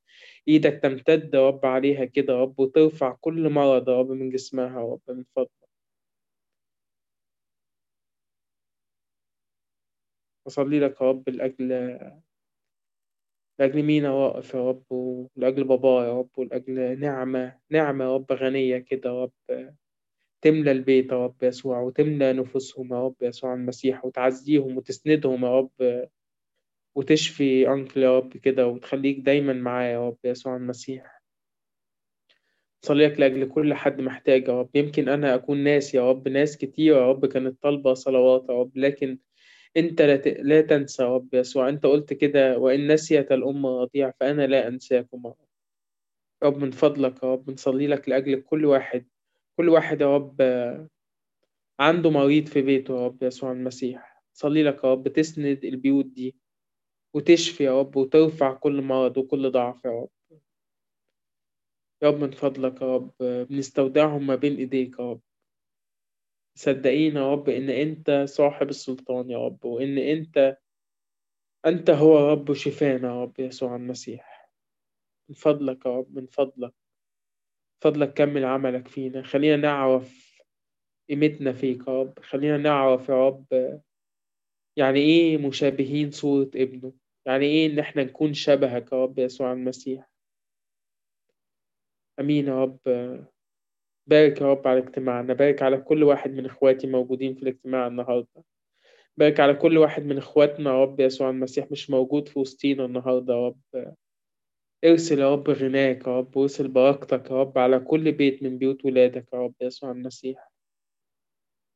إيدك 0.47 0.79
تمتد 0.83 1.33
يا 1.33 1.47
رب 1.47 1.65
عليها 1.65 2.05
كده 2.05 2.33
يا 2.33 2.41
رب 2.41 2.59
وترفع 2.59 3.17
كل 3.21 3.49
مرض 3.49 3.89
يا 3.89 3.99
رب 3.99 4.11
من 4.11 4.29
جسمها 4.29 4.81
يا 4.81 4.85
رب 4.93 5.01
من 5.09 5.23
فضلك. 5.35 5.49
أصلي 10.47 10.79
لك 10.79 11.01
يا 11.01 11.05
رب 11.09 11.29
لأجل 11.29 11.71
لأجل 13.59 13.83
مينا 13.83 14.11
واقف 14.11 14.53
يا 14.53 14.69
رب 14.69 14.83
ولأجل 14.91 15.63
بابا 15.63 16.05
يا 16.05 16.19
رب 16.19 16.29
ولأجل 16.37 16.99
نعمة 16.99 17.59
نعمة 17.69 18.05
يا 18.05 18.13
رب 18.15 18.31
غنية 18.31 18.77
كده 18.77 19.09
يا 19.09 19.23
رب. 19.23 19.31
تملى 20.43 20.71
البيت 20.71 21.11
يا 21.11 21.25
رب 21.25 21.43
يسوع 21.43 21.79
وتملى 21.81 22.33
نفوسهم 22.33 22.93
يا 22.93 23.05
رب 23.05 23.15
يسوع 23.21 23.53
المسيح 23.53 24.05
وتعزيهم 24.05 24.77
وتسندهم 24.77 25.45
يا 25.45 25.59
رب 25.59 26.07
وتشفي 26.95 27.67
أنكل 27.73 28.03
يا 28.03 28.17
رب 28.17 28.37
كده 28.37 28.67
وتخليك 28.67 29.19
دايما 29.19 29.53
معاه 29.53 29.83
يا 29.87 30.07
رب 30.07 30.17
يسوع 30.23 30.55
المسيح. 30.55 31.23
صلي 32.85 33.07
لك 33.07 33.19
لأجل 33.19 33.49
كل 33.49 33.73
حد 33.73 34.01
محتاج 34.01 34.47
يا 34.47 34.59
رب. 34.59 34.69
يمكن 34.75 35.09
أنا 35.09 35.35
أكون 35.35 35.57
ناس 35.57 35.93
يا 35.95 36.09
رب 36.09 36.27
ناس 36.27 36.57
كتير 36.57 36.95
يا 36.95 37.09
رب 37.09 37.25
كانت 37.25 37.63
طالبة 37.63 37.93
صلوات 37.93 38.45
يا 38.49 38.53
رب 38.53 38.77
لكن 38.77 39.19
أنت 39.77 40.01
لا, 40.01 40.61
تنسى 40.61 41.03
يا 41.03 41.15
رب 41.15 41.33
يسوع. 41.33 41.69
أنت 41.69 41.85
قلت 41.85 42.13
كده 42.13 42.57
وإن 42.57 42.91
نسيت 42.93 43.31
الأمة 43.31 43.81
رضيع 43.81 44.11
فأنا 44.19 44.47
لا 44.47 44.67
أنساكم 44.67 45.21
يا 45.25 45.29
رب. 45.29 45.47
رب 46.43 46.57
من 46.57 46.71
فضلك 46.71 47.23
يا 47.23 47.33
رب 47.33 47.49
نصلي 47.49 47.87
لك 47.87 48.09
لأجل 48.09 48.41
كل 48.41 48.65
واحد. 48.65 49.05
كل 49.57 49.69
واحد 49.69 50.01
يا 50.01 50.15
رب 50.15 50.41
عنده 51.79 52.09
مريض 52.09 52.45
في 52.47 52.61
بيته 52.61 52.93
يا 53.01 53.05
رب 53.05 53.23
يسوع 53.23 53.51
المسيح. 53.51 54.23
صلي 54.33 54.63
لك 54.63 54.83
يا 54.83 54.91
رب 54.91 55.07
تسند 55.07 55.65
البيوت 55.65 56.05
دي 56.05 56.35
وتشفي 57.15 57.63
يا 57.63 57.79
رب 57.79 57.95
وترفع 57.95 58.53
كل 58.53 58.81
مرض 58.81 59.17
وكل 59.17 59.51
ضعف 59.51 59.85
يا 59.85 59.91
رب. 59.91 60.09
يا 62.01 62.07
رب 62.07 62.19
من 62.23 62.31
فضلك 62.31 62.81
يا 62.81 62.95
رب 62.95 63.13
بنستودعهم 63.19 64.27
ما 64.27 64.35
بين 64.35 64.55
إيديك 64.57 64.99
يا 64.99 65.11
رب. 65.11 65.21
صدقين 66.55 67.15
يا 67.15 67.31
رب 67.31 67.49
إن 67.49 67.69
أنت 67.69 68.25
صاحب 68.27 68.69
السلطان 68.69 69.29
يا 69.29 69.37
رب 69.37 69.65
وإن 69.65 69.97
أنت 69.97 70.57
أنت 71.65 71.89
هو 71.89 72.31
رب 72.31 72.53
شفانا 72.53 73.07
يا 73.07 73.23
رب 73.23 73.39
يسوع 73.39 73.75
المسيح. 73.75 74.51
من 75.29 75.35
فضلك 75.35 75.85
يا 75.85 75.97
رب 75.97 76.15
من 76.15 76.27
فضلك. 76.27 76.73
فضلك 77.81 78.13
كمل 78.13 78.45
عملك 78.45 78.87
فينا. 78.87 79.23
خلينا 79.23 79.55
نعرف 79.55 80.33
قيمتنا 81.09 81.53
فيك 81.53 81.87
يا 81.87 82.01
رب. 82.01 82.19
خلينا 82.19 82.57
نعرف 82.57 83.09
يا 83.09 83.27
رب 83.27 83.45
يعني 84.77 84.99
إيه 84.99 85.37
مشابهين 85.37 86.11
صورة 86.11 86.49
ابنه؟ 86.55 86.93
يعني 87.25 87.45
إيه 87.45 87.67
إن 87.73 87.79
إحنا 87.79 88.03
نكون 88.03 88.33
شبهك 88.33 88.91
يا 88.93 89.03
رب 89.03 89.19
يسوع 89.19 89.53
المسيح؟ 89.53 90.09
أمين 92.19 92.47
يا 92.47 92.63
رب. 92.63 92.79
بارك 94.07 94.41
يا 94.41 94.45
رب 94.51 94.67
على 94.67 94.79
اجتماعنا. 94.79 95.33
بارك 95.33 95.61
على 95.61 95.77
كل 95.77 96.03
واحد 96.03 96.31
من 96.31 96.45
إخواتي 96.45 96.87
موجودين 96.87 97.35
في 97.35 97.43
الاجتماع 97.43 97.87
النهاردة. 97.87 98.43
بارك 99.17 99.39
على 99.39 99.53
كل 99.53 99.77
واحد 99.77 100.03
من 100.05 100.17
إخواتنا 100.17 100.69
يا 100.69 100.81
رب 100.83 100.99
يسوع 100.99 101.29
المسيح 101.29 101.71
مش 101.71 101.89
موجود 101.89 102.27
في 102.27 102.39
وسطينا 102.39 102.85
النهاردة 102.85 103.33
يا 103.33 103.47
رب. 103.47 103.95
ارسل 104.85 105.19
يا 105.19 105.33
رب 105.33 105.49
غناك 105.49 106.07
يا 106.07 106.17
رب 106.19 106.37
وارسل 106.37 106.67
بركتك 106.67 107.31
يا 107.31 107.35
رب 107.41 107.57
على 107.57 107.79
كل 107.79 108.11
بيت 108.11 108.43
من 108.43 108.57
بيوت 108.57 108.85
ولادك 108.85 109.33
يا 109.33 109.37
رب 109.39 109.53
يسوع 109.61 109.91
المسيح 109.91 110.51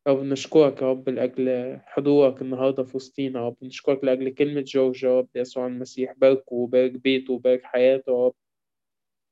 يا 0.07 0.11
رب 0.11 0.23
نشكرك 0.23 0.81
يا 0.81 0.87
رب 0.91 1.09
لأجل 1.09 1.77
حضورك 1.85 2.41
النهاردة 2.41 2.83
في 2.83 2.97
وسطينا 2.97 3.39
يا 3.39 3.45
رب 3.47 3.57
نشكرك 3.63 4.03
لأجل 4.03 4.29
كلمة 4.29 4.61
جورج 4.61 5.03
يا 5.03 5.19
رب 5.19 5.27
يسوع 5.35 5.67
المسيح 5.67 6.13
باركه 6.17 6.53
وبارك 6.53 6.91
بيته 6.91 7.33
وبارك 7.33 7.63
حياته 7.63 8.09
يا 8.11 8.25
رب 8.27 8.33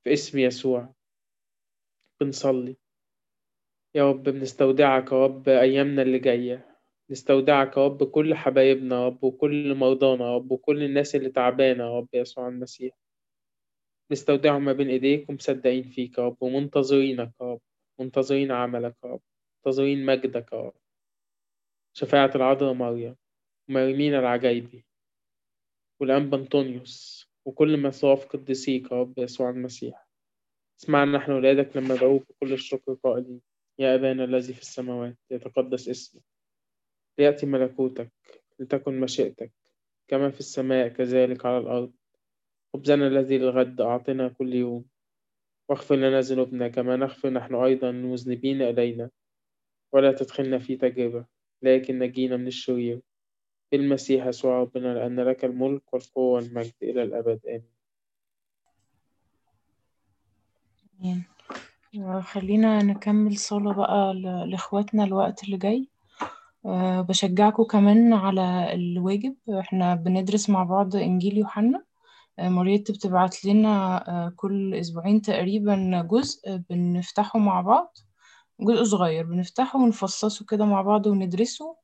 في 0.04 0.14
اسم 0.14 0.40
يسوع 0.40 0.94
بنصلي 2.22 2.76
يا 3.96 4.10
رب 4.10 4.24
بنستودعك 4.24 5.12
يا 5.12 5.24
رب 5.26 5.50
أيامنا 5.50 6.02
اللي 6.02 6.20
جاية 6.20 6.76
نستودعك 7.10 7.78
يا 7.78 7.86
رب 7.86 8.04
كل 8.04 8.36
حبايبنا 8.36 8.96
يا 8.96 9.06
رب 9.08 9.24
وكل 9.24 9.76
مرضانا 9.76 10.26
يا 10.26 10.36
رب 10.36 10.52
وكل 10.52 10.84
الناس 10.84 11.16
اللي 11.16 11.30
تعبانة 11.30 11.84
يا 11.84 11.98
رب 11.98 12.08
يسوع 12.14 12.48
المسيح 12.48 12.98
نستودعهم 14.12 14.66
ما 14.66 14.74
بين 14.74 14.90
إيديك 14.90 15.30
ومصدقين 15.30 15.84
فيك 15.84 16.18
يا 16.18 16.24
رب 16.24 16.38
ومنتظرينك 16.42 17.32
يا 17.42 17.46
رب 17.46 17.62
منتظرين 18.00 18.52
عملك 18.52 18.96
يا 19.04 19.10
رب 19.10 19.22
منتظرين 19.66 20.06
مجدك 20.06 20.54
يا 20.54 20.58
رب. 20.58 20.74
شفاعة 21.94 22.32
العذراء 22.36 22.74
مريم 22.74 23.16
ومريمين 23.70 24.16
العجايبي 24.16 24.86
والأنبا 26.00 26.38
أنطونيوس 26.38 27.28
وكل 27.46 27.82
مصاف 27.82 28.26
قديسيك 28.26 28.92
يا 28.92 28.98
رب 28.98 29.20
يسوع 29.20 29.50
المسيح. 29.50 30.08
اسمعنا 30.80 31.18
نحن 31.18 31.32
ولادك 31.32 31.78
لما 31.78 31.96
دعوك 31.96 32.28
بكل 32.30 32.54
الشكر 32.54 32.94
قائلين 32.94 33.42
يا 33.80 33.96
أبانا 33.96 34.24
الذي 34.24 34.54
في 34.54 34.62
السماوات 34.62 35.18
يتقدس 35.32 35.90
اسمك. 35.90 36.24
ليأتي 37.18 37.46
ملكوتك 37.46 38.12
لتكن 38.60 39.00
مشيئتك 39.00 39.52
كما 40.08 40.30
في 40.30 40.40
السماء 40.40 40.88
كذلك 40.88 41.46
على 41.46 41.58
الأرض. 41.58 41.94
خبزنا 42.76 43.08
الذي 43.08 43.38
للغد 43.38 43.82
أعطنا 43.82 44.28
كل 44.28 44.54
يوم. 44.54 44.86
واغفر 45.70 45.96
لنا 45.96 46.20
ذنوبنا 46.20 46.68
كما 46.68 46.96
نغفر 46.96 47.30
نحن 47.30 47.56
أيضا 47.56 47.90
المذنبين 47.90 48.62
إلينا. 48.62 49.10
ولا 49.92 50.12
تدخلنا 50.12 50.60
في 50.60 50.76
تجربة 50.76 51.26
لكن 51.62 52.00
نجينا 52.00 52.38
من 52.38 52.48
الشرير. 52.48 53.02
بالمسيح 53.72 54.26
يسوع 54.26 54.60
ربنا 54.60 54.94
لأن 54.94 55.20
لك 55.20 55.46
الملك 55.46 55.94
والقوة 55.94 56.34
والمجد 56.34 56.74
إلى 56.84 57.04
الأبد. 57.04 57.64
آمين. 61.00 61.24
خلينا 62.22 62.84
نكمل 62.84 63.38
صلاة 63.38 63.74
بقى 63.74 64.14
لإخواتنا 64.48 65.04
الوقت 65.04 65.44
اللي 65.44 65.58
جاي. 65.58 65.88
أه 66.66 67.02
بشجعكم 67.02 67.64
كمان 67.64 68.14
على 68.14 68.74
الواجب. 68.74 69.36
إحنا 69.60 69.96
بندرس 69.96 70.50
مع 70.50 70.64
بعض 70.64 70.96
إنجيل 70.96 71.38
يوحنا. 71.38 71.85
مريت 72.40 72.92
بتبعت 72.92 73.46
لنا 73.46 73.98
أه 74.10 74.30
كل 74.36 74.76
أسبوعين 74.76 75.22
تقريبا 75.22 76.08
جزء 76.12 76.58
بنفتحه 76.70 77.40
مع 77.40 77.62
بعض 77.62 77.98
جزء 78.60 78.84
صغير 78.84 79.26
بنفتحه 79.26 79.80
ونفصصه 79.80 80.46
كده 80.46 80.66
مع 80.66 80.82
بعض 80.82 81.08
وندرسه. 81.08 81.76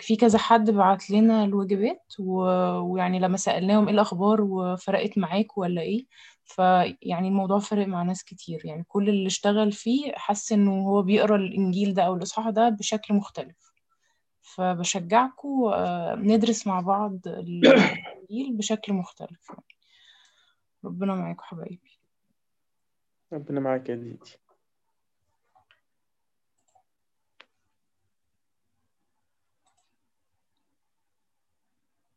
في 0.00 0.16
كذا 0.16 0.38
حد 0.38 0.70
بعت 0.70 1.10
لنا 1.10 1.44
الواجبات 1.44 2.14
ويعني 2.18 3.18
لما 3.18 3.36
سألناهم 3.36 3.86
إيه 3.88 3.94
الأخبار 3.94 4.40
وفرقت 4.42 5.18
معاك 5.18 5.58
ولا 5.58 5.82
إيه 5.82 6.06
فيعني 6.44 7.28
الموضوع 7.28 7.58
فرق 7.58 7.86
مع 7.86 8.02
ناس 8.02 8.24
كتير. 8.24 8.62
يعني 8.64 8.84
كل 8.88 9.08
اللي 9.08 9.26
اشتغل 9.26 9.72
فيه 9.72 10.12
حس 10.16 10.52
إنه 10.52 10.88
هو 10.88 11.02
بيقرأ 11.02 11.36
الإنجيل 11.36 11.94
ده 11.94 12.02
أو 12.02 12.14
الإصحاح 12.14 12.48
ده 12.50 12.68
بشكل 12.68 13.14
مختلف. 13.14 13.72
فبشجعكم 14.40 15.70
ندرس 16.14 16.66
مع 16.66 16.80
بعض 16.80 17.18
الإنجيل 17.26 18.56
بشكل 18.56 18.92
مختلف. 18.92 19.50
ربنا 20.86 21.14
معاكم 21.14 21.42
حبايبي. 21.42 21.98
ربنا 23.32 23.60
معاك 23.60 23.88
يا 23.88 23.94
ديدي. 23.94 24.45